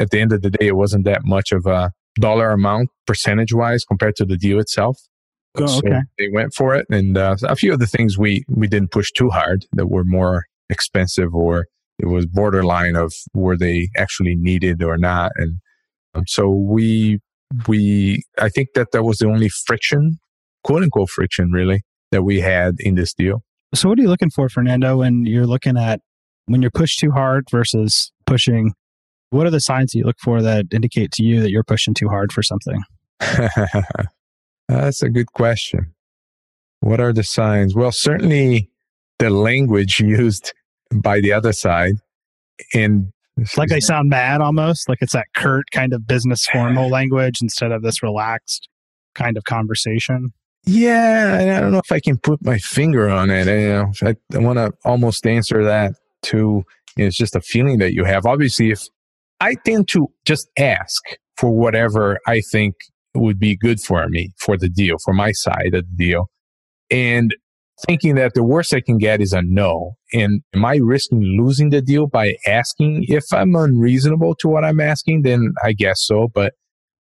At 0.00 0.10
the 0.10 0.20
end 0.20 0.32
of 0.32 0.42
the 0.42 0.50
day, 0.50 0.68
it 0.68 0.76
wasn't 0.76 1.04
that 1.04 1.20
much 1.24 1.52
of 1.52 1.66
a 1.66 1.92
dollar 2.14 2.50
amount 2.50 2.88
percentage 3.06 3.52
wise 3.52 3.84
compared 3.84 4.16
to 4.16 4.24
the 4.24 4.36
deal 4.36 4.58
itself. 4.58 4.98
Oh, 5.56 5.66
so 5.66 5.78
okay. 5.78 6.00
they 6.18 6.28
went 6.32 6.54
for 6.54 6.74
it, 6.74 6.86
and 6.90 7.18
uh, 7.18 7.36
a 7.42 7.54
few 7.54 7.72
of 7.72 7.80
the 7.80 7.86
things 7.86 8.16
we 8.16 8.44
we 8.48 8.66
didn't 8.66 8.92
push 8.92 9.10
too 9.12 9.30
hard 9.30 9.66
that 9.72 9.88
were 9.88 10.04
more 10.04 10.44
expensive 10.70 11.34
or 11.34 11.66
it 11.98 12.06
was 12.06 12.26
borderline 12.26 12.96
of 12.96 13.12
were 13.34 13.56
they 13.56 13.88
actually 13.96 14.34
needed 14.36 14.82
or 14.82 14.96
not 14.96 15.32
and 15.36 15.58
um, 16.14 16.24
so 16.26 16.48
we 16.48 17.18
we 17.68 18.22
i 18.38 18.48
think 18.48 18.68
that 18.74 18.92
that 18.92 19.02
was 19.02 19.18
the 19.18 19.26
only 19.26 19.48
friction 19.48 20.18
quote 20.64 20.82
unquote 20.82 21.10
friction 21.10 21.50
really 21.50 21.82
that 22.12 22.22
we 22.22 22.40
had 22.40 22.76
in 22.78 22.94
this 22.94 23.12
deal 23.12 23.42
so 23.74 23.88
what 23.88 23.98
are 23.98 24.02
you 24.02 24.08
looking 24.08 24.30
for 24.30 24.48
fernando 24.48 24.98
when 24.98 25.24
you're 25.26 25.46
looking 25.46 25.76
at 25.76 26.00
when 26.46 26.62
you're 26.62 26.70
pushed 26.70 26.98
too 26.98 27.10
hard 27.10 27.44
versus 27.50 28.12
pushing 28.26 28.72
what 29.30 29.46
are 29.46 29.50
the 29.50 29.60
signs 29.60 29.92
that 29.92 29.98
you 29.98 30.04
look 30.04 30.18
for 30.18 30.42
that 30.42 30.66
indicate 30.72 31.10
to 31.12 31.22
you 31.22 31.40
that 31.40 31.50
you're 31.50 31.64
pushing 31.64 31.94
too 31.94 32.08
hard 32.08 32.32
for 32.32 32.42
something 32.42 32.82
that's 34.68 35.02
a 35.02 35.08
good 35.08 35.32
question 35.32 35.92
what 36.80 37.00
are 37.00 37.12
the 37.12 37.24
signs 37.24 37.74
well 37.74 37.92
certainly 37.92 38.70
the 39.20 39.30
language 39.30 40.00
used 40.04 40.52
by 40.92 41.20
the 41.20 41.32
other 41.32 41.52
side. 41.52 41.94
And 42.74 43.12
like 43.56 43.68
they 43.68 43.80
sound 43.80 44.10
mad 44.10 44.40
almost, 44.40 44.88
like 44.88 44.98
it's 45.00 45.12
that 45.12 45.28
curt 45.36 45.66
kind 45.70 45.92
of 45.92 46.06
business 46.06 46.46
formal 46.46 46.88
language 46.90 47.38
instead 47.40 47.70
of 47.70 47.82
this 47.82 48.02
relaxed 48.02 48.68
kind 49.14 49.36
of 49.36 49.44
conversation. 49.44 50.32
Yeah, 50.66 51.38
I 51.56 51.60
don't 51.60 51.72
know 51.72 51.78
if 51.78 51.90
I 51.90 52.00
can 52.00 52.18
put 52.18 52.44
my 52.44 52.58
finger 52.58 53.08
on 53.08 53.30
it. 53.30 53.48
I, 53.48 53.58
you 53.58 53.68
know, 53.68 53.92
I, 54.02 54.16
I 54.34 54.38
want 54.38 54.58
to 54.58 54.72
almost 54.84 55.26
answer 55.26 55.64
that 55.64 55.94
too. 56.22 56.64
It's 56.98 57.16
just 57.16 57.34
a 57.34 57.40
feeling 57.40 57.78
that 57.78 57.94
you 57.94 58.04
have. 58.04 58.26
Obviously, 58.26 58.70
if 58.72 58.86
I 59.40 59.56
tend 59.64 59.88
to 59.88 60.08
just 60.26 60.48
ask 60.58 61.02
for 61.36 61.50
whatever 61.50 62.18
I 62.26 62.42
think 62.52 62.74
would 63.14 63.38
be 63.38 63.56
good 63.56 63.80
for 63.80 64.06
me 64.08 64.32
for 64.38 64.56
the 64.56 64.68
deal, 64.68 64.96
for 65.04 65.14
my 65.14 65.32
side 65.32 65.74
of 65.74 65.84
the 65.84 65.96
deal. 65.96 66.26
And 66.90 67.34
thinking 67.86 68.14
that 68.16 68.34
the 68.34 68.44
worst 68.44 68.74
I 68.74 68.80
can 68.80 68.98
get 68.98 69.20
is 69.20 69.32
a 69.32 69.42
no. 69.42 69.92
And 70.12 70.42
am 70.54 70.64
I 70.64 70.76
risking 70.76 71.22
losing 71.22 71.70
the 71.70 71.80
deal 71.80 72.06
by 72.06 72.36
asking? 72.46 73.06
If 73.08 73.24
I'm 73.32 73.54
unreasonable 73.54 74.34
to 74.40 74.48
what 74.48 74.64
I'm 74.64 74.80
asking, 74.80 75.22
then 75.22 75.52
I 75.64 75.72
guess 75.72 75.96
so. 76.00 76.28
But 76.32 76.54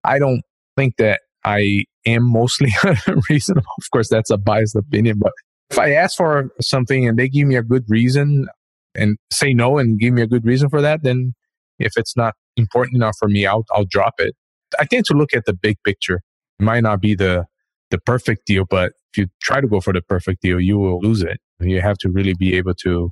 I 0.04 0.20
don't 0.20 0.42
think 0.78 0.96
that 0.98 1.22
I 1.44 1.84
am 2.06 2.32
mostly 2.32 2.70
unreasonable. 3.08 3.68
Of 3.78 3.92
course, 3.92 4.10
that's 4.10 4.30
a 4.30 4.38
biased 4.38 4.76
opinion. 4.76 5.20
But 5.20 5.34
if 5.70 5.78
I 5.78 5.92
ask 5.92 6.18
for 6.18 6.50
something 6.62 7.08
and 7.08 7.18
they 7.18 7.30
give 7.30 7.48
me 7.48 7.56
a 7.56 7.64
good 7.64 7.84
reason 7.90 8.48
and 8.96 9.18
say 9.32 9.54
no 9.54 9.78
and 9.78 10.00
give 10.00 10.14
me 10.14 10.22
a 10.22 10.28
good 10.28 10.46
reason 10.46 10.70
for 10.70 10.82
that, 10.82 11.04
then 11.04 11.34
if 11.80 11.94
it's 11.96 12.16
not 12.16 12.36
important 12.58 12.96
enough 12.96 13.16
for 13.18 13.28
me, 13.28 13.46
I'll, 13.46 13.66
I'll 13.72 13.86
drop 13.86 14.16
it. 14.20 14.36
I 14.80 14.86
tend 14.86 15.06
to 15.06 15.14
look 15.14 15.34
at 15.34 15.46
the 15.46 15.54
big 15.54 15.78
picture. 15.84 16.22
It 16.60 16.64
might 16.64 16.82
not 16.82 17.02
be 17.02 17.16
the 17.16 17.46
the 17.90 17.98
perfect 17.98 18.46
deal, 18.46 18.66
but 18.70 18.92
if 19.12 19.18
you 19.18 19.28
try 19.42 19.60
to 19.60 19.68
go 19.68 19.82
for 19.82 19.94
the 19.94 20.02
perfect 20.02 20.44
deal, 20.44 20.60
you 20.60 20.78
will 20.78 21.00
lose 21.00 21.24
it. 21.24 21.40
You 21.60 21.82
have 21.82 21.98
to 22.00 22.10
really 22.10 22.36
be 22.36 22.56
able 22.56 22.76
to 22.76 23.10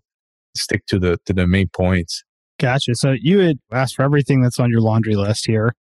stick 0.56 0.86
to 0.88 1.00
the 1.00 1.18
to 1.26 1.34
the 1.34 1.48
main 1.48 1.70
points. 1.70 2.24
Gotcha. 2.60 2.96
So 2.96 3.16
you 3.20 3.40
had 3.40 3.58
asked 3.72 3.96
for 3.96 4.04
everything 4.04 4.42
that's 4.42 4.60
on 4.60 4.70
your 4.70 4.82
laundry 4.82 5.16
list 5.16 5.46
here. 5.46 5.74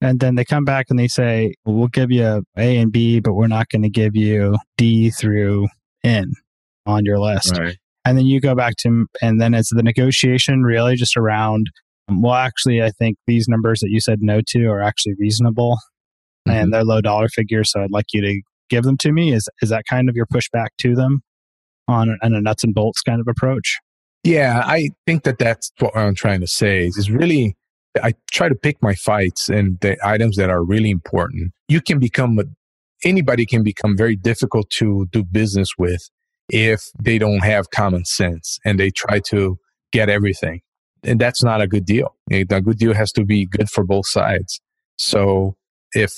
And 0.00 0.20
then 0.20 0.36
they 0.36 0.44
come 0.44 0.64
back 0.64 0.86
and 0.90 0.98
they 0.98 1.08
say, 1.08 1.54
well, 1.64 1.74
we'll 1.74 1.88
give 1.88 2.10
you 2.10 2.44
A 2.56 2.76
and 2.76 2.92
B, 2.92 3.18
but 3.18 3.34
we're 3.34 3.48
not 3.48 3.68
going 3.68 3.82
to 3.82 3.90
give 3.90 4.14
you 4.14 4.56
D 4.76 5.10
through 5.10 5.66
N 6.04 6.32
on 6.86 7.04
your 7.04 7.18
list. 7.18 7.58
Right. 7.58 7.76
And 8.04 8.16
then 8.16 8.26
you 8.26 8.40
go 8.40 8.54
back 8.54 8.76
to, 8.78 9.06
and 9.20 9.40
then 9.40 9.54
it's 9.54 9.74
the 9.74 9.82
negotiation 9.82 10.62
really 10.62 10.94
just 10.94 11.16
around, 11.16 11.70
well, 12.10 12.34
actually, 12.34 12.82
I 12.82 12.90
think 12.90 13.16
these 13.26 13.48
numbers 13.48 13.80
that 13.80 13.90
you 13.90 14.00
said 14.00 14.18
no 14.22 14.40
to 14.48 14.66
are 14.66 14.80
actually 14.80 15.14
reasonable 15.18 15.78
mm-hmm. 16.46 16.56
and 16.56 16.72
they're 16.72 16.84
low 16.84 17.00
dollar 17.00 17.28
figures. 17.28 17.70
So 17.70 17.82
I'd 17.82 17.90
like 17.90 18.06
you 18.12 18.20
to 18.22 18.40
give 18.68 18.84
them 18.84 18.96
to 18.98 19.12
me? 19.12 19.32
Is 19.32 19.48
is 19.62 19.70
that 19.70 19.84
kind 19.88 20.08
of 20.08 20.16
your 20.16 20.26
pushback 20.26 20.68
to 20.78 20.94
them 20.94 21.22
on, 21.86 22.18
on 22.22 22.34
a 22.34 22.40
nuts 22.40 22.64
and 22.64 22.74
bolts 22.74 23.02
kind 23.02 23.20
of 23.20 23.28
approach? 23.28 23.78
Yeah, 24.24 24.62
I 24.64 24.90
think 25.06 25.24
that 25.24 25.38
that's 25.38 25.72
what 25.78 25.96
I'm 25.96 26.14
trying 26.14 26.40
to 26.40 26.46
say. 26.46 26.86
Is 26.86 27.10
really 27.10 27.56
I 28.02 28.14
try 28.30 28.48
to 28.48 28.54
pick 28.54 28.82
my 28.82 28.94
fights 28.94 29.48
and 29.48 29.78
the 29.80 29.96
items 30.04 30.36
that 30.36 30.50
are 30.50 30.62
really 30.62 30.90
important. 30.90 31.52
You 31.68 31.80
can 31.80 31.98
become 31.98 32.38
a, 32.38 32.44
anybody 33.04 33.46
can 33.46 33.62
become 33.62 33.96
very 33.96 34.16
difficult 34.16 34.70
to 34.78 35.06
do 35.10 35.24
business 35.24 35.70
with 35.78 36.08
if 36.48 36.82
they 37.00 37.18
don't 37.18 37.44
have 37.44 37.70
common 37.70 38.04
sense 38.04 38.58
and 38.64 38.78
they 38.78 38.90
try 38.90 39.20
to 39.20 39.58
get 39.92 40.08
everything. 40.08 40.60
And 41.04 41.20
that's 41.20 41.42
not 41.42 41.60
a 41.60 41.66
good 41.66 41.84
deal. 41.84 42.16
A 42.30 42.44
good 42.44 42.78
deal 42.78 42.94
has 42.94 43.12
to 43.12 43.24
be 43.24 43.46
good 43.46 43.70
for 43.70 43.84
both 43.84 44.06
sides. 44.06 44.60
So 44.96 45.56
if 45.92 46.12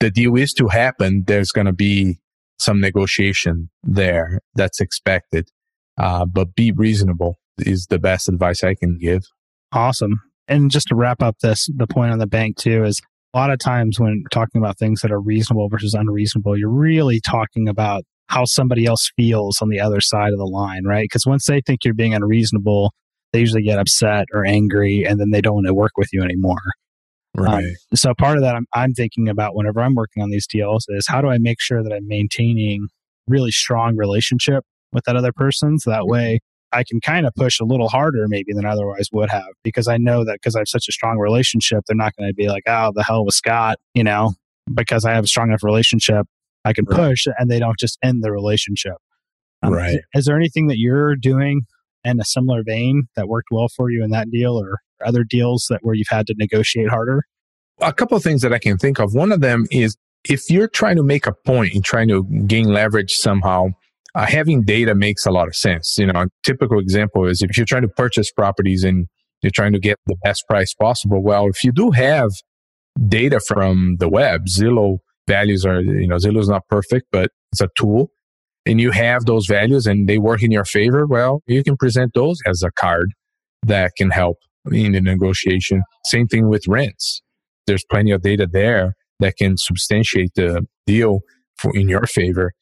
the 0.00 0.10
deal 0.10 0.36
is 0.36 0.52
to 0.54 0.68
happen, 0.68 1.24
there's 1.26 1.50
going 1.50 1.66
to 1.66 1.72
be 1.72 2.18
some 2.58 2.80
negotiation 2.80 3.70
there 3.82 4.40
that's 4.54 4.80
expected. 4.80 5.48
Uh, 5.98 6.24
but 6.26 6.54
be 6.54 6.72
reasonable 6.72 7.36
is 7.58 7.86
the 7.86 7.98
best 7.98 8.28
advice 8.28 8.62
I 8.62 8.74
can 8.74 8.98
give. 8.98 9.22
Awesome. 9.72 10.20
And 10.48 10.70
just 10.70 10.88
to 10.88 10.94
wrap 10.94 11.22
up 11.22 11.38
this, 11.40 11.68
the 11.74 11.86
point 11.86 12.12
on 12.12 12.18
the 12.18 12.26
bank 12.26 12.56
too 12.56 12.84
is 12.84 13.00
a 13.34 13.38
lot 13.38 13.50
of 13.50 13.58
times 13.58 13.98
when 13.98 14.24
talking 14.30 14.60
about 14.60 14.78
things 14.78 15.00
that 15.00 15.10
are 15.10 15.20
reasonable 15.20 15.68
versus 15.68 15.94
unreasonable, 15.94 16.56
you're 16.56 16.68
really 16.68 17.20
talking 17.20 17.68
about 17.68 18.04
how 18.28 18.44
somebody 18.44 18.86
else 18.86 19.10
feels 19.16 19.60
on 19.60 19.68
the 19.68 19.80
other 19.80 20.00
side 20.00 20.32
of 20.32 20.38
the 20.38 20.46
line, 20.46 20.84
right? 20.84 21.04
Because 21.04 21.26
once 21.26 21.46
they 21.46 21.60
think 21.60 21.84
you're 21.84 21.94
being 21.94 22.14
unreasonable, 22.14 22.92
they 23.36 23.40
usually 23.40 23.62
get 23.62 23.78
upset 23.78 24.26
or 24.32 24.46
angry 24.46 25.04
and 25.06 25.20
then 25.20 25.30
they 25.30 25.42
don't 25.42 25.56
want 25.56 25.66
to 25.66 25.74
work 25.74 25.92
with 25.98 26.08
you 26.10 26.22
anymore. 26.22 26.56
Um, 27.36 27.44
right. 27.44 27.64
Um, 27.64 27.74
so 27.94 28.14
part 28.14 28.38
of 28.38 28.42
that 28.42 28.54
I'm, 28.54 28.66
I'm 28.72 28.94
thinking 28.94 29.28
about 29.28 29.54
whenever 29.54 29.82
I'm 29.82 29.94
working 29.94 30.22
on 30.22 30.30
these 30.30 30.46
deals 30.46 30.86
is 30.88 31.06
how 31.06 31.20
do 31.20 31.28
I 31.28 31.36
make 31.36 31.60
sure 31.60 31.82
that 31.82 31.92
I'm 31.92 32.08
maintaining 32.08 32.88
really 33.28 33.50
strong 33.50 33.94
relationship 33.94 34.64
with 34.92 35.04
that 35.04 35.16
other 35.16 35.32
person 35.32 35.78
so 35.78 35.90
that 35.90 36.00
mm-hmm. 36.00 36.12
way 36.12 36.40
I 36.72 36.82
can 36.82 36.98
kind 36.98 37.26
of 37.26 37.34
push 37.34 37.60
a 37.60 37.64
little 37.64 37.90
harder 37.90 38.24
maybe 38.26 38.54
than 38.54 38.64
otherwise 38.64 39.10
would 39.12 39.28
have 39.28 39.52
because 39.62 39.86
I 39.86 39.98
know 39.98 40.24
that 40.24 40.36
because 40.36 40.56
I 40.56 40.60
have 40.60 40.68
such 40.68 40.88
a 40.88 40.92
strong 40.92 41.18
relationship, 41.18 41.84
they're 41.86 41.94
not 41.94 42.16
going 42.16 42.30
to 42.30 42.34
be 42.34 42.48
like, 42.48 42.62
oh, 42.66 42.92
the 42.94 43.04
hell 43.04 43.24
with 43.26 43.34
Scott, 43.34 43.78
you 43.92 44.02
know, 44.02 44.32
because 44.72 45.04
I 45.04 45.12
have 45.12 45.24
a 45.24 45.28
strong 45.28 45.48
enough 45.48 45.62
relationship, 45.62 46.26
I 46.64 46.72
can 46.72 46.86
right. 46.86 46.96
push 46.96 47.26
and 47.38 47.50
they 47.50 47.58
don't 47.58 47.78
just 47.78 47.98
end 48.02 48.24
the 48.24 48.32
relationship. 48.32 48.96
Um, 49.62 49.74
right. 49.74 49.96
Is, 49.96 50.00
is 50.14 50.24
there 50.24 50.36
anything 50.36 50.68
that 50.68 50.78
you're 50.78 51.16
doing 51.16 51.66
in 52.06 52.20
a 52.20 52.24
similar 52.24 52.62
vein 52.64 53.08
that 53.16 53.28
worked 53.28 53.48
well 53.50 53.68
for 53.68 53.90
you 53.90 54.02
in 54.04 54.10
that 54.10 54.30
deal 54.30 54.58
or 54.58 54.78
other 55.04 55.24
deals 55.24 55.66
that 55.70 55.80
where 55.82 55.94
you've 55.94 56.08
had 56.08 56.26
to 56.28 56.34
negotiate 56.38 56.88
harder? 56.88 57.24
A 57.80 57.92
couple 57.92 58.16
of 58.16 58.22
things 58.22 58.42
that 58.42 58.52
I 58.52 58.58
can 58.58 58.78
think 58.78 58.98
of. 58.98 59.14
One 59.14 59.32
of 59.32 59.40
them 59.40 59.66
is 59.70 59.96
if 60.28 60.50
you're 60.50 60.68
trying 60.68 60.96
to 60.96 61.02
make 61.02 61.26
a 61.26 61.32
point 61.32 61.74
and 61.74 61.84
trying 61.84 62.08
to 62.08 62.24
gain 62.46 62.66
leverage 62.66 63.14
somehow, 63.14 63.68
uh, 64.14 64.26
having 64.26 64.62
data 64.62 64.94
makes 64.94 65.26
a 65.26 65.30
lot 65.30 65.46
of 65.46 65.54
sense. 65.54 65.96
You 65.98 66.06
know, 66.06 66.22
a 66.22 66.26
typical 66.42 66.78
example 66.78 67.26
is 67.26 67.42
if 67.42 67.56
you're 67.56 67.66
trying 67.66 67.82
to 67.82 67.88
purchase 67.88 68.32
properties 68.32 68.82
and 68.82 69.06
you're 69.42 69.50
trying 69.50 69.72
to 69.74 69.78
get 69.78 69.98
the 70.06 70.16
best 70.24 70.44
price 70.48 70.72
possible. 70.74 71.22
Well, 71.22 71.46
if 71.48 71.62
you 71.62 71.70
do 71.70 71.90
have 71.90 72.30
data 73.08 73.40
from 73.40 73.96
the 73.98 74.08
web, 74.08 74.46
Zillow 74.46 74.98
values 75.28 75.66
are, 75.66 75.80
you 75.82 76.08
know, 76.08 76.16
Zillow 76.16 76.40
is 76.40 76.48
not 76.48 76.66
perfect, 76.68 77.08
but 77.12 77.30
it's 77.52 77.60
a 77.60 77.68
tool 77.76 78.10
and 78.66 78.80
you 78.80 78.90
have 78.90 79.24
those 79.24 79.46
values 79.46 79.86
and 79.86 80.08
they 80.08 80.18
work 80.18 80.42
in 80.42 80.50
your 80.50 80.64
favor. 80.64 81.06
Well, 81.06 81.42
you 81.46 81.62
can 81.62 81.76
present 81.76 82.12
those 82.14 82.38
as 82.46 82.62
a 82.62 82.70
card 82.72 83.12
that 83.62 83.92
can 83.96 84.10
help 84.10 84.38
in 84.72 84.92
the 84.92 85.00
negotiation. 85.00 85.82
Same 86.04 86.26
thing 86.26 86.48
with 86.48 86.64
rents. 86.68 87.22
There's 87.66 87.84
plenty 87.90 88.10
of 88.10 88.22
data 88.22 88.48
there 88.50 88.94
that 89.20 89.36
can 89.36 89.56
substantiate 89.56 90.32
the 90.34 90.66
deal 90.86 91.20
for, 91.56 91.74
in 91.76 91.88
your 91.88 92.06
favor. 92.06 92.52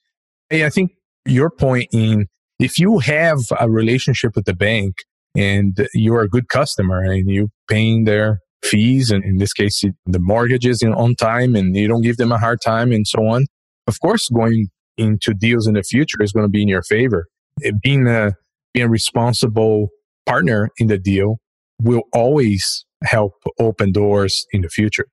Hey, 0.51 0.65
I 0.65 0.71
think 0.71 0.93
your 1.27 1.51
point 1.51 1.89
in 1.93 2.27
if 2.59 2.79
you 2.79 2.99
have 2.99 3.39
a 3.59 3.69
relationship 3.69 4.37
with 4.37 4.45
the 4.45 4.55
bank 4.55 4.95
and 5.35 5.89
you're 5.95 6.23
a 6.23 6.29
good 6.29 6.49
customer 6.49 7.01
and 7.01 7.29
you're 7.29 7.49
paying 7.69 8.05
their 8.05 8.39
fees. 8.63 9.11
And 9.11 9.25
in 9.25 9.39
this 9.39 9.53
case, 9.53 9.83
the 10.07 10.21
mortgages 10.21 10.83
in 10.83 10.93
on 10.95 11.15
time 11.17 11.57
and 11.57 11.77
you 11.77 11.89
don't 11.89 12.03
give 12.03 12.19
them 12.19 12.31
a 12.31 12.39
hard 12.39 12.61
time 12.63 12.93
and 12.93 13.07
so 13.07 13.27
on. 13.27 13.47
Of 13.87 14.01
course, 14.01 14.29
going 14.29 14.69
into 14.97 15.35
deals 15.35 15.67
in 15.67 15.75
the 15.75 15.83
future 15.83 16.23
is 16.23 16.33
going 16.33 16.45
to 16.45 16.51
be 16.51 16.63
in 16.63 16.69
your 16.69 16.83
favor. 16.83 17.27
It 17.61 17.81
being 17.81 18.07
a, 18.07 18.33
being 18.73 18.87
a 18.87 18.91
responsible 18.91 19.89
partner 20.27 20.71
in 20.79 20.89
the 20.89 20.99
deal 20.99 21.39
will 21.83 22.03
always 22.13 22.85
help 23.05 23.33
open 23.59 23.93
doors 23.93 24.47
in 24.53 24.63
the 24.63 24.69
future. 24.69 25.07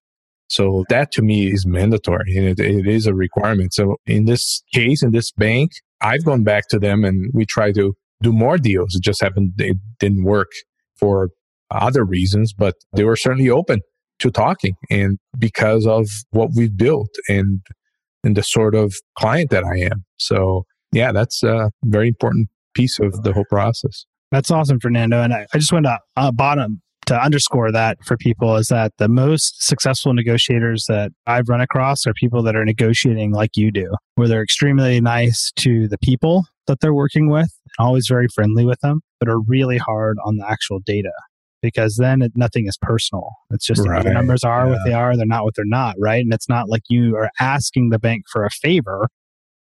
So 0.50 0.84
that 0.90 1.12
to 1.14 1.22
me 1.22 1.52
is 1.52 1.66
mandatory 1.66 2.36
and 2.36 2.46
it, 2.46 2.60
it 2.60 2.88
is 2.88 3.08
a 3.08 3.14
requirement. 3.14 3.74
So 3.74 3.96
in 4.06 4.26
this 4.26 4.62
case, 4.74 5.02
in 5.02 5.12
this 5.12 5.32
bank, 5.32 5.72
I've 6.02 6.26
gone 6.26 6.44
back 6.44 6.68
to 6.70 6.80
them 6.80 7.04
and 7.06 7.32
we 7.34 7.46
try 7.46 7.72
to 7.72 7.94
do 8.22 8.34
more 8.34 8.58
deals. 8.58 8.96
It 8.96 9.02
just 9.02 9.22
happened, 9.22 9.54
it 9.58 9.78
didn't 10.00 10.24
work 10.24 10.52
for 11.00 11.30
other 11.72 12.04
reasons, 12.04 12.54
but 12.54 12.76
they 12.94 13.04
were 13.04 13.16
certainly 13.16 13.50
open 13.50 13.80
to 14.20 14.30
talking 14.30 14.76
and 14.90 15.18
because 15.40 15.88
of 15.88 16.08
what 16.32 16.50
we've 16.56 16.76
built 16.78 17.10
and, 17.30 17.62
and 18.24 18.36
the 18.36 18.44
sort 18.44 18.76
of 18.76 18.96
client 19.18 19.50
that 19.50 19.64
I 19.64 19.78
am. 19.80 20.06
So 20.18 20.66
yeah, 20.92 21.12
that's 21.12 21.44
a 21.44 21.72
very 21.84 22.08
important 22.08 22.50
piece 22.74 23.00
of 23.00 23.24
the 23.24 23.34
whole 23.34 23.46
process. 23.46 24.06
That's 24.32 24.52
awesome, 24.52 24.80
Fernando. 24.80 25.22
And 25.22 25.34
I, 25.34 25.46
I 25.54 25.58
just 25.58 25.74
want 25.74 25.86
to 25.86 26.00
uh, 26.16 26.32
bottom 26.32 26.82
to 27.08 27.22
underscore 27.22 27.72
that 27.72 27.98
for 28.06 28.16
people 28.16 28.56
is 28.56 28.68
that 28.68 28.94
the 28.98 29.10
most 29.10 29.64
successful 29.66 30.14
negotiators 30.14 30.86
that 30.88 31.12
I've 31.28 31.50
run 31.50 31.60
across 31.60 32.06
are 32.06 32.14
people 32.14 32.42
that 32.44 32.56
are 32.56 32.64
negotiating 32.64 33.34
like 33.34 33.58
you 33.58 33.72
do, 33.72 33.94
where 34.16 34.28
they're 34.28 34.44
extremely 34.44 35.02
nice 35.02 35.52
to 35.58 35.88
the 35.88 35.98
people 35.98 36.46
that 36.68 36.80
they're 36.80 36.94
working 36.94 37.30
with, 37.30 37.52
always 37.80 38.08
very 38.08 38.28
friendly 38.34 38.66
with 38.66 38.80
them, 38.82 39.02
but 39.20 39.28
are 39.28 39.42
really 39.42 39.78
hard 39.78 40.18
on 40.24 40.38
the 40.38 40.50
actual 40.50 40.80
data 40.80 41.12
because 41.62 41.98
then 41.98 42.22
it, 42.22 42.32
nothing 42.36 42.68
is 42.68 42.78
personal. 42.82 43.30
It's 43.52 43.66
just 43.66 43.88
right. 43.88 44.04
the 44.04 44.12
numbers 44.12 44.44
are 44.44 44.66
yeah. 44.66 44.72
what 44.72 44.80
they 44.86 44.94
are, 44.94 45.16
they're 45.16 45.26
not 45.26 45.44
what 45.44 45.56
they're 45.56 45.66
not, 45.66 45.96
right? 46.00 46.24
And 46.24 46.34
it's 46.34 46.50
not 46.50 46.70
like 46.70 46.84
you 46.90 47.16
are 47.16 47.30
asking 47.40 47.90
the 47.90 48.00
bank 48.00 48.26
for 48.32 48.46
a 48.46 48.50
favor. 48.50 49.08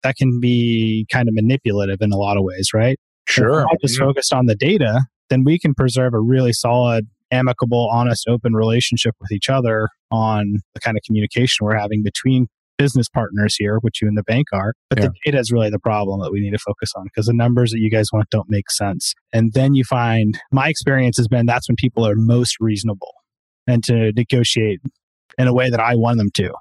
That 0.04 0.16
can 0.16 0.40
be 0.40 1.06
kind 1.12 1.28
of 1.28 1.36
manipulative 1.36 2.02
in 2.02 2.12
a 2.14 2.18
lot 2.18 2.38
of 2.38 2.44
ways, 2.44 2.70
right? 2.74 2.98
Sure. 3.28 3.66
If 3.72 3.82
just 3.82 3.96
mm-hmm. 3.96 4.10
focused 4.10 4.34
on 4.34 4.46
the 4.46 4.56
data, 4.56 5.02
then 5.30 5.44
we 5.44 5.60
can 5.60 5.74
preserve 5.74 6.14
a 6.14 6.20
really 6.20 6.54
solid 6.54 7.08
amicable, 7.32 7.90
honest, 7.92 8.28
open 8.28 8.54
relationship 8.54 9.16
with 9.20 9.32
each 9.32 9.50
other 9.50 9.90
on 10.12 10.56
the 10.74 10.80
kind 10.80 10.98
of 10.98 11.04
communication 11.06 11.66
we're 11.66 11.78
having 11.78 12.02
between 12.02 12.48
business 12.80 13.08
partners 13.10 13.56
here, 13.60 13.78
which 13.82 14.02
you 14.02 14.08
and 14.08 14.18
the 14.18 14.24
bank 14.24 14.48
are. 14.52 14.74
But 14.90 15.00
yeah. 15.00 15.08
the 15.08 15.14
data 15.26 15.38
is 15.38 15.52
really 15.52 15.70
the 15.70 15.80
problem 15.80 16.22
that 16.22 16.32
we 16.32 16.40
need 16.40 16.52
to 16.52 16.58
focus 16.58 16.94
on 16.96 17.04
because 17.04 17.28
the 17.28 17.34
numbers 17.34 17.72
that 17.72 17.80
you 17.80 17.92
guys 17.92 18.08
want 18.12 18.30
don't 18.32 18.50
make 18.50 18.72
sense. 18.72 19.14
And 19.32 19.54
then 19.54 19.76
you 19.76 19.84
find 19.84 20.40
my 20.52 20.70
experience 20.70 21.18
has 21.18 21.28
been 21.28 21.46
that's 21.46 21.70
when 21.70 21.76
people 21.76 22.08
are 22.08 22.16
most 22.16 22.56
reasonable 22.60 23.14
and 23.68 23.84
to 23.84 24.12
negotiate 24.14 24.80
in 25.38 25.48
a 25.48 25.54
way 25.54 25.70
that 25.70 25.80
I 25.80 25.96
want 25.96 26.18
them 26.18 26.32
to. 26.36 26.52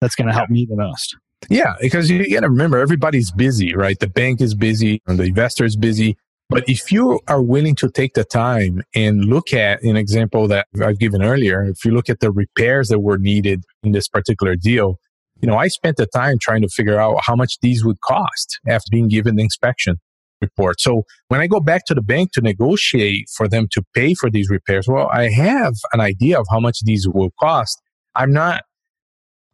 That's 0.00 0.14
going 0.14 0.28
to 0.28 0.32
help 0.32 0.48
yeah. 0.48 0.54
me 0.54 0.66
the 0.70 0.76
most. 0.76 1.16
Yeah, 1.50 1.74
because 1.80 2.10
you 2.10 2.32
got 2.32 2.40
to 2.40 2.48
remember 2.48 2.78
everybody's 2.78 3.30
busy, 3.30 3.74
right? 3.74 3.98
The 3.98 4.08
bank 4.08 4.40
is 4.40 4.54
busy, 4.54 5.02
the 5.06 5.24
investor 5.24 5.64
is 5.64 5.76
busy. 5.76 6.16
But 6.48 6.68
if 6.68 6.92
you 6.92 7.20
are 7.26 7.42
willing 7.42 7.74
to 7.76 7.90
take 7.90 8.14
the 8.14 8.24
time 8.24 8.82
and 8.94 9.24
look 9.24 9.52
at 9.52 9.82
an 9.82 9.96
example 9.96 10.46
that 10.48 10.68
I've 10.80 11.00
given 11.00 11.22
earlier, 11.22 11.64
if 11.64 11.84
you 11.84 11.90
look 11.90 12.08
at 12.08 12.20
the 12.20 12.30
repairs 12.30 12.88
that 12.88 13.00
were 13.00 13.18
needed 13.18 13.64
in 13.82 13.90
this 13.90 14.06
particular 14.06 14.54
deal, 14.54 15.00
you 15.40 15.48
know, 15.48 15.56
I 15.56 15.68
spent 15.68 15.96
the 15.96 16.06
time 16.06 16.36
trying 16.40 16.62
to 16.62 16.68
figure 16.68 16.98
out 16.98 17.20
how 17.22 17.36
much 17.36 17.58
these 17.60 17.84
would 17.84 18.00
cost 18.00 18.58
after 18.66 18.86
being 18.90 19.08
given 19.08 19.36
the 19.36 19.42
inspection 19.42 19.96
report. 20.40 20.80
So 20.80 21.04
when 21.28 21.40
I 21.40 21.46
go 21.46 21.60
back 21.60 21.84
to 21.86 21.94
the 21.94 22.02
bank 22.02 22.32
to 22.32 22.40
negotiate 22.40 23.26
for 23.34 23.48
them 23.48 23.68
to 23.72 23.82
pay 23.94 24.14
for 24.14 24.30
these 24.30 24.50
repairs, 24.50 24.86
well, 24.88 25.08
I 25.12 25.28
have 25.30 25.74
an 25.92 26.00
idea 26.00 26.38
of 26.38 26.46
how 26.50 26.60
much 26.60 26.78
these 26.84 27.06
will 27.08 27.30
cost. 27.40 27.80
I'm 28.14 28.32
not 28.32 28.62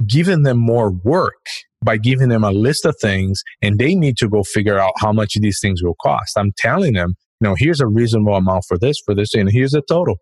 giving 0.06 0.42
them 0.42 0.58
more 0.58 0.90
work 0.90 1.46
by 1.84 1.96
giving 1.96 2.28
them 2.28 2.44
a 2.44 2.50
list 2.50 2.84
of 2.84 2.96
things 3.00 3.42
and 3.60 3.78
they 3.78 3.94
need 3.94 4.16
to 4.16 4.28
go 4.28 4.42
figure 4.42 4.78
out 4.78 4.92
how 4.98 5.12
much 5.12 5.34
these 5.34 5.58
things 5.60 5.82
will 5.82 5.96
cost. 6.00 6.36
I'm 6.36 6.52
telling 6.56 6.94
them, 6.94 7.14
you 7.40 7.48
know, 7.48 7.54
here's 7.56 7.80
a 7.80 7.86
reasonable 7.86 8.34
amount 8.34 8.64
for 8.68 8.78
this, 8.78 8.98
for 9.04 9.14
this, 9.14 9.34
and 9.34 9.50
here's 9.50 9.72
the 9.72 9.82
total. 9.88 10.16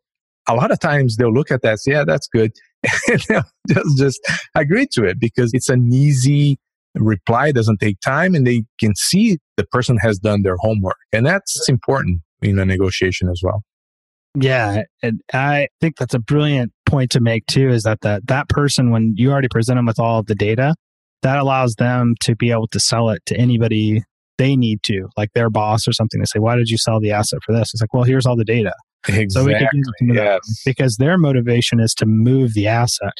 A 0.53 0.57
lot 0.57 0.71
of 0.71 0.81
times 0.81 1.17
they'll 1.17 1.33
look 1.33 1.51
at 1.51 1.63
that, 1.63 1.79
say, 1.79 1.93
yeah, 1.93 2.05
that's 2.05 2.29
good. 2.29 2.53
and 3.09 3.23
they'll 3.29 3.95
just, 3.97 4.21
agree 4.55 4.87
to 4.93 5.05
it 5.05 5.21
because 5.21 5.51
it's 5.53 5.69
an 5.69 5.93
easy 5.93 6.59
reply, 6.95 7.53
doesn't 7.53 7.79
take 7.79 8.01
time, 8.01 8.35
and 8.35 8.47
they 8.47 8.65
can 8.79 8.95
see 8.97 9.39
the 9.57 9.65
person 9.65 9.97
has 9.99 10.19
done 10.19 10.43
their 10.43 10.57
homework. 10.59 10.97
And 11.13 11.27
that's 11.27 11.69
important 11.69 12.23
in 12.43 12.59
a 12.59 12.65
negotiation 12.65 13.29
as 13.29 13.41
well. 13.43 13.63
Yeah, 14.39 14.83
and 15.03 15.21
I 15.33 15.69
think 15.81 15.97
that's 15.97 16.15
a 16.15 16.21
brilliant 16.21 16.73
point 16.87 17.11
to 17.13 17.21
make 17.21 17.47
too. 17.47 17.69
Is 17.69 17.83
that 17.83 18.01
that 18.03 18.29
that 18.29 18.49
person, 18.49 18.91
when 18.91 19.15
you 19.17 19.33
already 19.33 19.49
present 19.49 19.77
them 19.77 19.87
with 19.87 19.99
all 19.99 20.21
of 20.21 20.27
the 20.27 20.37
data, 20.37 20.75
that 21.23 21.39
allows 21.39 21.75
them 21.75 22.15
to 22.21 22.37
be 22.37 22.53
able 22.53 22.69
to 22.69 22.79
sell 22.79 23.11
it 23.11 23.21
to 23.27 23.37
anybody 23.37 24.03
they 24.39 24.57
need 24.57 24.83
to, 24.85 25.09
like 25.17 25.31
their 25.35 25.51
boss 25.51 25.87
or 25.87 25.93
something. 25.93 26.21
to 26.21 26.27
say, 26.27 26.39
"Why 26.39 26.55
did 26.57 26.69
you 26.71 26.79
sell 26.79 27.01
the 27.01 27.11
asset 27.11 27.41
for 27.45 27.53
this?" 27.53 27.75
It's 27.75 27.81
like, 27.81 27.93
"Well, 27.93 28.05
here's 28.05 28.25
all 28.25 28.37
the 28.37 28.45
data." 28.45 28.73
Exactly. 29.09 29.29
So 29.31 29.45
we 29.45 29.55
can 29.55 29.69
use 29.73 29.91
some 29.99 30.11
of 30.11 30.17
yes. 30.17 30.63
because 30.65 30.97
their 30.97 31.17
motivation 31.17 31.81
is 31.81 31.95
to 31.95 32.07
move 32.07 32.55
the 32.55 32.67
asset. 32.67 33.15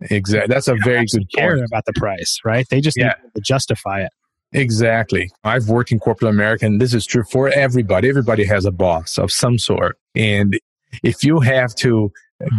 Exactly. 0.00 0.52
That's 0.52 0.68
a 0.68 0.76
very 0.84 1.06
good 1.06 1.30
care 1.34 1.56
point. 1.56 1.66
about 1.66 1.84
the 1.86 1.92
price, 1.94 2.38
right? 2.44 2.66
They 2.70 2.80
just 2.80 2.98
yeah. 2.98 3.14
need 3.22 3.34
to 3.34 3.40
justify 3.40 4.02
it. 4.02 4.12
Exactly. 4.52 5.30
I've 5.44 5.68
worked 5.68 5.92
in 5.92 5.98
corporate 5.98 6.30
America, 6.30 6.66
and 6.66 6.80
this 6.80 6.94
is 6.94 7.04
true 7.06 7.24
for 7.30 7.48
everybody. 7.48 8.08
Everybody 8.08 8.44
has 8.44 8.64
a 8.64 8.70
boss 8.70 9.18
of 9.18 9.32
some 9.32 9.58
sort. 9.58 9.98
And 10.14 10.58
if 11.02 11.24
you 11.24 11.40
have 11.40 11.74
to 11.76 12.10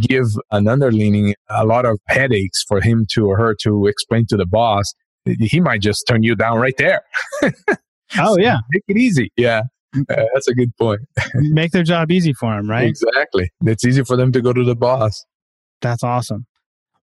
give 0.01 0.25
an 0.51 0.65
underleaning 0.65 1.33
a 1.49 1.65
lot 1.65 1.85
of 1.85 1.99
headaches 2.07 2.63
for 2.67 2.81
him 2.81 3.05
to 3.11 3.25
or 3.25 3.37
her 3.37 3.55
to 3.61 3.87
explain 3.87 4.25
to 4.27 4.37
the 4.37 4.45
boss, 4.45 4.93
he 5.25 5.59
might 5.59 5.81
just 5.81 6.05
turn 6.07 6.23
you 6.23 6.35
down 6.35 6.59
right 6.59 6.77
there. 6.77 7.01
oh, 8.17 8.37
yeah. 8.37 8.57
Make 8.71 8.83
it 8.87 8.97
easy. 8.97 9.31
Yeah. 9.35 9.63
Uh, 9.95 10.03
that's 10.33 10.47
a 10.47 10.53
good 10.53 10.75
point. 10.77 11.01
Make 11.35 11.71
their 11.71 11.83
job 11.83 12.11
easy 12.11 12.33
for 12.33 12.55
them, 12.55 12.69
right? 12.69 12.87
Exactly. 12.87 13.49
It's 13.61 13.85
easy 13.85 14.03
for 14.03 14.17
them 14.17 14.31
to 14.31 14.41
go 14.41 14.53
to 14.53 14.63
the 14.63 14.75
boss. 14.75 15.25
That's 15.81 16.03
awesome. 16.03 16.45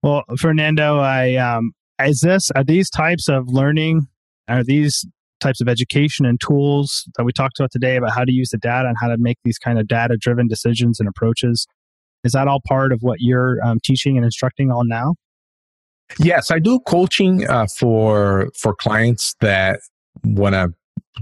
Well, 0.03 0.23
Fernando, 0.37 0.99
I 0.99 1.35
um, 1.35 1.71
is 2.03 2.21
this 2.21 2.51
are 2.51 2.63
these 2.63 2.89
types 2.89 3.27
of 3.27 3.47
learning 3.47 4.07
are 4.47 4.63
these 4.63 5.05
types 5.39 5.61
of 5.61 5.67
education 5.67 6.25
and 6.25 6.39
tools 6.39 7.09
that 7.17 7.23
we 7.23 7.31
talked 7.31 7.59
about 7.59 7.71
today 7.71 7.95
about 7.97 8.11
how 8.11 8.23
to 8.23 8.31
use 8.31 8.49
the 8.49 8.57
data 8.57 8.87
and 8.87 8.97
how 8.99 9.07
to 9.07 9.17
make 9.17 9.37
these 9.43 9.57
kind 9.57 9.79
of 9.79 9.87
data 9.87 10.15
driven 10.17 10.47
decisions 10.47 10.99
and 10.99 11.09
approaches 11.09 11.67
is 12.25 12.31
that 12.33 12.47
all 12.47 12.59
part 12.67 12.91
of 12.91 12.99
what 13.01 13.21
you're 13.21 13.63
um, 13.63 13.79
teaching 13.83 14.17
and 14.17 14.25
instructing 14.25 14.71
on 14.71 14.87
now? 14.87 15.13
Yes, 16.19 16.51
I 16.51 16.59
do 16.59 16.79
coaching 16.81 17.47
uh, 17.47 17.67
for 17.77 18.49
for 18.59 18.75
clients 18.75 19.35
that 19.41 19.79
want 20.23 20.53
to 20.53 20.73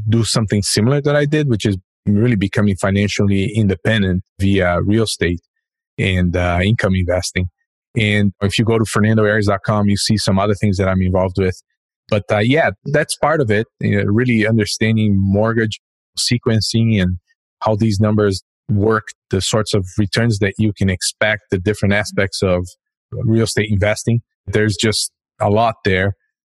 do 0.10 0.24
something 0.24 0.62
similar 0.62 1.02
that 1.02 1.16
I 1.16 1.26
did, 1.26 1.50
which 1.50 1.66
is 1.66 1.78
really 2.06 2.36
becoming 2.36 2.76
financially 2.76 3.54
independent 3.56 4.24
via 4.40 4.82
real 4.82 5.04
estate 5.04 5.42
and 5.98 6.36
uh, 6.36 6.60
income 6.64 6.96
investing. 6.96 7.48
And 7.96 8.34
if 8.42 8.58
you 8.58 8.66
go 8.66 8.78
to 8.78 8.86
fernandoaires.com, 8.86 9.88
you 9.88 9.98
see 9.98 10.18
some 10.18 10.40
other 10.40 10.56
things 10.56 10.78
that 10.78 10.88
I'm 10.88 11.02
involved 11.02 11.36
with. 11.38 11.62
But 12.10 12.24
uh, 12.32 12.40
yeah, 12.40 12.72
that's 12.86 13.16
part 13.18 13.40
of 13.40 13.52
it. 13.52 13.68
You 13.80 14.04
know, 14.04 14.12
really 14.12 14.48
understanding 14.48 15.16
mortgage 15.18 15.80
sequencing 16.18 17.02
and 17.02 17.18
how 17.62 17.76
these 17.76 18.00
numbers 18.00 18.44
work, 18.70 19.08
the 19.30 19.42
sorts 19.42 19.74
of 19.74 19.86
returns 19.98 20.40
that 20.40 20.54
you 20.58 20.74
can 20.74 20.90
expect, 20.90 21.44
the 21.52 21.60
different 21.60 21.94
aspects 21.94 22.42
of 22.42 22.68
real 23.12 23.44
estate 23.44 23.70
investing. 23.70 24.22
There's 24.48 24.76
just 24.76 25.12
a 25.40 25.50
lot 25.50 25.76
there. 25.86 26.16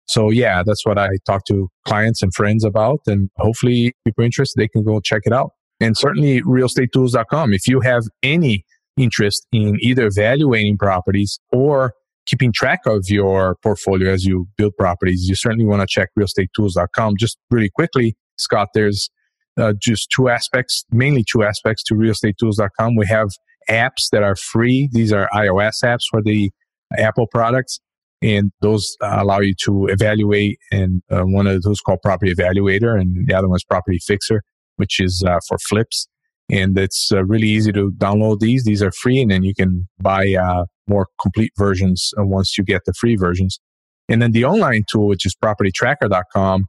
So 0.06 0.30
yeah, 0.30 0.62
that's 0.64 0.84
what 0.84 0.98
I 0.98 1.08
talk 1.26 1.44
to 1.46 1.68
clients 1.86 2.22
and 2.22 2.32
friends 2.34 2.64
about. 2.64 3.00
And 3.06 3.30
hopefully 3.38 3.94
people 4.04 4.24
interested, 4.24 4.60
they 4.60 4.68
can 4.68 4.84
go 4.84 5.00
check 5.00 5.22
it 5.24 5.32
out. 5.32 5.50
And 5.80 5.96
certainly 5.96 6.40
realestatetools.com. 6.42 7.52
If 7.52 7.66
you 7.66 7.80
have 7.80 8.04
any 8.22 8.64
interest 8.96 9.46
in 9.52 9.76
either 9.80 10.06
evaluating 10.06 10.78
properties 10.78 11.40
or 11.52 11.94
keeping 12.26 12.52
track 12.52 12.80
of 12.86 13.04
your 13.08 13.56
portfolio 13.62 14.12
as 14.12 14.24
you 14.24 14.46
build 14.56 14.72
properties, 14.78 15.28
you 15.28 15.34
certainly 15.34 15.64
want 15.64 15.80
to 15.80 15.86
check 15.86 16.10
realestatetools.com. 16.18 17.16
Just 17.18 17.38
really 17.50 17.70
quickly, 17.70 18.16
Scott, 18.36 18.68
there's 18.74 19.10
uh, 19.56 19.72
just 19.80 20.10
two 20.14 20.28
aspects, 20.28 20.84
mainly 20.90 21.24
two 21.30 21.42
aspects 21.42 21.82
to 21.84 21.94
realestatetools.com. 21.94 22.96
We 22.96 23.06
have 23.06 23.30
apps 23.70 24.08
that 24.12 24.22
are 24.22 24.36
free. 24.36 24.88
These 24.92 25.12
are 25.12 25.28
iOS 25.34 25.82
apps 25.84 26.04
for 26.10 26.22
the 26.22 26.50
Apple 26.98 27.26
products. 27.26 27.80
And 28.24 28.50
those 28.62 28.96
allow 29.02 29.40
you 29.40 29.54
to 29.64 29.86
evaluate, 29.88 30.58
and 30.72 31.02
uh, 31.10 31.24
one 31.24 31.46
of 31.46 31.60
those 31.60 31.82
called 31.82 32.00
Property 32.02 32.32
Evaluator, 32.34 32.98
and 32.98 33.28
the 33.28 33.34
other 33.34 33.48
one 33.48 33.56
is 33.56 33.64
Property 33.64 33.98
Fixer, 33.98 34.42
which 34.76 34.98
is 34.98 35.22
uh, 35.26 35.40
for 35.46 35.58
flips. 35.58 36.08
And 36.50 36.78
it's 36.78 37.12
uh, 37.12 37.22
really 37.24 37.48
easy 37.48 37.70
to 37.72 37.92
download 37.98 38.40
these. 38.40 38.64
These 38.64 38.82
are 38.82 38.92
free, 38.92 39.20
and 39.20 39.30
then 39.30 39.42
you 39.42 39.54
can 39.54 39.86
buy 40.00 40.34
uh, 40.34 40.64
more 40.88 41.08
complete 41.20 41.52
versions 41.58 42.14
once 42.16 42.56
you 42.56 42.64
get 42.64 42.80
the 42.86 42.94
free 42.94 43.14
versions. 43.14 43.60
And 44.08 44.22
then 44.22 44.32
the 44.32 44.46
online 44.46 44.84
tool, 44.90 45.06
which 45.06 45.26
is 45.26 45.36
propertytracker.com, 45.36 46.64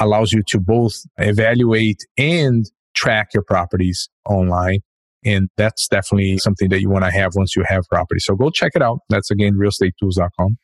allows 0.00 0.32
you 0.32 0.42
to 0.48 0.60
both 0.60 0.94
evaluate 1.16 2.04
and 2.18 2.66
track 2.94 3.28
your 3.32 3.44
properties 3.44 4.10
online. 4.28 4.80
And 5.24 5.48
that's 5.56 5.88
definitely 5.88 6.36
something 6.36 6.68
that 6.68 6.82
you 6.82 6.90
want 6.90 7.04
to 7.06 7.10
have 7.10 7.32
once 7.34 7.56
you 7.56 7.64
have 7.66 7.84
property. 7.90 8.20
So 8.20 8.34
go 8.34 8.50
check 8.50 8.72
it 8.74 8.82
out. 8.82 8.98
That's 9.08 9.30
again, 9.30 9.54
realestatetools.com. 9.54 10.58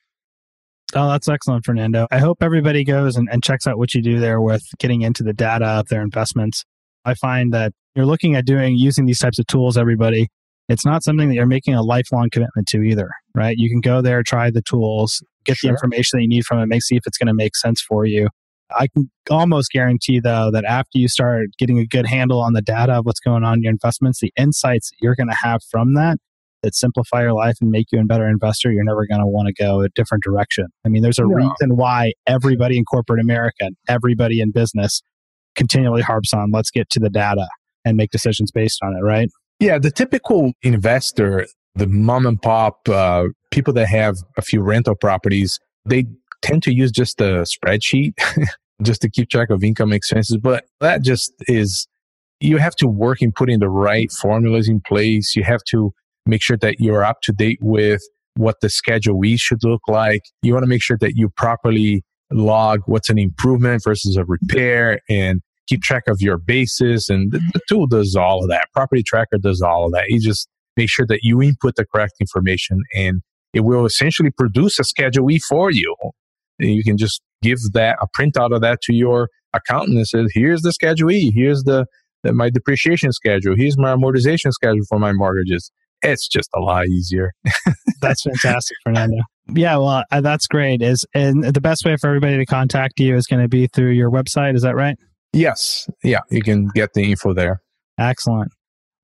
Oh, 0.96 1.08
that's 1.08 1.28
excellent, 1.28 1.64
Fernando. 1.64 2.06
I 2.12 2.18
hope 2.18 2.38
everybody 2.40 2.84
goes 2.84 3.16
and, 3.16 3.28
and 3.30 3.42
checks 3.42 3.66
out 3.66 3.78
what 3.78 3.94
you 3.94 4.02
do 4.02 4.20
there 4.20 4.40
with 4.40 4.62
getting 4.78 5.02
into 5.02 5.24
the 5.24 5.32
data 5.32 5.66
of 5.66 5.88
their 5.88 6.02
investments. 6.02 6.64
I 7.04 7.14
find 7.14 7.52
that 7.52 7.72
you're 7.94 8.06
looking 8.06 8.36
at 8.36 8.46
doing 8.46 8.76
using 8.76 9.04
these 9.06 9.18
types 9.18 9.38
of 9.38 9.46
tools, 9.46 9.76
everybody. 9.76 10.28
It's 10.68 10.86
not 10.86 11.02
something 11.02 11.28
that 11.28 11.34
you're 11.34 11.46
making 11.46 11.74
a 11.74 11.82
lifelong 11.82 12.30
commitment 12.30 12.68
to 12.68 12.82
either, 12.82 13.10
right? 13.34 13.56
You 13.58 13.68
can 13.68 13.80
go 13.80 14.00
there, 14.00 14.22
try 14.22 14.50
the 14.50 14.62
tools, 14.62 15.22
get 15.44 15.56
sure. 15.56 15.68
the 15.68 15.74
information 15.74 16.18
that 16.18 16.22
you 16.22 16.28
need 16.28 16.44
from 16.44 16.60
it, 16.60 16.66
make 16.66 16.82
see 16.82 16.96
if 16.96 17.06
it's 17.06 17.18
going 17.18 17.26
to 17.26 17.34
make 17.34 17.56
sense 17.56 17.82
for 17.82 18.04
you. 18.04 18.28
I 18.70 18.86
can 18.88 19.10
almost 19.30 19.70
guarantee 19.72 20.20
though 20.20 20.50
that 20.52 20.64
after 20.64 20.98
you 20.98 21.08
start 21.08 21.48
getting 21.58 21.78
a 21.78 21.86
good 21.86 22.06
handle 22.06 22.40
on 22.40 22.54
the 22.54 22.62
data 22.62 22.94
of 22.94 23.06
what's 23.06 23.20
going 23.20 23.44
on 23.44 23.58
in 23.58 23.62
your 23.62 23.72
investments, 23.72 24.20
the 24.20 24.32
insights 24.36 24.90
you're 25.00 25.14
going 25.14 25.28
to 25.28 25.36
have 25.42 25.60
from 25.70 25.94
that 25.94 26.18
that 26.64 26.74
simplify 26.74 27.22
your 27.22 27.34
life 27.34 27.56
and 27.60 27.70
make 27.70 27.86
you 27.92 28.00
a 28.00 28.04
better 28.04 28.26
investor, 28.26 28.72
you're 28.72 28.84
never 28.84 29.06
going 29.06 29.20
to 29.20 29.26
want 29.26 29.46
to 29.48 29.52
go 29.52 29.82
a 29.82 29.88
different 29.90 30.24
direction. 30.24 30.66
I 30.84 30.88
mean, 30.88 31.02
there's 31.02 31.18
a 31.18 31.22
no. 31.22 31.34
reason 31.34 31.76
why 31.76 32.12
everybody 32.26 32.78
in 32.78 32.84
corporate 32.84 33.20
America, 33.20 33.68
everybody 33.86 34.40
in 34.40 34.50
business 34.50 35.02
continually 35.54 36.02
harps 36.02 36.32
on 36.32 36.50
let's 36.50 36.70
get 36.70 36.90
to 36.90 36.98
the 36.98 37.10
data 37.10 37.46
and 37.84 37.96
make 37.96 38.10
decisions 38.10 38.50
based 38.50 38.80
on 38.82 38.96
it, 38.96 39.02
right? 39.02 39.28
Yeah, 39.60 39.78
the 39.78 39.90
typical 39.90 40.52
investor, 40.62 41.46
the 41.74 41.86
mom 41.86 42.26
and 42.26 42.40
pop, 42.40 42.88
uh, 42.88 43.26
people 43.50 43.72
that 43.74 43.86
have 43.86 44.16
a 44.36 44.42
few 44.42 44.62
rental 44.62 44.94
properties, 44.94 45.60
they 45.84 46.06
tend 46.42 46.62
to 46.64 46.74
use 46.74 46.90
just 46.90 47.20
a 47.20 47.44
spreadsheet 47.44 48.14
just 48.82 49.02
to 49.02 49.10
keep 49.10 49.28
track 49.28 49.50
of 49.50 49.62
income 49.62 49.92
expenses. 49.92 50.38
But 50.38 50.64
that 50.80 51.02
just 51.02 51.32
is, 51.46 51.86
you 52.40 52.56
have 52.56 52.74
to 52.76 52.88
work 52.88 53.22
in 53.22 53.32
putting 53.32 53.60
the 53.60 53.68
right 53.68 54.10
formulas 54.10 54.68
in 54.68 54.80
place. 54.80 55.36
You 55.36 55.44
have 55.44 55.62
to 55.68 55.92
make 56.26 56.42
sure 56.42 56.56
that 56.58 56.76
you're 56.78 57.04
up 57.04 57.18
to 57.22 57.32
date 57.32 57.58
with 57.60 58.02
what 58.36 58.56
the 58.60 58.68
schedule 58.68 59.18
we 59.18 59.36
should 59.36 59.62
look 59.62 59.82
like. 59.88 60.22
You 60.42 60.52
want 60.52 60.64
to 60.64 60.68
make 60.68 60.82
sure 60.82 60.98
that 61.00 61.12
you 61.16 61.28
properly 61.36 62.02
log 62.30 62.80
what's 62.86 63.08
an 63.08 63.18
improvement 63.18 63.82
versus 63.84 64.16
a 64.16 64.24
repair 64.24 65.00
and 65.08 65.40
keep 65.68 65.82
track 65.82 66.04
of 66.08 66.18
your 66.20 66.38
basis. 66.38 67.08
And 67.08 67.32
the, 67.32 67.40
the 67.52 67.60
tool 67.68 67.86
does 67.86 68.16
all 68.16 68.42
of 68.42 68.48
that. 68.50 68.68
Property 68.72 69.02
tracker 69.02 69.38
does 69.38 69.62
all 69.62 69.86
of 69.86 69.92
that. 69.92 70.06
You 70.08 70.20
just 70.20 70.48
make 70.76 70.90
sure 70.90 71.06
that 71.06 71.20
you 71.22 71.40
input 71.42 71.76
the 71.76 71.86
correct 71.86 72.14
information 72.20 72.82
and 72.94 73.22
it 73.52 73.60
will 73.60 73.86
essentially 73.86 74.30
produce 74.30 74.78
a 74.78 74.84
schedule 74.84 75.30
E 75.30 75.38
for 75.38 75.70
you. 75.70 75.94
You 76.58 76.82
can 76.82 76.98
just 76.98 77.22
give 77.40 77.58
that 77.72 77.98
a 78.00 78.08
printout 78.18 78.54
of 78.54 78.60
that 78.62 78.80
to 78.82 78.94
your 78.94 79.28
accountant 79.52 79.96
and 79.96 80.06
says, 80.06 80.30
here's 80.34 80.62
the 80.62 80.72
schedule 80.72 81.12
E, 81.12 81.32
here's 81.32 81.62
the, 81.62 81.86
the 82.24 82.32
my 82.32 82.50
depreciation 82.50 83.12
schedule, 83.12 83.54
here's 83.56 83.78
my 83.78 83.94
amortization 83.94 84.50
schedule 84.50 84.84
for 84.88 84.98
my 84.98 85.12
mortgages. 85.12 85.70
It's 86.04 86.28
just 86.28 86.48
a 86.54 86.60
lot 86.60 86.86
easier. 86.86 87.32
that's 88.00 88.22
fantastic, 88.22 88.76
Fernando. 88.84 89.16
Yeah, 89.48 89.76
well, 89.76 90.04
uh, 90.10 90.20
that's 90.20 90.46
great. 90.46 90.82
Is 90.82 91.04
and 91.14 91.44
the 91.44 91.60
best 91.60 91.84
way 91.84 91.96
for 91.96 92.08
everybody 92.08 92.36
to 92.36 92.46
contact 92.46 93.00
you 93.00 93.16
is 93.16 93.26
going 93.26 93.42
to 93.42 93.48
be 93.48 93.66
through 93.66 93.90
your 93.90 94.10
website. 94.10 94.54
Is 94.54 94.62
that 94.62 94.74
right? 94.74 94.96
Yes. 95.32 95.88
Yeah, 96.02 96.20
you 96.30 96.42
can 96.42 96.68
get 96.74 96.94
the 96.94 97.10
info 97.10 97.34
there. 97.34 97.60
Excellent. 97.98 98.52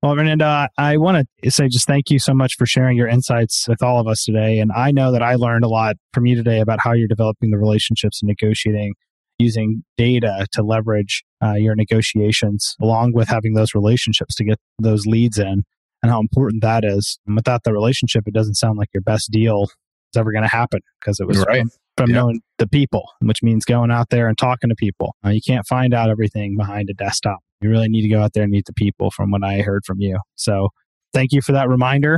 Well, 0.01 0.15
Fernando, 0.15 0.65
I 0.79 0.97
want 0.97 1.27
to 1.43 1.51
say 1.51 1.67
just 1.67 1.85
thank 1.85 2.09
you 2.09 2.17
so 2.17 2.33
much 2.33 2.55
for 2.57 2.65
sharing 2.65 2.97
your 2.97 3.07
insights 3.07 3.67
with 3.67 3.83
all 3.83 3.99
of 3.99 4.07
us 4.07 4.23
today. 4.23 4.57
And 4.57 4.71
I 4.71 4.91
know 4.91 5.11
that 5.11 5.21
I 5.21 5.35
learned 5.35 5.63
a 5.63 5.67
lot 5.67 5.95
from 6.11 6.25
you 6.25 6.35
today 6.35 6.59
about 6.59 6.79
how 6.81 6.93
you're 6.93 7.07
developing 7.07 7.51
the 7.51 7.59
relationships 7.59 8.21
and 8.21 8.27
negotiating 8.27 8.95
using 9.37 9.83
data 9.97 10.47
to 10.53 10.63
leverage 10.63 11.23
uh, 11.43 11.53
your 11.53 11.75
negotiations, 11.75 12.75
along 12.81 13.11
with 13.13 13.27
having 13.27 13.53
those 13.53 13.75
relationships 13.75 14.35
to 14.35 14.43
get 14.43 14.59
those 14.79 15.05
leads 15.05 15.37
in, 15.37 15.63
and 16.01 16.11
how 16.11 16.19
important 16.19 16.61
that 16.61 16.83
is. 16.83 17.19
And 17.25 17.35
without 17.35 17.63
the 17.63 17.73
relationship, 17.73 18.23
it 18.27 18.33
doesn't 18.33 18.55
sound 18.55 18.77
like 18.77 18.89
your 18.93 19.01
best 19.01 19.31
deal 19.31 19.63
is 19.63 20.17
ever 20.17 20.31
going 20.31 20.43
to 20.43 20.49
happen 20.49 20.81
because 20.99 21.19
it 21.19 21.27
was 21.27 21.37
right. 21.47 21.61
from, 21.61 21.69
from 21.97 22.09
yep. 22.09 22.15
knowing 22.15 22.41
the 22.57 22.67
people, 22.67 23.09
which 23.21 23.43
means 23.43 23.65
going 23.65 23.91
out 23.91 24.09
there 24.09 24.27
and 24.27 24.37
talking 24.37 24.69
to 24.69 24.75
people. 24.75 25.15
Uh, 25.25 25.29
you 25.29 25.41
can't 25.45 25.65
find 25.67 25.93
out 25.93 26.09
everything 26.09 26.57
behind 26.57 26.89
a 26.89 26.93
desktop. 26.93 27.39
You 27.61 27.69
really 27.69 27.89
need 27.89 28.01
to 28.01 28.09
go 28.09 28.21
out 28.21 28.33
there 28.33 28.43
and 28.43 28.51
meet 28.51 28.65
the 28.65 28.73
people 28.73 29.11
from 29.11 29.31
what 29.31 29.43
I 29.43 29.59
heard 29.59 29.85
from 29.85 29.99
you. 29.99 30.19
So 30.35 30.69
thank 31.13 31.31
you 31.31 31.41
for 31.41 31.51
that 31.51 31.69
reminder. 31.69 32.17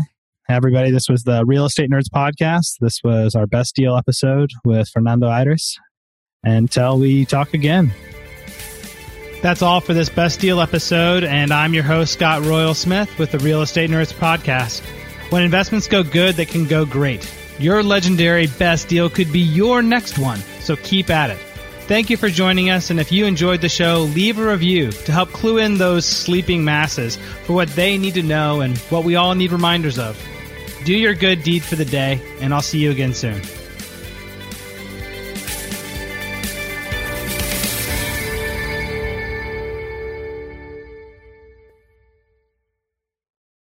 Everybody, 0.50 0.92
this 0.92 1.08
was 1.10 1.24
the 1.24 1.44
Real 1.46 1.66
Estate 1.66 1.90
Nerds 1.90 2.10
podcast. 2.14 2.76
This 2.82 3.00
was 3.04 3.34
our 3.36 3.48
best 3.48 3.76
deal 3.76 3.96
episode 3.96 4.52
with 4.66 4.90
Fernando 4.90 5.28
Aires. 5.30 5.78
Until 6.44 7.00
we 7.00 7.24
talk 7.26 7.54
again. 7.54 7.94
That's 9.44 9.62
all 9.62 9.82
for 9.82 9.94
this 9.94 10.08
best 10.08 10.40
deal 10.40 10.62
episode, 10.62 11.26
and 11.26 11.52
I'm 11.52 11.74
your 11.74 11.84
host, 11.84 12.14
Scott 12.14 12.44
Royal 12.44 12.74
Smith, 12.74 13.20
with 13.20 13.32
the 13.32 13.40
Real 13.40 13.62
Estate 13.62 13.90
Nerds 13.90 14.14
podcast. 14.14 14.82
When 15.32 15.44
investments 15.44 15.90
go 15.90 16.02
good, 16.02 16.36
they 16.36 16.46
can 16.46 16.66
go 16.66 16.86
great. 16.86 17.30
Your 17.60 17.84
legendary 17.84 18.48
best 18.48 18.88
deal 18.88 19.10
could 19.10 19.34
be 19.34 19.42
your 19.42 19.82
next 19.82 20.18
one, 20.18 20.40
so 20.62 20.78
keep 20.78 21.10
at 21.10 21.30
it. 21.30 21.40
Thank 21.90 22.10
you 22.10 22.16
for 22.16 22.30
joining 22.30 22.70
us, 22.70 22.90
and 22.90 23.02
if 23.02 23.12
you 23.12 23.26
enjoyed 23.26 23.60
the 23.60 23.68
show, 23.68 24.04
leave 24.16 24.40
a 24.40 24.50
review 24.50 24.94
to 24.94 25.12
help 25.12 25.34
clue 25.34 25.58
in 25.58 25.78
those 25.78 26.06
sleeping 26.06 26.64
masses 26.64 27.18
for 27.44 27.52
what 27.52 27.68
they 27.72 27.98
need 27.98 28.14
to 28.14 28.24
know 28.24 28.62
and 28.62 28.78
what 28.78 29.04
we 29.04 29.18
all 29.18 29.36
need 29.36 29.52
reminders 29.52 30.00
of. 30.00 30.18
Do 30.86 30.94
your 30.94 31.16
good 31.16 31.44
deed 31.44 31.64
for 31.64 31.76
the 31.76 31.84
day, 31.84 32.22
and 32.40 32.54
I'll 32.54 32.62
see 32.62 32.80
you 32.80 32.92
again 32.92 33.14
soon. 33.14 33.42